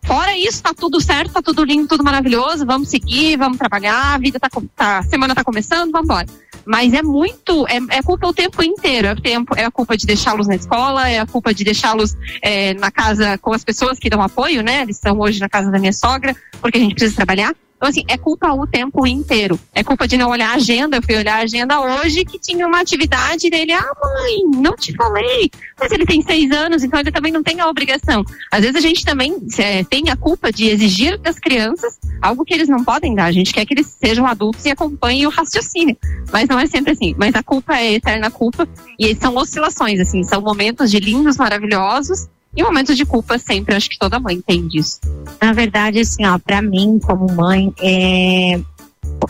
Fora 0.05 0.36
isso, 0.36 0.61
tá 0.61 0.74
tudo 0.74 1.01
certo, 1.01 1.32
tá 1.32 1.40
tudo 1.40 1.62
lindo, 1.62 1.86
tudo 1.86 2.03
maravilhoso, 2.03 2.66
vamos 2.66 2.88
seguir, 2.88 3.36
vamos 3.36 3.57
trabalhar, 3.57 4.14
a 4.14 4.18
vida 4.18 4.38
tá, 4.40 4.49
tá 4.74 4.99
a 4.99 5.03
semana 5.05 5.32
tá 5.32 5.45
começando, 5.45 5.93
vamos 5.93 6.07
embora. 6.07 6.26
Mas 6.64 6.93
é 6.93 7.03
muito, 7.03 7.66
é, 7.68 7.78
é 7.99 8.03
culpa 8.03 8.26
o 8.26 8.32
tempo 8.32 8.62
inteiro. 8.62 9.09
É, 9.09 9.14
tempo, 9.14 9.55
é 9.57 9.64
a 9.64 9.70
culpa 9.70 9.97
de 9.97 10.07
deixá-los 10.07 10.47
na 10.47 10.55
escola, 10.55 11.09
é 11.09 11.18
a 11.18 11.26
culpa 11.26 11.55
de 11.55 11.64
deixá-los 11.64 12.16
é, 12.40 12.74
na 12.74 12.90
casa 12.90 13.38
com 13.38 13.53
as 13.53 13.64
pessoas 13.64 13.99
que 13.99 14.11
dão 14.11 14.22
apoio, 14.22 14.62
né? 14.62 14.82
Eles 14.82 14.97
estão 14.97 15.18
hoje 15.18 15.40
na 15.40 15.49
casa 15.49 15.70
da 15.70 15.78
minha 15.78 15.93
sogra, 15.93 16.34
porque 16.61 16.78
a 16.78 16.80
gente 16.80 16.95
precisa 16.95 17.16
trabalhar. 17.16 17.55
Então, 17.83 17.91
assim, 17.91 18.05
é 18.07 18.16
culpa 18.16 18.53
o 18.53 18.64
tempo 18.64 19.05
inteiro. 19.05 19.59
É 19.74 19.83
culpa 19.83 20.07
de 20.07 20.16
não 20.16 20.30
olhar 20.30 20.51
a 20.51 20.55
agenda. 20.55 20.99
Eu 20.99 21.03
fui 21.03 21.16
olhar 21.16 21.39
a 21.39 21.43
agenda 21.43 21.80
hoje 21.80 22.24
que 22.24 22.39
tinha 22.39 22.64
uma 22.64 22.78
atividade 22.78 23.51
dele. 23.51 23.72
Ah, 23.72 23.93
mãe, 24.01 24.62
não 24.62 24.76
te 24.76 24.95
falei. 24.95 25.51
Mas 25.80 25.91
ele 25.91 26.07
tem 26.07 26.22
seis 26.22 26.49
anos, 26.53 26.85
então 26.85 27.01
ele 27.01 27.11
também 27.11 27.33
não 27.33 27.43
tem 27.43 27.59
a 27.59 27.66
obrigação. 27.66 28.24
Às 28.53 28.61
vezes 28.61 28.76
a 28.76 28.80
gente 28.80 29.05
também 29.05 29.37
é, 29.59 29.83
tem 29.83 30.11
a 30.11 30.16
culpa 30.16 30.53
de 30.53 30.68
exigir 30.68 31.18
das 31.18 31.41
crianças 31.41 31.99
algo 32.20 32.45
que 32.45 32.55
eles 32.55 32.68
não 32.68 32.85
podem 32.85 33.16
dar. 33.16 33.24
A 33.24 33.33
gente 33.33 33.53
quer 33.53 33.66
que 33.66 33.74
eles 33.74 33.89
sejam 34.01 34.28
adultos 34.28 34.64
e 34.64 34.70
acompanhem 34.70 35.26
o 35.26 35.30
raciocínio. 35.30 35.97
Mas 36.33 36.49
não 36.49 36.61
é 36.61 36.66
sempre 36.66 36.93
assim. 36.93 37.16
Mas 37.18 37.35
a 37.35 37.43
culpa 37.43 37.74
é 37.74 37.95
eterna 37.95 38.30
culpa. 38.30 38.68
E 38.97 39.12
são 39.16 39.35
oscilações, 39.35 39.99
assim. 39.99 40.22
São 40.22 40.41
momentos 40.41 40.89
de 40.89 41.01
lindos, 41.01 41.37
maravilhosos 41.37 42.28
e 42.57 42.63
momentos 42.63 42.97
de 42.97 43.05
culpa 43.05 43.39
sempre, 43.39 43.75
acho 43.75 43.89
que 43.89 43.99
toda 43.99 44.21
mãe 44.21 44.41
tem 44.41 44.67
disso. 44.69 45.01
Na 45.41 45.53
verdade, 45.53 46.01
assim, 46.01 46.27
ó, 46.27 46.39
pra 46.39 46.61
mim, 46.61 46.99
como 47.03 47.33
mãe, 47.33 47.73
é... 47.81 48.61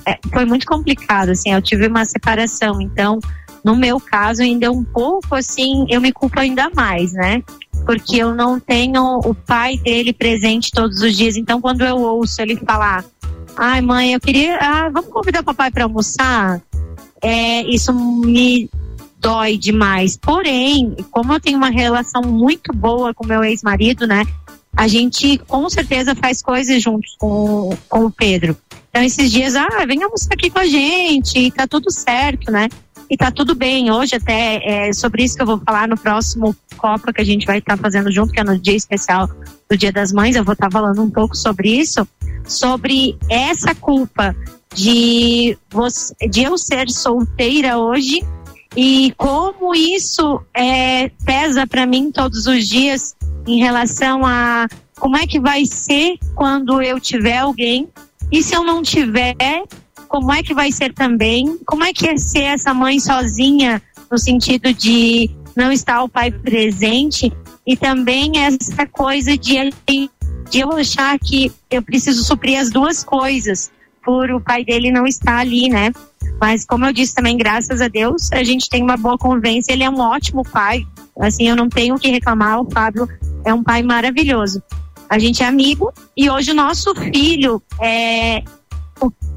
é... 0.06 0.18
foi 0.32 0.44
muito 0.44 0.66
complicado, 0.66 1.30
assim, 1.30 1.52
eu 1.52 1.62
tive 1.62 1.86
uma 1.86 2.04
separação, 2.04 2.80
então, 2.80 3.18
no 3.64 3.76
meu 3.76 4.00
caso, 4.00 4.42
ainda 4.42 4.66
é 4.66 4.70
um 4.70 4.82
pouco, 4.82 5.34
assim, 5.34 5.86
eu 5.88 6.00
me 6.00 6.12
culpo 6.12 6.40
ainda 6.40 6.70
mais, 6.74 7.12
né? 7.12 7.42
porque 7.84 8.16
eu 8.18 8.34
não 8.34 8.60
tenho 8.60 9.18
o 9.24 9.34
pai 9.34 9.76
dele 9.76 10.12
presente 10.12 10.70
todos 10.70 11.00
os 11.00 11.16
dias. 11.16 11.36
Então, 11.36 11.60
quando 11.60 11.82
eu 11.82 11.96
ouço 11.96 12.40
ele 12.40 12.56
falar, 12.56 13.04
ai 13.56 13.80
mãe, 13.80 14.12
eu 14.12 14.20
queria, 14.20 14.56
ah, 14.60 14.88
vamos 14.88 15.10
convidar 15.10 15.40
o 15.40 15.44
papai 15.44 15.70
para 15.70 15.84
almoçar, 15.84 16.60
é, 17.20 17.62
isso 17.62 17.92
me 17.92 18.68
dói 19.22 19.56
demais. 19.56 20.16
Porém, 20.16 20.96
como 21.12 21.32
eu 21.32 21.40
tenho 21.40 21.56
uma 21.56 21.70
relação 21.70 22.22
muito 22.22 22.72
boa 22.72 23.14
com 23.14 23.24
meu 23.24 23.42
ex-marido, 23.44 24.06
né? 24.06 24.24
A 24.76 24.88
gente 24.88 25.38
com 25.46 25.70
certeza 25.70 26.14
faz 26.14 26.42
coisas 26.42 26.82
juntos 26.82 27.14
com, 27.18 27.70
com 27.88 28.06
o 28.06 28.10
Pedro. 28.10 28.56
Então, 28.90 29.02
esses 29.02 29.30
dias, 29.30 29.54
ah, 29.54 29.86
vem 29.86 30.02
almoçar 30.02 30.34
aqui 30.34 30.50
com 30.50 30.58
a 30.58 30.66
gente, 30.66 31.38
e 31.38 31.50
tá 31.50 31.66
tudo 31.66 31.90
certo, 31.90 32.50
né? 32.50 32.68
E 33.08 33.16
tá 33.16 33.30
tudo 33.30 33.54
bem. 33.54 33.90
Hoje, 33.90 34.16
até, 34.16 34.88
é 34.88 34.92
sobre 34.92 35.22
isso 35.22 35.36
que 35.36 35.42
eu 35.42 35.46
vou 35.46 35.60
falar 35.64 35.86
no 35.86 35.96
próximo 35.96 36.54
Copa 36.76 37.12
que 37.12 37.20
a 37.20 37.24
gente 37.24 37.46
vai 37.46 37.58
estar 37.58 37.76
fazendo 37.76 38.10
junto, 38.10 38.32
que 38.32 38.40
é 38.40 38.44
no 38.44 38.58
dia 38.58 38.74
especial 38.74 39.30
do 39.70 39.76
Dia 39.76 39.92
das 39.92 40.10
Mães. 40.12 40.34
Eu 40.34 40.44
vou 40.44 40.54
estar 40.54 40.70
falando 40.70 41.00
um 41.00 41.10
pouco 41.10 41.36
sobre 41.36 41.70
isso, 41.70 42.06
sobre 42.44 43.16
essa 43.28 43.74
culpa 43.74 44.34
de, 44.74 45.56
você, 45.70 46.14
de 46.28 46.42
eu 46.42 46.58
ser 46.58 46.90
solteira 46.90 47.78
hoje 47.78 48.20
e 48.76 49.12
como 49.16 49.74
isso 49.74 50.40
é, 50.54 51.10
pesa 51.24 51.66
para 51.66 51.86
mim 51.86 52.10
todos 52.10 52.46
os 52.46 52.66
dias 52.66 53.14
em 53.46 53.58
relação 53.58 54.24
a 54.24 54.68
como 54.98 55.16
é 55.16 55.26
que 55.26 55.40
vai 55.40 55.66
ser 55.66 56.16
quando 56.34 56.80
eu 56.80 57.00
tiver 57.00 57.38
alguém 57.38 57.88
e 58.30 58.42
se 58.42 58.54
eu 58.54 58.64
não 58.64 58.82
tiver, 58.82 59.34
como 60.08 60.32
é 60.32 60.42
que 60.42 60.54
vai 60.54 60.72
ser 60.72 60.94
também? 60.94 61.58
Como 61.66 61.84
é 61.84 61.92
que 61.92 62.08
é 62.08 62.16
ser 62.16 62.44
essa 62.44 62.72
mãe 62.72 62.98
sozinha 62.98 63.82
no 64.10 64.18
sentido 64.18 64.72
de 64.72 65.30
não 65.54 65.70
estar 65.70 66.02
o 66.02 66.08
pai 66.08 66.30
presente 66.30 67.32
e 67.66 67.76
também 67.76 68.38
essa 68.38 68.86
coisa 68.86 69.36
de, 69.36 69.70
de 70.50 70.60
eu 70.60 70.72
achar 70.72 71.18
que 71.18 71.52
eu 71.70 71.82
preciso 71.82 72.24
suprir 72.24 72.58
as 72.58 72.70
duas 72.70 73.04
coisas 73.04 73.70
por 74.02 74.30
o 74.30 74.40
pai 74.40 74.64
dele 74.64 74.90
não 74.90 75.06
estar 75.06 75.38
ali, 75.38 75.68
né? 75.68 75.92
Mas 76.42 76.64
como 76.64 76.84
eu 76.84 76.92
disse 76.92 77.14
também, 77.14 77.36
graças 77.36 77.80
a 77.80 77.86
Deus, 77.86 78.32
a 78.32 78.42
gente 78.42 78.68
tem 78.68 78.82
uma 78.82 78.96
boa 78.96 79.16
convivência, 79.16 79.72
ele 79.72 79.84
é 79.84 79.88
um 79.88 80.00
ótimo 80.00 80.42
pai. 80.42 80.84
Assim, 81.20 81.48
eu 81.48 81.54
não 81.54 81.68
tenho 81.68 81.94
o 81.94 81.98
que 82.00 82.10
reclamar, 82.10 82.60
o 82.60 82.68
Fábio 82.68 83.08
é 83.44 83.54
um 83.54 83.62
pai 83.62 83.80
maravilhoso. 83.84 84.60
A 85.08 85.20
gente 85.20 85.40
é 85.40 85.46
amigo 85.46 85.92
e 86.16 86.28
hoje 86.28 86.50
o 86.50 86.54
nosso 86.54 86.96
filho 86.96 87.62
é, 87.80 88.42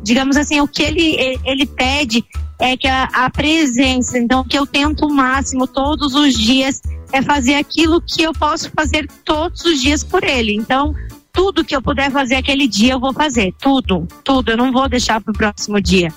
digamos 0.01 0.35
assim, 0.35 0.59
o 0.61 0.67
que 0.67 0.81
ele, 0.81 1.39
ele 1.45 1.67
pede 1.67 2.25
é 2.57 2.75
que 2.75 2.87
a, 2.87 3.03
a 3.03 3.29
presença, 3.29 4.17
então 4.17 4.43
que 4.43 4.57
eu 4.57 4.65
tento 4.65 5.05
o 5.05 5.13
máximo 5.13 5.67
todos 5.67 6.15
os 6.15 6.33
dias 6.33 6.81
é 7.13 7.21
fazer 7.21 7.53
aquilo 7.53 8.01
que 8.01 8.23
eu 8.23 8.33
posso 8.33 8.71
fazer 8.71 9.07
todos 9.23 9.63
os 9.63 9.79
dias 9.79 10.03
por 10.03 10.23
ele. 10.23 10.55
Então, 10.55 10.95
tudo 11.31 11.63
que 11.63 11.75
eu 11.75 11.83
puder 11.83 12.09
fazer 12.09 12.33
aquele 12.33 12.67
dia 12.67 12.93
eu 12.93 12.99
vou 12.99 13.13
fazer, 13.13 13.53
tudo, 13.59 14.07
tudo. 14.23 14.49
Eu 14.49 14.57
não 14.57 14.71
vou 14.71 14.89
deixar 14.89 15.21
para 15.21 15.31
o 15.31 15.37
próximo 15.37 15.79
dia. 15.79 16.11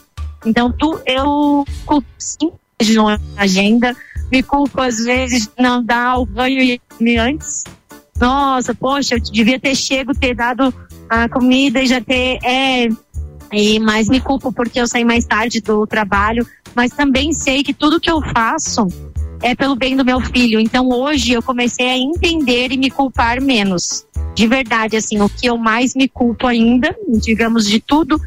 Então, 0.45 0.72
tu, 0.72 1.01
eu 1.07 1.64
culpo 1.84 2.07
sim 2.18 2.51
na 2.95 3.18
agenda, 3.36 3.97
me 4.30 4.43
culpo 4.43 4.80
às 4.80 4.99
vezes 4.99 5.47
de 5.47 5.62
não 5.62 5.82
dar 5.82 6.18
o 6.18 6.26
banho 6.26 6.78
antes. 7.20 7.64
Nossa, 8.20 8.74
poxa, 8.74 9.14
eu 9.14 9.20
devia 9.20 9.59
ter 9.59 9.74
chego, 9.74 10.14
ter 10.14 10.34
dado 10.34 10.72
a 11.09 11.28
comida 11.28 11.80
e 11.80 11.86
já 11.86 12.01
ter. 12.01 12.39
É, 12.45 12.89
e, 13.53 13.78
mas 13.80 14.09
me 14.09 14.20
culpo 14.20 14.53
porque 14.53 14.80
eu 14.80 14.86
saí 14.86 15.05
mais 15.05 15.24
tarde 15.24 15.61
do 15.61 15.86
trabalho, 15.86 16.47
mas 16.74 16.91
também 16.91 17.32
sei 17.32 17.62
que 17.62 17.72
tudo 17.72 18.01
que 18.01 18.11
eu 18.11 18.20
faço 18.20 18.86
é 19.43 19.55
pelo 19.55 19.76
bem 19.76 19.97
do 19.97 20.05
meu 20.05 20.20
filho. 20.20 20.61
Então 20.61 20.89
hoje 20.89 21.32
eu 21.32 21.43
comecei 21.43 21.89
a 21.89 21.97
entender 21.97 22.72
e 22.72 22.76
me 22.76 22.91
culpar 22.91 23.41
menos. 23.41 24.05
De 24.34 24.47
verdade, 24.47 24.97
assim, 24.97 25.20
o 25.20 25.28
que 25.28 25.47
eu 25.47 25.57
mais 25.57 25.95
me 25.95 26.09
culpo 26.09 26.47
ainda, 26.47 26.95
digamos, 27.20 27.66
de 27.66 27.80
tudo, 27.80 28.20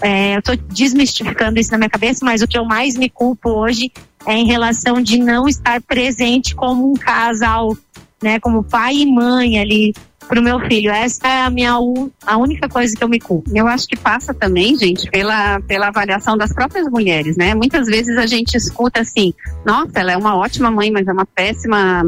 é, 0.00 0.34
eu 0.34 0.38
estou 0.38 0.56
desmistificando 0.56 1.58
isso 1.58 1.72
na 1.72 1.78
minha 1.78 1.90
cabeça, 1.90 2.24
mas 2.24 2.42
o 2.42 2.46
que 2.46 2.58
eu 2.58 2.64
mais 2.64 2.96
me 2.96 3.08
culpo 3.08 3.50
hoje 3.50 3.90
é 4.26 4.34
em 4.34 4.46
relação 4.46 5.00
de 5.00 5.18
não 5.18 5.48
estar 5.48 5.80
presente 5.82 6.54
como 6.54 6.90
um 6.90 6.94
casal, 6.94 7.76
né, 8.22 8.38
como 8.40 8.62
pai 8.62 8.96
e 8.96 9.06
mãe 9.06 9.58
ali 9.58 9.92
pro 10.28 10.42
meu 10.42 10.60
filho. 10.60 10.90
Essa 10.90 11.26
é 11.26 11.42
a 11.42 11.50
minha 11.50 11.72
a 12.26 12.36
única 12.36 12.68
coisa 12.68 12.94
que 12.94 13.02
eu 13.02 13.08
me 13.08 13.18
culpo. 13.18 13.50
Eu 13.54 13.66
acho 13.66 13.86
que 13.88 13.96
passa 13.96 14.34
também, 14.34 14.76
gente, 14.76 15.10
pela, 15.10 15.60
pela 15.60 15.88
avaliação 15.88 16.36
das 16.36 16.52
próprias 16.52 16.86
mulheres, 16.88 17.36
né? 17.36 17.54
Muitas 17.54 17.86
vezes 17.86 18.16
a 18.18 18.26
gente 18.26 18.54
escuta 18.54 19.00
assim, 19.00 19.32
nossa, 19.64 19.92
ela 19.96 20.12
é 20.12 20.16
uma 20.16 20.36
ótima 20.36 20.70
mãe, 20.70 20.90
mas 20.90 21.08
é 21.08 21.12
uma 21.12 21.26
péssima, 21.26 22.02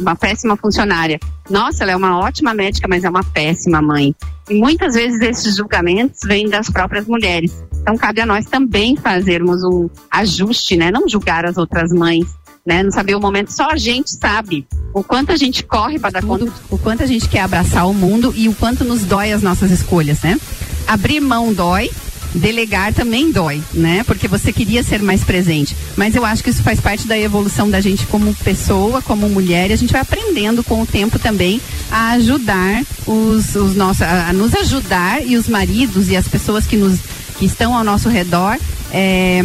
uma 0.00 0.16
péssima 0.16 0.56
funcionária. 0.56 1.18
Nossa, 1.48 1.84
ela 1.84 1.92
é 1.92 1.96
uma 1.96 2.18
ótima 2.18 2.52
médica, 2.52 2.88
mas 2.88 3.04
é 3.04 3.08
uma 3.08 3.22
péssima 3.22 3.80
mãe. 3.80 4.14
E 4.48 4.54
muitas 4.54 4.94
vezes 4.94 5.20
esses 5.20 5.56
julgamentos 5.56 6.20
vêm 6.26 6.48
das 6.48 6.68
próprias 6.68 7.06
mulheres. 7.06 7.64
Então 7.80 7.96
cabe 7.96 8.20
a 8.20 8.26
nós 8.26 8.46
também 8.46 8.96
fazermos 8.96 9.62
um 9.62 9.88
ajuste, 10.10 10.76
né? 10.76 10.90
Não 10.90 11.08
julgar 11.08 11.44
as 11.46 11.56
outras 11.56 11.92
mães, 11.92 12.26
né? 12.64 12.82
Não 12.82 12.90
saber 12.90 13.14
o 13.14 13.20
momento, 13.20 13.52
só 13.52 13.70
a 13.70 13.76
gente 13.76 14.10
sabe 14.10 14.66
o 14.92 15.02
quanto 15.02 15.32
a 15.32 15.36
gente 15.36 15.62
corre 15.62 15.98
para 15.98 16.10
dar 16.10 16.22
conta, 16.22 16.50
o 16.70 16.78
quanto 16.78 17.02
a 17.02 17.06
gente 17.06 17.28
quer 17.28 17.40
abraçar 17.40 17.86
o 17.88 17.94
mundo 17.94 18.32
e 18.36 18.48
o 18.48 18.54
quanto 18.54 18.84
nos 18.84 19.02
dói 19.02 19.32
as 19.32 19.42
nossas 19.42 19.70
escolhas, 19.70 20.22
né? 20.22 20.38
Abrir 20.86 21.20
mão 21.20 21.52
dói, 21.52 21.90
delegar 22.34 22.92
também 22.92 23.30
dói, 23.30 23.62
né? 23.72 24.02
Porque 24.04 24.26
você 24.26 24.52
queria 24.52 24.82
ser 24.82 25.02
mais 25.02 25.22
presente. 25.22 25.76
Mas 25.96 26.14
eu 26.14 26.24
acho 26.24 26.42
que 26.42 26.50
isso 26.50 26.62
faz 26.62 26.80
parte 26.80 27.06
da 27.06 27.18
evolução 27.18 27.68
da 27.68 27.80
gente 27.80 28.06
como 28.06 28.34
pessoa, 28.36 29.02
como 29.02 29.28
mulher, 29.28 29.70
e 29.70 29.72
a 29.72 29.76
gente 29.76 29.92
vai 29.92 30.00
aprendendo 30.02 30.62
com 30.64 30.80
o 30.80 30.86
tempo 30.86 31.18
também 31.18 31.60
a 31.90 32.12
ajudar 32.12 32.82
os, 33.06 33.54
os 33.54 33.74
nossos, 33.74 34.02
a, 34.02 34.28
a 34.28 34.32
nos 34.32 34.54
ajudar 34.54 35.24
e 35.24 35.36
os 35.36 35.48
maridos 35.48 36.08
e 36.08 36.16
as 36.16 36.26
pessoas 36.26 36.66
que 36.66 36.76
nos 36.76 36.98
que 37.38 37.46
estão 37.46 37.76
ao 37.76 37.82
nosso 37.82 38.08
redor 38.08 38.56
é, 38.92 39.40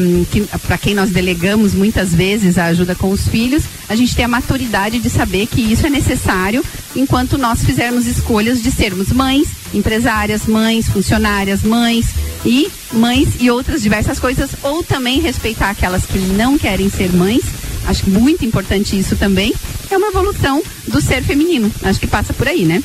para 0.67 0.77
quem 0.77 0.93
nós 0.93 1.09
delegamos 1.09 1.73
muitas 1.73 2.13
vezes 2.13 2.57
a 2.57 2.65
ajuda 2.65 2.93
com 2.95 3.09
os 3.09 3.27
filhos, 3.27 3.63
a 3.87 3.95
gente 3.95 4.15
tem 4.15 4.25
a 4.25 4.27
maturidade 4.27 4.99
de 4.99 5.09
saber 5.09 5.47
que 5.47 5.61
isso 5.61 5.85
é 5.85 5.89
necessário 5.89 6.63
enquanto 6.95 7.37
nós 7.37 7.63
fizermos 7.63 8.05
escolhas 8.05 8.61
de 8.61 8.71
sermos 8.71 9.11
mães, 9.11 9.47
empresárias, 9.73 10.45
mães, 10.45 10.87
funcionárias, 10.87 11.63
mães 11.63 12.07
e 12.45 12.69
mães 12.93 13.29
e 13.39 13.49
outras 13.49 13.81
diversas 13.81 14.19
coisas, 14.19 14.51
ou 14.63 14.83
também 14.83 15.19
respeitar 15.19 15.69
aquelas 15.69 16.05
que 16.05 16.17
não 16.17 16.57
querem 16.57 16.89
ser 16.89 17.11
mães. 17.11 17.43
Acho 17.85 18.09
muito 18.09 18.45
importante 18.45 18.97
isso 18.97 19.15
também. 19.15 19.53
É 19.89 19.97
uma 19.97 20.07
evolução 20.07 20.61
do 20.87 21.01
ser 21.01 21.23
feminino. 21.23 21.71
Acho 21.83 21.99
que 21.99 22.07
passa 22.07 22.33
por 22.33 22.47
aí, 22.47 22.65
né? 22.65 22.83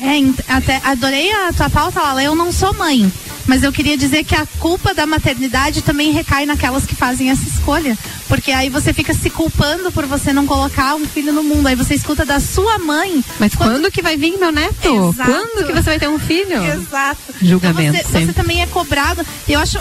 É, 0.00 0.52
até 0.52 0.80
adorei 0.84 1.32
a 1.32 1.52
tua 1.52 1.68
pauta, 1.70 2.00
Lala. 2.00 2.22
Eu 2.22 2.34
não 2.34 2.52
sou 2.52 2.72
mãe, 2.74 3.10
mas 3.48 3.62
eu 3.62 3.72
queria 3.72 3.96
dizer 3.96 4.24
que 4.24 4.34
a 4.34 4.46
culpa 4.58 4.94
da 4.94 5.06
maternidade 5.06 5.80
também 5.82 6.12
recai 6.12 6.44
naquelas 6.44 6.84
que 6.84 6.94
fazem 6.94 7.30
essa 7.30 7.48
escolha. 7.48 7.96
Porque 8.28 8.52
aí 8.52 8.68
você 8.68 8.92
fica 8.92 9.14
se 9.14 9.30
culpando 9.30 9.90
por 9.90 10.04
você 10.04 10.34
não 10.34 10.46
colocar 10.46 10.94
um 10.94 11.06
filho 11.06 11.32
no 11.32 11.42
mundo. 11.42 11.66
Aí 11.66 11.74
você 11.74 11.94
escuta 11.94 12.26
da 12.26 12.38
sua 12.40 12.78
mãe. 12.78 13.24
Mas 13.40 13.54
quando, 13.54 13.70
quando 13.70 13.90
que 13.90 14.02
vai 14.02 14.18
vir 14.18 14.36
meu 14.38 14.52
neto? 14.52 15.10
Exato. 15.10 15.30
Quando 15.30 15.66
que 15.66 15.72
você 15.72 15.82
vai 15.82 15.98
ter 15.98 16.08
um 16.08 16.18
filho? 16.18 16.62
Exato. 16.62 17.34
Julgamento. 17.40 17.96
Então 17.96 18.20
você, 18.20 18.26
você, 18.26 18.32
também 18.34 18.60
é 18.60 18.66
cobrado. 18.66 19.26
Eu 19.48 19.58
acho, 19.58 19.78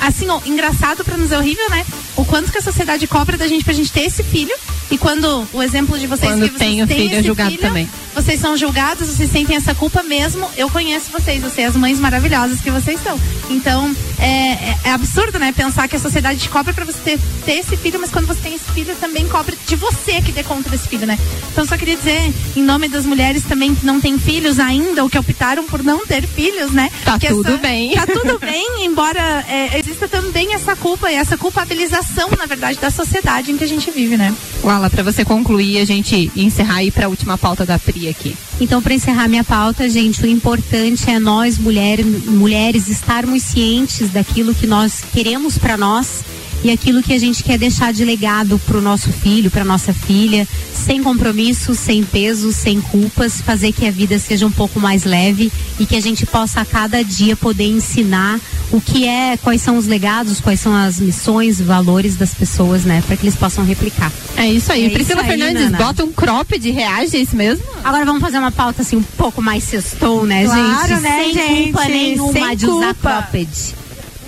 assim, 0.00 0.28
ó, 0.30 0.40
engraçado 0.46 1.04
para 1.04 1.16
não 1.18 1.24
dizer 1.24 1.36
horrível, 1.36 1.68
né? 1.68 1.84
O 2.16 2.24
quanto 2.24 2.50
que 2.50 2.58
a 2.58 2.62
sociedade 2.62 3.06
cobra 3.06 3.36
da 3.36 3.46
gente 3.46 3.62
pra 3.62 3.74
gente 3.74 3.92
ter 3.92 4.04
esse 4.04 4.22
filho. 4.22 4.54
E 4.90 4.98
quando 4.98 5.46
o 5.52 5.62
exemplo 5.62 5.98
de 5.98 6.06
vocês 6.06 6.30
quando 6.30 6.48
que 6.48 6.58
tem 6.58 6.82
o 6.82 6.86
filho 6.86 7.16
é 7.16 7.22
julgado 7.22 7.50
filho, 7.50 7.62
também. 7.62 7.88
Vocês 8.14 8.38
são 8.38 8.56
julgados, 8.56 9.08
vocês 9.08 9.30
sentem 9.30 9.56
essa 9.56 9.74
culpa 9.74 10.02
mesmo. 10.02 10.48
Eu 10.56 10.68
conheço 10.68 11.10
vocês, 11.10 11.42
sei 11.54 11.64
as 11.64 11.76
mães 11.76 11.98
maravilhosas 11.98 12.60
que 12.60 12.70
vocês 12.70 13.01
Então, 13.50 13.94
é, 14.22 14.52
é, 14.52 14.78
é 14.84 14.92
absurdo, 14.92 15.38
né? 15.38 15.52
Pensar 15.52 15.88
que 15.88 15.96
a 15.96 15.98
sociedade 15.98 16.38
te 16.38 16.48
cobra 16.48 16.72
pra 16.72 16.84
você 16.84 16.98
ter, 17.00 17.20
ter 17.44 17.52
esse 17.58 17.76
filho, 17.76 17.98
mas 18.00 18.10
quando 18.10 18.26
você 18.26 18.40
tem 18.40 18.54
esse 18.54 18.70
filho, 18.70 18.94
também 18.96 19.26
cobra 19.28 19.54
de 19.66 19.76
você 19.76 20.22
que 20.22 20.30
dê 20.30 20.44
conta 20.44 20.70
desse 20.70 20.88
filho, 20.88 21.06
né? 21.06 21.18
Então, 21.50 21.66
só 21.66 21.76
queria 21.76 21.96
dizer, 21.96 22.32
em 22.56 22.62
nome 22.62 22.88
das 22.88 23.04
mulheres 23.04 23.42
também 23.42 23.74
que 23.74 23.84
não 23.84 24.00
têm 24.00 24.18
filhos 24.18 24.60
ainda, 24.60 25.02
ou 25.02 25.10
que 25.10 25.18
optaram 25.18 25.64
por 25.64 25.82
não 25.82 26.06
ter 26.06 26.26
filhos, 26.26 26.70
né? 26.70 26.88
Tá 27.04 27.18
que 27.18 27.26
tudo 27.28 27.48
essa, 27.48 27.58
bem. 27.58 27.94
Tá 27.94 28.06
tudo 28.06 28.38
bem, 28.38 28.84
embora 28.86 29.44
é, 29.48 29.78
exista 29.80 30.06
também 30.06 30.54
essa 30.54 30.76
culpa 30.76 31.10
e 31.10 31.16
essa 31.16 31.36
culpabilização, 31.36 32.30
na 32.38 32.46
verdade, 32.46 32.78
da 32.78 32.90
sociedade 32.90 33.50
em 33.50 33.56
que 33.56 33.64
a 33.64 33.68
gente 33.68 33.90
vive, 33.90 34.16
né? 34.16 34.32
Wala, 34.62 34.88
pra 34.88 35.02
você 35.02 35.24
concluir, 35.24 35.78
a 35.78 35.84
gente 35.84 36.30
encerrar 36.36 36.76
aí 36.76 36.90
pra 36.92 37.08
última 37.08 37.36
pauta 37.36 37.66
da 37.66 37.78
Pri 37.78 38.08
aqui. 38.08 38.36
Então, 38.60 38.80
para 38.80 38.94
encerrar 38.94 39.26
minha 39.26 39.42
pauta, 39.42 39.88
gente, 39.88 40.22
o 40.22 40.26
importante 40.28 41.10
é 41.10 41.18
nós, 41.18 41.58
mulher, 41.58 42.04
mulheres, 42.04 42.86
estarmos 42.86 43.42
cientes 43.42 44.11
daquilo 44.12 44.54
que 44.54 44.66
nós 44.66 45.02
queremos 45.12 45.58
para 45.58 45.76
nós 45.76 46.22
e 46.64 46.70
aquilo 46.70 47.02
que 47.02 47.12
a 47.12 47.18
gente 47.18 47.42
quer 47.42 47.58
deixar 47.58 47.92
de 47.92 48.04
legado 48.04 48.56
para 48.64 48.78
o 48.78 48.80
nosso 48.80 49.10
filho, 49.12 49.50
para 49.50 49.64
nossa 49.64 49.92
filha, 49.92 50.46
sem 50.72 51.02
compromisso, 51.02 51.74
sem 51.74 52.04
peso, 52.04 52.52
sem 52.52 52.80
culpas, 52.80 53.40
fazer 53.40 53.72
que 53.72 53.84
a 53.84 53.90
vida 53.90 54.16
seja 54.20 54.46
um 54.46 54.50
pouco 54.50 54.78
mais 54.78 55.02
leve 55.02 55.50
e 55.80 55.84
que 55.86 55.96
a 55.96 56.00
gente 56.00 56.24
possa 56.24 56.60
a 56.60 56.64
cada 56.64 57.02
dia 57.02 57.34
poder 57.34 57.64
ensinar 57.66 58.38
o 58.70 58.80
que 58.80 59.08
é, 59.08 59.36
quais 59.38 59.60
são 59.60 59.76
os 59.76 59.88
legados, 59.88 60.40
quais 60.40 60.60
são 60.60 60.72
as 60.72 61.00
missões, 61.00 61.60
valores 61.60 62.14
das 62.14 62.32
pessoas, 62.32 62.84
né, 62.84 63.02
para 63.08 63.16
que 63.16 63.24
eles 63.24 63.34
possam 63.34 63.64
replicar. 63.64 64.12
É 64.36 64.46
isso 64.46 64.70
aí. 64.72 64.86
É 64.86 64.90
Priscila 64.90 65.22
isso 65.22 65.30
aí, 65.32 65.38
Fernandes, 65.38 65.64
Nana. 65.64 65.78
bota 65.78 66.04
um 66.04 66.12
cropped, 66.12 66.70
reage, 66.70 67.16
é 67.16 67.20
isso 67.20 67.34
mesmo? 67.34 67.64
Agora 67.82 68.04
vamos 68.04 68.20
fazer 68.22 68.38
uma 68.38 68.52
pauta 68.52 68.82
assim 68.82 68.94
um 68.96 69.02
pouco 69.02 69.42
mais 69.42 69.64
sextou, 69.64 70.24
né, 70.24 70.44
Claro, 70.44 70.88
gente? 70.88 71.00
né, 71.00 71.22
sem 71.24 71.34
gente? 71.34 71.62
culpa 71.72 71.88
nenhuma 71.88 72.32
Sem 72.32 72.56
de 72.56 72.66
usar 72.66 72.94
culpa. 72.94 73.10
cropped. 73.10 73.81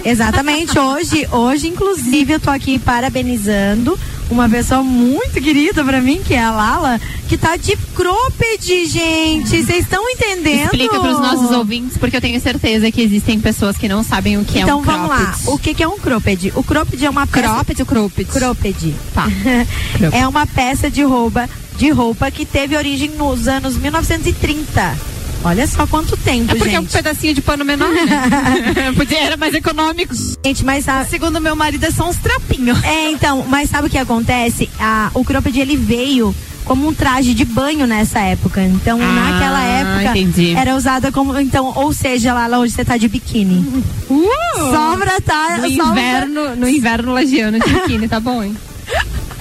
Exatamente, 0.05 0.79
hoje, 0.79 1.27
hoje 1.33 1.69
inclusive 1.69 2.35
eu 2.35 2.41
tô 2.41 2.51
aqui 2.51 2.79
parabenizando 2.79 3.99
uma 4.31 4.49
pessoa 4.49 4.83
muito 4.83 5.41
querida 5.41 5.85
pra 5.85 6.01
mim, 6.01 6.21
que 6.25 6.35
é 6.35 6.43
a 6.43 6.51
Lala, 6.51 7.01
que 7.29 7.37
tá 7.37 7.57
de 7.57 7.77
cropped, 7.95 8.87
gente. 8.87 9.49
Vocês 9.49 9.71
estão 9.71 10.09
entendendo? 10.09 10.65
Explica 10.65 11.01
para 11.01 11.13
os 11.13 11.21
nossos 11.21 11.51
ouvintes, 11.51 11.97
porque 11.97 12.17
eu 12.17 12.21
tenho 12.21 12.41
certeza 12.41 12.91
que 12.91 13.01
existem 13.01 13.41
pessoas 13.41 13.77
que 13.77 13.89
não 13.89 14.03
sabem 14.03 14.39
o 14.39 14.45
que 14.45 14.59
então 14.59 14.79
é 14.79 14.83
um 14.83 14.83
vamos 14.83 15.09
cropped. 15.09 15.47
lá. 15.47 15.53
O 15.53 15.59
que, 15.59 15.75
que 15.75 15.83
é 15.83 15.89
um 15.89 15.99
cropped? 15.99 16.53
O 16.55 16.63
cropped 16.63 17.05
é 17.05 17.11
uma 17.11 17.27
peça... 17.27 17.49
Cropped 17.49 17.83
ou 17.83 17.87
cropped? 17.87 18.25
Cropped. 18.25 18.95
Tá. 19.15 19.27
é 20.13 20.27
uma 20.27 20.47
peça 20.47 20.91
de 20.91 21.03
roupa, 21.03 21.49
de 21.77 21.91
roupa 21.91 22.31
que 22.31 22.45
teve 22.45 22.77
origem 22.77 23.11
nos 23.11 23.47
anos 23.47 23.77
1930. 23.77 25.14
Olha 25.45 25.67
só 25.67 25.87
quanto 25.87 26.17
tempo, 26.17 26.53
É 26.53 26.55
porque 26.55 26.65
gente. 26.71 26.77
é 26.77 26.81
um 26.81 26.87
pedacinho 26.87 27.35
de 27.35 27.43
pano 27.43 27.65
menor, 27.65 27.91
né? 27.91 28.93
Podia, 28.97 29.21
era 29.21 29.37
mais 29.37 29.53
econômico. 29.55 30.15
Gente, 30.45 30.65
mas 30.65 30.85
sabe... 30.87 31.09
Segundo 31.11 31.39
meu 31.41 31.55
marido, 31.55 31.85
é 31.85 31.91
só 31.91 32.09
uns 32.09 32.17
trapinhos. 32.17 32.83
É, 32.83 33.11
então, 33.11 33.45
mas 33.49 33.69
sabe 33.69 33.89
o 33.89 33.91
que 33.91 33.99
acontece? 33.99 34.71
A, 34.81 35.11
o 35.13 35.23
cropped 35.23 35.61
ele 35.61 35.77
veio 35.77 36.35
como 36.65 36.89
um 36.89 36.95
traje 36.95 37.35
de 37.35 37.45
banho 37.45 37.87
nessa 37.87 38.21
época. 38.21 38.63
Então, 38.63 38.99
Ah, 38.99 39.31
naquela 39.31 39.63
época, 39.63 40.19
entendi. 40.19 40.55
era 40.57 40.75
usada 40.75 41.13
como. 41.13 41.39
Então, 41.39 41.73
ou 41.77 41.93
seja, 41.93 42.33
lá, 42.33 42.47
lá 42.47 42.59
hoje 42.59 42.73
você 42.73 42.83
tá 42.85 42.97
de 42.97 43.07
biquíni. 43.07 43.63
Sobra 44.71 45.21
tá. 45.21 45.59
No 45.59 45.67
inverno, 45.67 46.57
no 46.57 46.67
inverno 46.69 47.13
lagiano 47.13 47.59
de 47.61 47.69
biquíni, 47.71 48.09
tá 48.09 48.19
bom, 48.19 48.43
hein? 48.43 48.57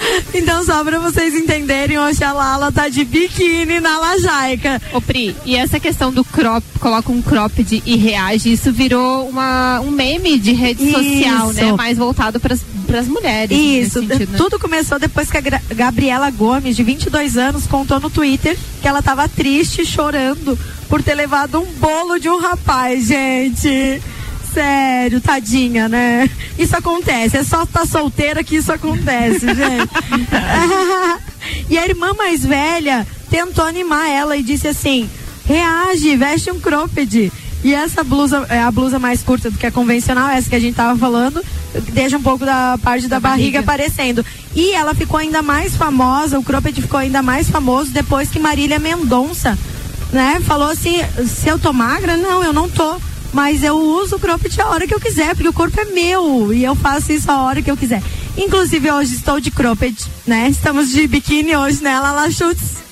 Então, 0.33 0.63
só 0.65 0.83
pra 0.83 0.99
vocês 0.99 1.33
entenderem, 1.35 1.97
hoje 1.99 2.23
a 2.23 2.33
Lala 2.33 2.71
tá 2.71 2.89
de 2.89 3.05
biquíni 3.05 3.79
na 3.79 3.99
lajaica. 3.99 4.81
Ô 4.93 4.99
Pri, 5.01 5.35
e 5.45 5.55
essa 5.55 5.79
questão 5.79 6.11
do 6.11 6.23
crop, 6.23 6.63
coloca 6.79 7.11
um 7.11 7.21
cropped 7.21 7.81
e 7.85 7.95
reage, 7.97 8.51
isso 8.51 8.71
virou 8.71 9.27
uma, 9.29 9.79
um 9.81 9.91
meme 9.91 10.37
de 10.39 10.51
rede 10.53 10.91
social, 10.91 11.51
Isso. 11.51 11.61
né? 11.63 11.71
Mais 11.73 11.97
voltado 11.97 12.39
pras, 12.39 12.61
pras 12.87 13.07
mulheres. 13.07 13.57
Isso, 13.57 13.99
sentido, 14.01 14.31
né? 14.31 14.37
tudo 14.37 14.59
começou 14.59 14.97
depois 14.99 15.29
que 15.29 15.37
a 15.37 15.41
Gra- 15.41 15.61
Gabriela 15.73 16.29
Gomes, 16.31 16.75
de 16.75 16.83
22 16.83 17.37
anos, 17.37 17.65
contou 17.67 17.99
no 17.99 18.09
Twitter 18.09 18.57
que 18.81 18.87
ela 18.87 19.01
tava 19.01 19.27
triste, 19.29 19.85
chorando 19.85 20.57
por 20.89 21.01
ter 21.01 21.15
levado 21.15 21.59
um 21.61 21.65
bolo 21.79 22.19
de 22.19 22.27
um 22.29 22.39
rapaz, 22.39 23.07
gente. 23.07 24.01
Sério, 24.53 25.19
tadinha, 25.19 25.89
né? 25.89 26.29
Isso 26.57 26.75
acontece, 26.75 27.37
é 27.37 27.43
só 27.43 27.63
estar 27.63 27.87
solteira 27.87 28.43
que 28.43 28.55
isso 28.55 28.71
acontece, 28.71 29.47
gente. 29.53 29.89
e 31.69 31.77
a 31.77 31.85
irmã 31.85 32.13
mais 32.13 32.45
velha 32.45 33.05
tentou 33.29 33.65
animar 33.65 34.07
ela 34.07 34.37
e 34.37 34.43
disse 34.43 34.67
assim: 34.67 35.09
reage, 35.45 36.15
veste 36.15 36.51
um 36.51 36.59
cropped. 36.59 37.31
E 37.63 37.73
essa 37.73 38.03
blusa 38.03 38.45
é 38.49 38.59
a 38.59 38.69
blusa 38.69 38.99
mais 38.99 39.23
curta 39.23 39.49
do 39.49 39.57
que 39.57 39.65
a 39.65 39.71
convencional, 39.71 40.29
essa 40.29 40.49
que 40.49 40.55
a 40.55 40.59
gente 40.59 40.75
tava 40.75 40.99
falando, 40.99 41.41
deixa 41.93 42.17
um 42.17 42.21
pouco 42.21 42.45
da 42.45 42.77
parte 42.83 43.07
da, 43.07 43.21
barriga, 43.21 43.61
aparecendo. 43.61 44.23
E 44.53 44.73
ela 44.73 44.93
ficou 44.93 45.17
ainda 45.17 45.41
mais 45.41 45.73
famosa, 45.75 46.37
o 46.37 46.43
cropped 46.43 46.81
ficou 46.81 46.99
ainda 46.99 47.23
mais 47.23 47.49
famoso 47.49 47.91
depois 47.91 48.29
que 48.29 48.37
Marília 48.37 48.79
Mendonça, 48.79 49.57
né, 50.11 50.41
falou 50.45 50.67
assim: 50.67 50.97
se 51.25 51.47
eu 51.47 51.57
tô 51.57 51.71
magra, 51.71 52.17
não, 52.17 52.43
eu 52.43 52.51
não 52.51 52.69
tô. 52.69 52.97
Mas 53.33 53.63
eu 53.63 53.75
uso 53.75 54.15
o 54.15 54.19
cropped 54.19 54.61
a 54.61 54.67
hora 54.67 54.87
que 54.87 54.93
eu 54.93 54.99
quiser, 54.99 55.33
porque 55.33 55.49
o 55.49 55.53
corpo 55.53 55.79
é 55.81 55.85
meu 55.85 56.53
e 56.53 56.63
eu 56.63 56.75
faço 56.75 57.11
isso 57.11 57.29
a 57.31 57.41
hora 57.41 57.61
que 57.61 57.71
eu 57.71 57.75
quiser. 57.75 58.01
Inclusive 58.37 58.91
hoje 58.91 59.15
estou 59.15 59.39
de 59.39 59.49
cropped, 59.49 59.97
né? 60.25 60.47
Estamos 60.49 60.91
de 60.91 61.07
biquíni 61.07 61.55
hoje, 61.55 61.83
né, 61.83 61.99
Lala 61.99 62.29
Schutz? 62.29 62.83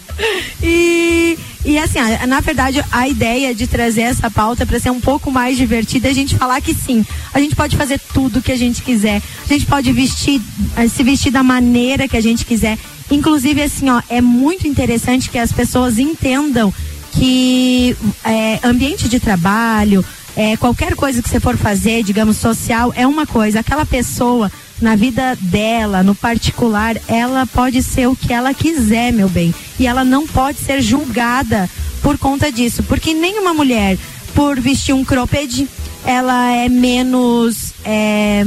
E, 0.62 1.38
e 1.64 1.78
assim, 1.78 2.00
na 2.28 2.39
verdade, 2.42 2.84
a 2.92 3.08
ideia 3.08 3.54
de 3.54 3.68
trazer 3.68 4.02
essa 4.02 4.30
pauta 4.30 4.66
para 4.66 4.80
ser 4.80 4.89
um 4.89 5.00
pouco 5.00 5.32
mais 5.32 5.58
divertida 5.58 6.08
é 6.08 6.12
a 6.12 6.14
gente 6.14 6.36
falar 6.36 6.62
que 6.62 6.74
sim, 6.74 7.06
a 7.34 7.39
gente 7.39 7.56
pode 7.56 7.78
fazer 7.78 8.00
tudo 8.14 8.42
que 8.42 8.52
a 8.52 8.58
gente 8.58 8.82
quiser, 8.82 9.22
a 9.44 9.48
gente 9.48 9.66
pode 9.66 9.92
vestir, 9.92 10.42
eh, 10.76 10.88
se 10.88 11.04
vestir 11.04 11.32
da 11.32 11.44
maneira 11.44 12.08
que 12.08 12.18
a 12.18 12.22
gente 12.22 12.46
quiser. 12.46 12.78
Inclusive, 13.10 13.62
assim, 13.62 13.89
ó, 13.89 14.02
é 14.10 14.22
muito 14.22 14.68
interessante 14.68 15.30
que 15.30 15.38
as 15.38 15.52
pessoas 15.52 16.00
entendam 16.00 16.74
que 17.14 17.96
é, 18.24 18.60
ambiente 18.64 19.10
de 19.10 19.20
trabalho, 19.20 20.04
é, 20.36 20.56
qualquer 20.58 20.96
coisa 20.96 21.22
que 21.22 21.30
você 21.30 21.40
for 21.40 21.58
fazer, 21.58 22.04
digamos, 22.04 22.38
social, 22.38 22.94
é 22.96 23.06
uma 23.06 23.26
coisa. 23.26 23.60
Aquela 23.60 23.86
pessoa, 23.86 24.52
na 24.82 24.96
vida 24.96 25.38
dela, 25.40 26.04
no 26.04 26.16
particular, 26.16 26.96
ela 27.08 27.46
pode 27.46 27.84
ser 27.84 28.08
o 28.08 28.16
que 28.16 28.34
ela 28.34 28.54
quiser, 28.54 29.12
meu 29.12 29.28
bem. 29.28 29.54
E 29.80 29.86
ela 29.86 30.04
não 30.04 30.26
pode 30.26 30.60
ser 30.60 30.82
julgada 30.82 31.70
por 32.02 32.18
conta 32.18 32.52
disso. 32.52 32.84
Porque 32.84 33.14
nenhuma 33.14 33.54
mulher, 33.54 33.98
por 34.34 34.60
vestir 34.60 34.94
um 34.94 35.04
cropped, 35.04 35.68
ela 36.06 36.52
é 36.52 36.70
menos, 36.70 37.74
é, 37.84 38.46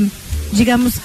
digamos, 0.53 0.99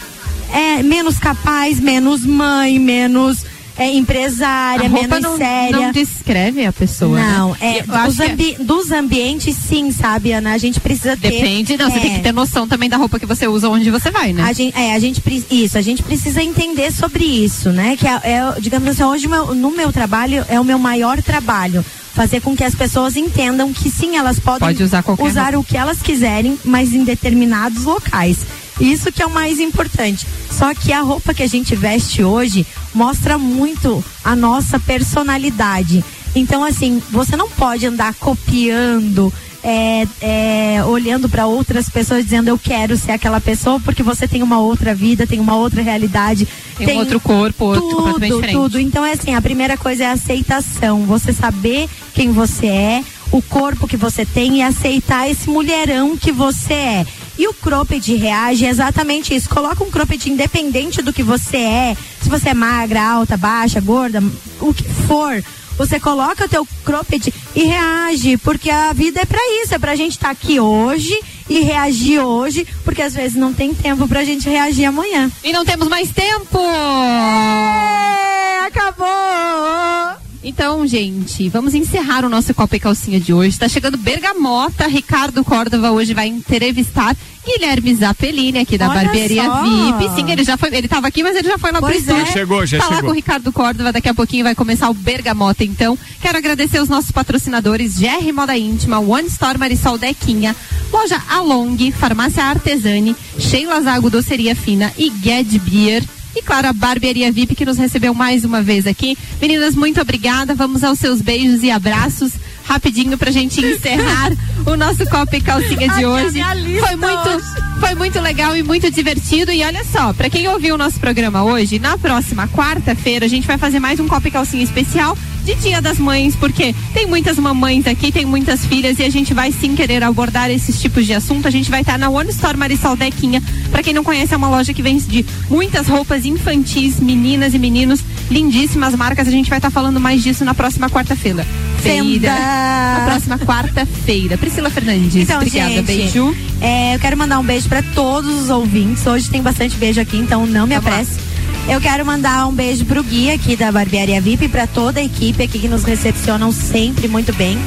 é 0.52 0.82
menos 0.82 1.20
capaz, 1.20 1.80
menos 1.80 2.26
mãe, 2.26 2.80
menos 2.80 3.46
é, 3.80 3.92
empresária, 3.96 4.86
A 4.86 4.90
menos 4.90 5.22
não, 5.22 5.38
séria. 5.38 5.80
não 5.80 5.92
descreve 5.92 6.66
a 6.66 6.72
pessoa. 6.74 7.20
Não, 7.20 7.52
né? 7.52 7.78
é, 7.80 7.82
dos, 7.84 8.20
é- 8.20 8.32
ambi- 8.32 8.58
dos 8.60 8.92
ambientes, 8.92 9.56
sim, 9.56 9.92
sabe, 9.92 10.32
Ana? 10.34 10.54
A 10.54 10.58
gente 10.58 10.80
precisa 10.80 11.16
ter. 11.18 11.32
Depende, 11.32 11.78
não, 11.78 11.90
você 11.90 11.98
é, 11.98 12.02
tem 12.02 12.14
que 12.16 12.20
ter 12.20 12.34
noção 12.34 12.68
também 12.68 12.90
da 12.90 12.98
roupa 12.98 13.18
que 13.20 13.26
você 13.26 13.48
usa 13.48 13.70
onde 13.70 13.90
você 13.90 14.12
vai, 14.12 14.34
né? 14.34 14.44
A 14.44 14.54
gente, 14.54 14.78
é, 14.78 14.94
a 14.94 15.00
gente, 15.00 15.22
isso, 15.50 15.78
a 15.78 15.82
gente 15.82 16.04
precisa 16.04 16.44
entender 16.44 16.92
sobre 16.92 17.24
isso, 17.24 17.72
né? 17.72 17.96
Que 17.98 18.06
é, 18.08 18.12
é, 18.24 18.60
digamos 18.60 18.90
assim, 18.90 19.04
hoje 19.04 19.28
meu- 19.28 19.56
no 19.56 19.72
meu 19.72 19.92
trabalho 19.92 20.46
é 20.50 20.60
o 20.60 20.64
meu 20.64 20.78
maior 20.78 21.22
trabalho. 21.22 21.84
Fazer 22.14 22.42
com 22.42 22.56
que 22.58 22.64
as 22.66 22.76
pessoas 22.76 23.16
entendam 23.16 23.72
que 23.72 23.90
sim, 23.90 24.18
elas 24.18 24.40
podem 24.40 24.60
Pode 24.68 24.84
usar 24.84 25.04
usar 25.20 25.56
o 25.56 25.64
que 25.64 25.78
elas 25.78 26.02
quiserem, 26.02 26.60
mas 26.66 26.92
em 26.94 27.06
determinados 27.06 27.86
locais. 27.86 28.40
Isso 28.82 29.12
que 29.12 29.22
é 29.22 29.26
o 29.26 29.30
mais 29.30 29.60
importante. 29.60 30.26
Só 30.52 30.74
que 30.74 30.92
a 30.92 31.02
roupa 31.02 31.34
que 31.34 31.44
a 31.44 31.48
gente 31.48 31.76
veste 31.76 32.24
hoje 32.24 32.66
mostra 32.94 33.38
muito 33.38 34.04
a 34.24 34.36
nossa 34.36 34.80
personalidade. 34.80 36.04
Então, 36.36 36.64
assim, 36.64 37.02
você 37.10 37.36
não 37.36 37.50
pode 37.50 37.86
andar 37.86 38.14
copiando, 38.14 39.34
é, 39.64 40.08
é, 40.22 40.84
olhando 40.86 41.28
para 41.28 41.48
outras 41.48 41.90
pessoas 41.90 42.24
dizendo 42.24 42.50
eu 42.50 42.58
quero 42.58 42.96
ser 42.98 43.12
aquela 43.12 43.42
pessoa, 43.42 43.80
porque 43.80 44.04
você 44.04 44.28
tem 44.28 44.44
uma 44.44 44.60
outra 44.60 44.94
vida, 44.94 45.28
tem 45.28 45.40
uma 45.40 45.56
outra 45.56 45.82
realidade. 45.82 46.48
Tem 46.78 46.96
um 46.96 47.00
outro 47.00 47.20
corpo, 47.20 47.66
outro 47.66 47.82
completamente 47.82 48.30
tudo, 48.30 48.42
diferente. 48.42 48.56
tudo. 48.56 48.80
Então, 48.80 49.06
é 49.06 49.14
assim, 49.14 49.34
a 49.34 49.42
primeira 49.42 49.76
coisa 49.76 50.04
é 50.04 50.08
a 50.08 50.14
aceitação. 50.14 51.06
Você 51.06 51.34
saber 51.34 51.90
quem 52.14 52.32
você 52.32 52.68
é, 52.68 53.04
o 53.32 53.42
corpo 53.42 53.88
que 53.88 53.98
você 53.98 54.26
tem 54.26 54.58
e 54.58 54.62
aceitar 54.62 55.30
esse 55.30 55.50
mulherão 55.50 56.16
que 56.16 56.32
você 56.32 56.74
é. 56.74 57.06
E 57.38 57.48
o 57.48 57.54
cropped 57.54 58.16
reage 58.16 58.66
é 58.66 58.70
exatamente 58.70 59.34
isso. 59.34 59.50
Coloca 59.50 59.84
um 59.84 59.90
cropped 59.90 60.30
independente 60.30 61.02
do 61.02 61.14
que 61.14 61.24
você 61.24 61.58
é. 61.58 61.98
Se 62.30 62.40
você 62.40 62.50
é 62.50 62.54
magra, 62.54 63.02
alta, 63.02 63.36
baixa, 63.36 63.82
gorda, 63.82 64.22
o 64.60 64.72
que 64.72 64.84
for. 64.84 65.44
Você 65.80 66.00
coloca 66.00 66.46
o 66.46 66.48
teu 66.48 66.64
cropped 66.86 67.34
e 67.56 67.64
reage, 67.64 68.38
porque 68.38 68.70
a 68.70 68.94
vida 68.94 69.22
é 69.22 69.26
pra 69.26 69.40
isso, 69.64 69.74
é 69.74 69.80
pra 69.80 69.96
gente 69.96 70.12
estar 70.12 70.30
aqui 70.30 70.60
hoje 70.60 71.20
e 71.50 71.62
reagir 71.62 72.20
hoje, 72.20 72.68
porque 72.86 73.02
às 73.02 73.16
vezes 73.16 73.36
não 73.36 73.52
tem 73.52 73.74
tempo 73.74 74.08
pra 74.08 74.24
gente 74.24 74.48
reagir 74.48 74.86
amanhã. 74.86 75.32
E 75.44 75.52
não 75.52 75.66
temos 75.66 75.88
mais 75.88 76.12
tempo! 76.12 76.60
É, 76.60 78.68
acabou! 78.68 80.29
Então, 80.42 80.88
gente, 80.88 81.50
vamos 81.50 81.74
encerrar 81.76 82.24
o 82.24 82.30
nosso 82.30 82.54
Copa 82.54 82.78
e 82.78 82.80
Calcinha 82.80 83.20
de 83.20 83.34
hoje. 83.34 83.50
Está 83.50 83.68
chegando 83.68 83.98
Bergamota. 83.98 84.88
Ricardo 84.88 85.44
Córdova 85.44 85.92
hoje 85.92 86.14
vai 86.14 86.28
entrevistar 86.28 87.14
Guilherme 87.46 87.94
Zappellini 87.94 88.60
aqui 88.60 88.78
da 88.78 88.90
Olha 88.90 89.04
Barbearia 89.04 89.44
só. 89.44 89.64
VIP. 89.64 90.16
Sim, 90.16 90.32
ele 90.32 90.44
já 90.46 90.56
foi, 90.56 90.70
ele 90.70 90.88
estava 90.88 91.08
aqui, 91.08 91.24
mas 91.24 91.36
ele 91.36 91.50
já 91.50 91.58
foi 91.58 91.74
lá 91.74 91.82
Pois 91.82 92.04
pro 92.06 92.14
é. 92.14 92.18
estúdio. 92.20 92.34
Chegou, 92.34 92.66
já 92.66 92.78
tá 92.78 92.86
lá 92.86 92.90
chegou. 92.96 93.10
com 93.10 93.12
o 93.12 93.16
Ricardo 93.16 93.52
Córdova. 93.52 93.92
Daqui 93.92 94.08
a 94.08 94.14
pouquinho 94.14 94.46
vai 94.46 94.56
começar 94.56 94.90
o 94.90 94.94
Bergamota. 94.94 95.66
Então, 95.66 95.98
quero 96.22 96.38
agradecer 96.38 96.80
os 96.82 96.88
nossos 96.88 97.12
patrocinadores: 97.12 98.00
GR 98.00 98.32
Moda 98.34 98.58
Íntima, 98.58 98.98
One 99.00 99.28
Store 99.28 99.58
Marisol 99.58 99.98
Dequinha, 99.98 100.56
Loja 100.90 101.22
Along, 101.30 101.92
Farmácia 101.92 102.46
Artesani, 102.46 103.14
Sheila 103.38 103.82
Zago 103.82 104.10
Doceria 104.10 104.56
Fina 104.56 104.94
e 104.98 105.12
Ged 105.22 105.60
Beer. 105.60 106.02
E 106.36 106.42
claro, 106.42 106.68
a 106.68 106.74
Barbearia 106.74 107.32
VIP 107.32 107.56
que 107.56 107.66
nos 107.66 107.78
recebeu 107.78 108.14
mais 108.14 108.46
uma 108.46 108.62
vez 108.62 108.86
aqui. 108.86 109.18
Meninas, 109.42 109.76
muito 109.76 110.00
obrigada. 110.00 110.54
Vamos 110.54 110.84
aos 110.84 111.00
seus 111.00 111.22
beijos 111.22 111.64
e 111.64 111.72
abraços 111.72 112.34
rapidinho 112.70 113.18
pra 113.18 113.32
gente 113.32 113.66
encerrar 113.66 114.32
o 114.64 114.78
nosso 114.78 115.04
Copa 115.08 115.36
e 115.36 115.42
Calcinha 115.42 115.90
de 115.90 116.06
Ai, 116.06 116.06
hoje. 116.06 116.40
Foi 116.80 116.96
muito, 116.96 117.30
hoje. 117.30 117.46
Foi 117.80 117.96
muito 117.96 118.20
legal 118.20 118.56
e 118.56 118.62
muito 118.62 118.92
divertido. 118.92 119.52
E 119.52 119.64
olha 119.64 119.84
só, 119.84 120.14
para 120.14 120.30
quem 120.30 120.48
ouviu 120.48 120.76
o 120.76 120.78
nosso 120.78 121.00
programa 121.00 121.44
hoje, 121.44 121.80
na 121.80 121.98
próxima 121.98 122.48
quarta-feira 122.48 123.26
a 123.26 123.30
gente 123.30 123.48
vai 123.48 123.58
fazer 123.58 123.80
mais 123.80 124.00
um 124.00 124.08
Copa 124.08 124.28
e 124.28 124.32
Calcinha 124.32 124.64
especial 124.64 125.18
de 125.44 125.56
Dia 125.56 125.82
das 125.82 125.98
Mães, 125.98 126.36
porque 126.36 126.76
tem 126.94 127.06
muitas 127.06 127.38
mamães 127.38 127.88
aqui, 127.88 128.12
tem 128.12 128.26
muitas 128.26 128.66
filhas 128.66 129.00
e 129.00 129.04
a 129.04 129.10
gente 129.10 129.34
vai 129.34 129.52
sim 129.52 129.76
querer 129.76 130.04
abordar 130.04 130.50
esses 130.50 130.80
tipos 130.80 131.06
de 131.06 131.14
assunto. 131.14 131.48
A 131.48 131.52
gente 131.52 131.70
vai 131.70 131.82
estar 131.82 131.98
na 131.98 132.10
One 132.10 132.30
Store 132.30 132.58
Marisol 132.58 132.96
Dequinha. 132.96 133.42
Para 133.72 133.84
quem 133.84 133.94
não 133.94 134.04
conhece, 134.04 134.34
é 134.34 134.38
uma 134.38 134.50
loja 134.50 134.74
que 134.74 134.82
vende 134.82 135.26
muitas 135.50 135.88
roupas 135.88 136.26
infantis, 136.26 137.00
meninas 137.00 137.54
e 137.54 137.60
meninos, 137.60 138.02
lindíssimas 138.30 138.96
marcas. 138.96 139.28
A 139.28 139.32
gente 139.32 139.50
vai 139.50 139.60
estar 139.60 139.72
falando 139.72 140.00
mais 140.00 140.22
disso 140.22 140.46
na 140.46 140.54
próxima 140.54 140.90
quarta-feira. 140.90 141.46
Feira. 141.82 142.34
Na 142.34 143.06
próxima 143.06 143.40
quarta-feira. 143.40 144.38
Priscila 144.38 144.70
Fernandes. 144.70 145.16
Então, 145.16 145.38
obrigada, 145.38 145.70
gente, 145.70 145.86
beijo. 145.86 146.36
é, 146.62 146.96
eu 146.96 147.00
quero 147.00 147.18
mandar 147.18 147.40
um 147.40 147.44
beijo 147.44 147.68
para 147.68 147.82
todos 147.82 148.44
os 148.44 148.50
ouvintes. 148.50 149.06
Hoje 149.06 149.30
tem 149.30 149.42
bastante 149.42 149.76
beijo 149.78 150.00
aqui, 150.02 150.18
então 150.18 150.46
não 150.46 150.68
me 150.68 150.76
apresse. 150.76 151.30
Eu 151.70 151.80
quero 151.80 152.04
mandar 152.06 152.48
um 152.48 152.52
beijo 152.52 152.84
pro 152.86 153.04
Gui 153.04 153.30
aqui 153.32 153.56
da 153.56 153.72
Barbearia 153.72 154.20
VIP, 154.20 154.48
para 154.48 154.66
toda 154.66 155.00
a 155.00 155.04
equipe 155.04 155.44
aqui 155.44 155.60
que 155.60 155.68
nos 155.68 155.84
recepcionam 155.84 156.52
sempre 156.52 157.08
muito 157.08 157.32
bem. 157.34 157.60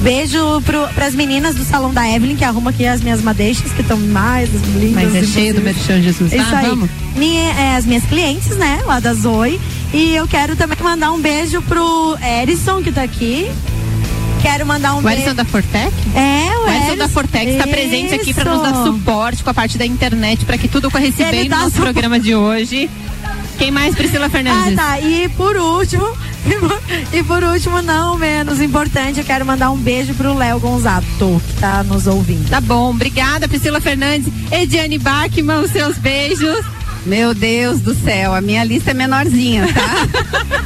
Beijo 0.00 0.62
para 0.94 1.06
as 1.06 1.14
meninas 1.14 1.56
do 1.56 1.64
Salão 1.64 1.92
da 1.92 2.08
Evelyn, 2.08 2.36
que 2.36 2.44
arruma 2.44 2.70
aqui 2.70 2.86
as 2.86 3.00
minhas 3.00 3.20
madeixas, 3.20 3.72
que 3.72 3.80
estão 3.82 3.98
mais 3.98 4.48
lindas. 4.76 5.12
Mas 5.12 5.14
é 5.16 5.24
cheio 5.24 5.54
do 5.54 5.60
Merchan 5.60 6.00
Jesus. 6.00 6.32
Isso 6.32 6.54
Ah, 6.54 6.58
aí. 6.58 6.66
vamos. 6.68 6.88
Minha- 7.16 7.50
é, 7.54 7.76
as 7.76 7.84
minhas 7.84 8.04
clientes, 8.04 8.56
né, 8.56 8.80
lá 8.86 9.00
da 9.00 9.12
Zoe. 9.12 9.60
E 9.92 10.14
eu 10.14 10.28
quero 10.28 10.54
também 10.54 10.78
mandar 10.80 11.10
um 11.10 11.20
beijo 11.20 11.60
pro 11.62 12.16
Erison, 12.40 12.80
que 12.80 12.92
tá 12.92 13.02
aqui. 13.02 13.50
Quero 14.40 14.64
mandar 14.66 14.94
um 14.94 14.98
O 14.98 15.02
beijo. 15.02 15.22
Erison 15.22 15.34
da 15.34 15.44
Fortec? 15.44 15.92
É, 16.14 16.58
o 16.58 16.64
O 16.64 16.68
Erison. 16.68 16.96
da 16.96 17.08
Fortex 17.08 17.50
está 17.52 17.66
presente 17.66 18.14
aqui 18.14 18.32
para 18.32 18.54
nos 18.54 18.62
dar 18.62 18.84
suporte 18.84 19.42
com 19.42 19.50
a 19.50 19.54
parte 19.54 19.76
da 19.76 19.84
internet 19.84 20.44
para 20.44 20.56
que 20.56 20.68
tudo 20.68 20.88
Ele 20.94 21.12
bem 21.30 21.44
no 21.44 21.50
dá 21.50 21.56
nosso 21.56 21.70
suporte. 21.70 21.92
programa 21.92 22.20
de 22.20 22.36
hoje. 22.36 22.88
Quem 23.58 23.70
mais, 23.72 23.94
Priscila 23.94 24.26
Ah, 24.26 24.30
Fernandes? 24.30 24.76
tá. 24.76 25.00
E 25.00 25.28
por 25.30 25.56
último, 25.56 26.06
e 27.12 27.22
por 27.24 27.42
último, 27.42 27.82
não 27.82 28.16
menos 28.16 28.60
importante, 28.60 29.18
eu 29.18 29.24
quero 29.24 29.44
mandar 29.44 29.70
um 29.70 29.76
beijo 29.76 30.14
pro 30.14 30.32
Léo 30.34 30.60
Gonzato, 30.60 31.42
que 31.46 31.54
tá 31.60 31.82
nos 31.82 32.06
ouvindo. 32.06 32.48
Tá 32.48 32.60
bom, 32.60 32.90
obrigada, 32.90 33.48
Priscila 33.48 33.80
Fernandes. 33.80 34.32
Ediane 34.52 34.98
Bachmann, 34.98 35.60
os 35.62 35.70
seus 35.72 35.98
beijos. 35.98 36.64
Meu 37.04 37.34
Deus 37.34 37.80
do 37.80 37.94
céu, 37.94 38.34
a 38.34 38.40
minha 38.40 38.62
lista 38.64 38.90
é 38.90 38.94
menorzinha, 38.94 39.66
tá? 39.72 40.08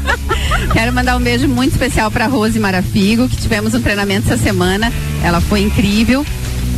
Quero 0.72 0.93
mandar 0.93 1.16
um 1.16 1.20
beijo 1.20 1.47
muito 1.49 1.72
especial 1.72 2.11
para 2.11 2.26
Rose 2.26 2.59
Marafigo, 2.59 3.28
que 3.28 3.36
tivemos 3.36 3.74
um 3.74 3.80
treinamento 3.80 4.30
essa 4.32 4.43
semana. 4.43 4.93
Ela 5.22 5.40
foi 5.40 5.61
incrível. 5.61 6.24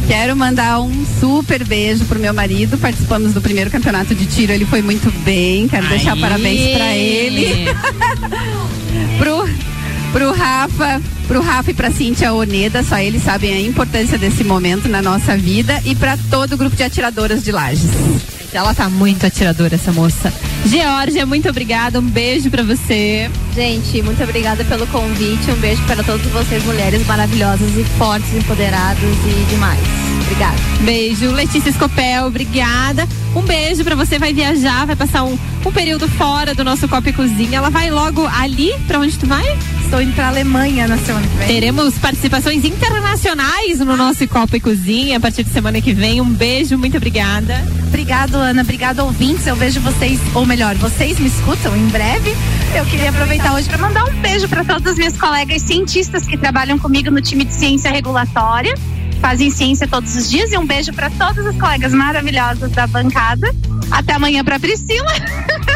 Quero 0.07 0.36
mandar 0.36 0.80
um 0.80 1.07
super 1.18 1.64
beijo 1.64 2.05
pro 2.05 2.18
meu 2.18 2.34
marido. 2.34 2.76
Participamos 2.76 3.32
do 3.32 3.40
primeiro 3.40 3.70
campeonato 3.70 4.14
de 4.14 4.26
tiro, 4.26 4.52
ele 4.52 4.66
foi 4.66 4.82
muito 4.82 5.11
bem. 5.24 5.66
Quero 5.66 5.88
deixar 5.88 6.16
parabéns 6.16 6.76
para 6.76 6.94
ele. 6.94 7.66
pro, 9.18 9.48
pro 10.12 10.32
Rafa, 10.32 11.00
pro 11.26 11.40
Rafa 11.40 11.70
e 11.70 11.74
pra 11.74 11.90
Cíntia 11.90 12.32
Oneda, 12.32 12.82
só 12.82 12.98
eles 12.98 13.22
sabem 13.22 13.55
a 13.55 13.61
importância 13.61 14.18
desse 14.18 14.44
momento 14.44 14.88
na 14.88 15.00
nossa 15.00 15.36
vida 15.36 15.80
e 15.84 15.94
para 15.94 16.18
todo 16.30 16.52
o 16.52 16.57
grupo 16.57 16.76
de 16.76 16.82
atiradoras 16.82 17.42
de 17.42 17.50
Lages. 17.50 17.90
Ela 18.57 18.74
tá 18.74 18.88
muito 18.88 19.26
atiradora, 19.26 19.74
essa 19.74 19.92
moça. 19.92 20.32
Georgia, 20.66 21.26
muito 21.26 21.48
obrigada. 21.48 21.98
Um 21.98 22.09
beijo 22.09 22.50
pra 22.50 22.62
você. 22.62 23.30
Gente, 23.55 24.00
muito 24.02 24.22
obrigada 24.22 24.64
pelo 24.64 24.86
convite. 24.86 25.50
Um 25.50 25.57
beijo 25.57 25.82
para 25.84 26.02
todas 26.02 26.26
vocês, 26.26 26.64
mulheres 26.64 27.07
maravilhosas 27.07 27.76
e 27.76 27.84
fortes, 27.98 28.32
empoderadas 28.34 29.02
e 29.02 29.44
demais. 29.50 29.80
Obrigada. 30.22 30.57
Beijo. 30.80 31.30
Letícia 31.32 31.68
Escopel, 31.68 32.26
obrigada. 32.26 33.07
Um 33.34 33.42
beijo 33.42 33.84
pra 33.84 33.94
você. 33.94 34.18
Vai 34.18 34.32
viajar, 34.32 34.86
vai 34.86 34.96
passar 34.96 35.24
um, 35.24 35.38
um 35.64 35.72
período 35.72 36.09
fora 36.09 36.55
do 36.55 36.64
nosso 36.64 36.88
Copa 36.88 37.11
e 37.11 37.12
Cozinha. 37.12 37.59
Ela 37.59 37.70
vai 37.70 37.90
logo 37.90 38.26
ali. 38.26 38.72
Pra 38.86 38.98
onde 38.98 39.18
tu 39.18 39.26
vai? 39.26 39.59
Estou 39.85 40.01
indo 40.01 40.12
pra 40.14 40.28
Alemanha 40.28 40.89
na 40.89 40.99
semana 40.99 41.26
que 41.26 41.37
vem. 41.37 41.47
Teremos 41.47 41.99
participações 41.99 42.64
internacionais 42.64 43.78
no 43.78 43.97
nosso 43.97 44.26
Copa 44.26 44.57
e 44.57 44.61
Cozinha 44.61 45.18
a 45.18 45.20
partir 45.20 45.45
de 45.45 45.51
semana 45.51 45.80
que 45.80 45.93
vem. 45.93 46.20
Um 46.20 46.32
beijo, 46.32 46.76
muito 46.76 46.97
obrigada. 46.97 47.62
Obrigado, 47.87 48.35
Ana. 48.35 48.62
Obrigado, 48.62 49.01
ouvintes. 49.01 49.47
Eu 49.47 49.55
vejo 49.55 49.80
vocês, 49.80 50.18
ou 50.35 50.45
melhor, 50.45 50.74
vocês 50.76 51.20
me 51.20 51.28
escutam 51.28 51.76
em 51.76 51.87
breve. 51.89 52.35
Eu 52.74 52.85
queria 52.87 53.11
aproveitar 53.11 53.55
hoje 53.55 53.68
para 53.68 53.78
mandar 53.78 54.05
um 54.05 54.20
beijo 54.20 54.49
para 54.49 54.64
todas 54.64 54.93
as 54.93 54.99
minhas 54.99 55.16
colegas 55.16 55.62
cientistas 55.62 56.26
que 56.26 56.37
trabalham 56.37 56.78
comigo 56.78 57.11
no 57.11 57.20
time 57.20 57.45
de 57.45 57.55
ciência 57.55 57.91
regulatória, 57.91 58.74
fazem 59.20 59.49
ciência 59.49 59.87
todos 59.87 60.16
os 60.16 60.28
dias 60.28 60.51
e 60.53 60.59
um 60.59 60.66
beijo 60.66 60.93
para 60.93 61.09
todas 61.11 61.47
as 61.47 61.57
colegas 61.57 61.93
maravilhosas 61.93 62.72
da 62.72 62.87
bancada. 62.87 63.55
Até 63.91 64.14
amanhã 64.14 64.43
para 64.43 64.59
Priscila 64.59 65.12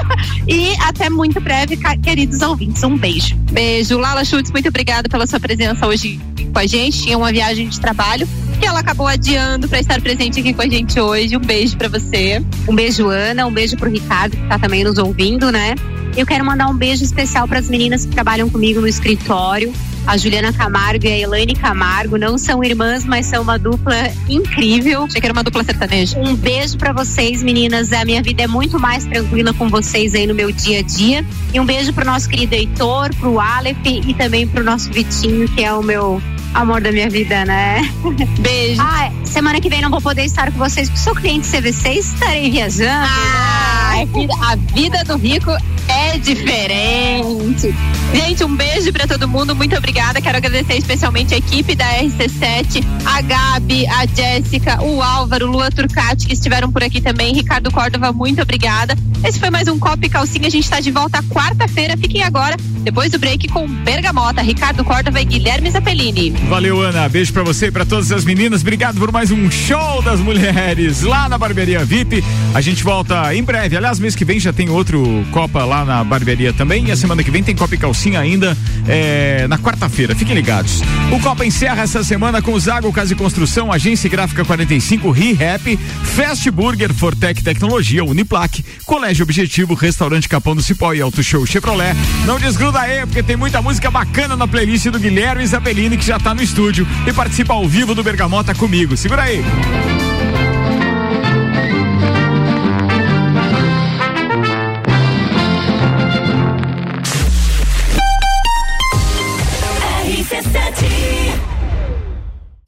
e 0.49 0.75
até 0.81 1.11
muito 1.11 1.41
breve, 1.41 1.79
queridos 2.03 2.41
ouvintes. 2.41 2.83
Um 2.83 2.97
beijo. 2.97 3.37
Beijo. 3.53 3.99
Lala 3.99 4.25
Schultz, 4.25 4.51
muito 4.51 4.69
obrigada 4.69 5.09
pela 5.09 5.27
sua 5.27 5.39
presença 5.39 5.87
hoje 5.87 6.19
com 6.53 6.59
a 6.59 6.67
gente. 6.67 7.03
Tinha 7.03 7.19
uma 7.19 7.31
viagem 7.31 7.69
de 7.69 7.79
trabalho 7.79 8.27
que 8.59 8.67
ela 8.67 8.81
acabou 8.81 9.07
adiando 9.07 9.69
para 9.69 9.79
estar 9.79 10.01
presente 10.01 10.41
aqui 10.41 10.55
com 10.55 10.63
a 10.63 10.69
gente 10.69 10.99
hoje. 10.99 11.37
Um 11.37 11.41
beijo 11.41 11.77
para 11.77 11.89
você. 11.89 12.43
Um 12.67 12.75
beijo, 12.75 13.09
Ana. 13.09 13.47
Um 13.47 13.53
beijo 13.53 13.77
pro 13.77 13.91
Ricardo, 13.91 14.37
que 14.37 14.49
tá 14.49 14.59
também 14.59 14.83
nos 14.83 14.99
ouvindo, 14.99 15.53
né? 15.53 15.75
Eu 16.17 16.27
quero 16.27 16.45
mandar 16.45 16.67
um 16.69 16.75
beijo 16.75 17.05
especial 17.05 17.47
para 17.47 17.59
as 17.59 17.69
meninas 17.69 18.05
que 18.05 18.13
trabalham 18.13 18.49
comigo 18.49 18.81
no 18.81 18.89
escritório. 18.89 19.73
A 20.09 20.17
Juliana 20.17 20.55
Camargo 20.55 21.05
e 21.05 21.09
a 21.09 21.19
Elaine 21.19 21.55
Camargo 21.55 22.17
não 22.17 22.39
são 22.39 22.65
irmãs, 22.65 23.05
mas 23.05 23.27
são 23.27 23.43
uma 23.43 23.59
dupla 23.59 24.11
incrível. 24.27 25.05
Achei 25.05 25.21
que 25.21 25.27
era 25.27 25.35
uma 25.35 25.43
dupla 25.43 25.63
sertaneja. 25.63 26.19
Um 26.19 26.35
beijo 26.35 26.79
para 26.79 26.95
vocês, 26.95 27.43
meninas. 27.43 27.93
A 27.93 28.07
minha 28.07 28.23
vida 28.23 28.45
é 28.45 28.47
muito 28.47 28.81
mais 28.81 29.05
tranquila 29.05 29.53
com 29.53 29.69
vocês 29.69 30.15
aí 30.15 30.27
no 30.27 30.35
meu 30.35 30.51
dia 30.51 30.79
a 30.79 30.83
dia. 30.83 31.23
E 31.53 31.61
um 31.61 31.67
beijo 31.67 31.93
pro 31.93 32.07
nosso 32.07 32.27
querido 32.27 32.55
Heitor, 32.55 33.15
pro 33.17 33.39
Aleph 33.39 33.77
e 33.85 34.15
também 34.15 34.49
pro 34.49 34.65
nosso 34.65 34.91
Vitinho, 34.91 35.47
que 35.51 35.63
é 35.63 35.75
o 35.75 35.83
meu 35.83 36.23
amor 36.55 36.81
da 36.81 36.91
minha 36.91 37.11
vida, 37.11 37.45
né? 37.45 37.83
Beijo. 38.41 38.81
Ah, 38.81 39.13
semana 39.25 39.61
que 39.61 39.69
vem 39.69 39.83
não 39.83 39.91
vou 39.91 40.01
poder 40.01 40.25
estar 40.25 40.51
com 40.51 40.59
vocês, 40.59 40.89
porque 40.89 41.05
sou 41.05 41.15
cliente 41.15 41.47
CVC 41.47 41.89
e 41.91 41.99
estarei 41.99 42.51
viajando. 42.51 43.07
Ah, 43.07 43.78
a 43.99 44.05
vida, 44.05 44.35
a 44.41 44.57
vida 44.57 45.05
do 45.05 45.17
rico 45.17 45.51
é 45.89 46.19
diferente. 46.19 47.75
Gente, 48.15 48.45
um 48.45 48.55
beijo 48.55 48.93
pra 48.93 49.07
todo 49.07 49.27
mundo. 49.27 49.57
Muito 49.57 49.77
obrigada. 49.77 50.21
Quero 50.21 50.37
agradecer 50.37 50.77
especialmente 50.77 51.35
a 51.35 51.39
equipe 51.39 51.75
da 51.75 51.85
RC7, 51.99 52.85
a 53.05 53.21
Gabi, 53.23 53.87
a 53.87 54.07
Jéssica, 54.07 54.83
o 54.83 55.03
Álvaro, 55.03 55.47
Lua 55.47 55.71
Turcati, 55.71 56.27
que 56.27 56.35
estiveram 56.35 56.71
por 56.71 56.83
aqui 56.83 57.01
também. 57.01 57.35
Ricardo 57.35 57.71
Córdova, 57.73 58.13
muito 58.13 58.41
obrigada. 58.41 58.95
Esse 59.25 59.41
foi 59.41 59.51
mais 59.51 59.67
um 59.67 59.79
Copa 59.79 60.07
e 60.07 60.09
Calcinha. 60.09 60.47
A 60.47 60.51
gente 60.51 60.71
tá 60.71 60.81
de 60.81 60.91
volta 60.91 61.23
quarta-feira. 61.25 61.97
Fiquem 61.97 62.23
agora, 62.23 62.57
depois 62.83 63.11
do 63.11 63.19
break, 63.19 63.49
com 63.49 63.67
Bergamota, 63.67 64.41
Ricardo 64.41 64.85
Córdova 64.85 65.21
e 65.21 65.25
Guilherme 65.25 65.71
Zappellini. 65.71 66.31
Valeu, 66.49 66.81
Ana. 66.81 67.09
Beijo 67.09 67.33
pra 67.33 67.43
você 67.43 67.67
e 67.67 67.71
pra 67.71 67.85
todas 67.85 68.13
as 68.13 68.25
meninas. 68.25 68.61
Obrigado 68.61 68.99
por 68.99 69.11
mais 69.11 69.31
um 69.31 69.51
show 69.51 70.01
das 70.03 70.21
mulheres 70.21 71.03
lá 71.03 71.29
na 71.29 71.37
Barbearia 71.37 71.85
VIP. 71.85 72.23
A 72.55 72.61
gente 72.61 72.85
volta 72.85 73.35
em 73.35 73.43
breve. 73.43 73.77
Aliás, 73.77 73.99
mês 73.99 74.15
que 74.15 74.25
vem 74.25 74.39
já 74.39 74.53
tem 74.53 74.71
outro 74.71 75.27
Copa 75.33 75.65
lá 75.65 75.85
na 75.85 76.05
barbearia 76.05 76.53
também. 76.53 76.87
E 76.87 76.93
a 76.93 76.97
semana 76.97 77.23
que 77.25 77.31
vem 77.31 77.43
tem 77.43 77.57
Copa 77.57 77.75
e 77.75 77.79
Calcinha 77.79 78.21
ainda 78.21 78.57
é, 78.87 79.47
na 79.49 79.59
quarta-feira. 79.59 80.15
Fiquem 80.15 80.35
ligados. 80.35 80.81
O 81.13 81.21
Copa 81.21 81.45
encerra 81.45 81.83
essa 81.83 82.05
semana 82.05 82.41
com 82.41 82.59
Zago 82.59 82.93
Casa 82.93 83.13
e 83.13 83.17
Construção, 83.17 83.73
Agência 83.73 84.09
Gráfica 84.09 84.45
45, 84.45 85.11
ReHap, 85.11 85.77
Fast 86.05 86.51
Burger, 86.51 86.95
Fortec 86.95 87.43
Tecnologia, 87.43 88.05
Uniplaque, 88.05 88.65
Colégio 88.85 89.08
Objetivo, 89.23 89.75
Restaurante 89.75 90.29
Capão 90.29 90.55
do 90.55 90.63
Cipó 90.63 90.93
e 90.93 91.01
Auto 91.01 91.23
Show 91.23 91.45
Chevrolet. 91.47 91.95
Não 92.27 92.39
desgruda 92.39 92.81
aí, 92.81 93.07
porque 93.07 93.23
tem 93.23 93.37
muita 93.37 93.63
música 93.63 93.91
bacana 93.91 94.37
na 94.37 94.47
playlist 94.47 94.87
do 94.89 94.99
Guilherme 94.99 95.47
Zappellini, 95.47 95.97
que 95.97 96.05
já 96.05 96.19
tá 96.19 96.35
no 96.35 96.43
estúdio 96.43 96.87
e 97.07 97.13
participa 97.13 97.55
ao 97.55 97.67
vivo 97.67 97.95
do 97.95 98.03
Bergamota 98.03 98.55
comigo. 98.55 98.97
Segura 98.97 99.23
aí. 99.23 99.43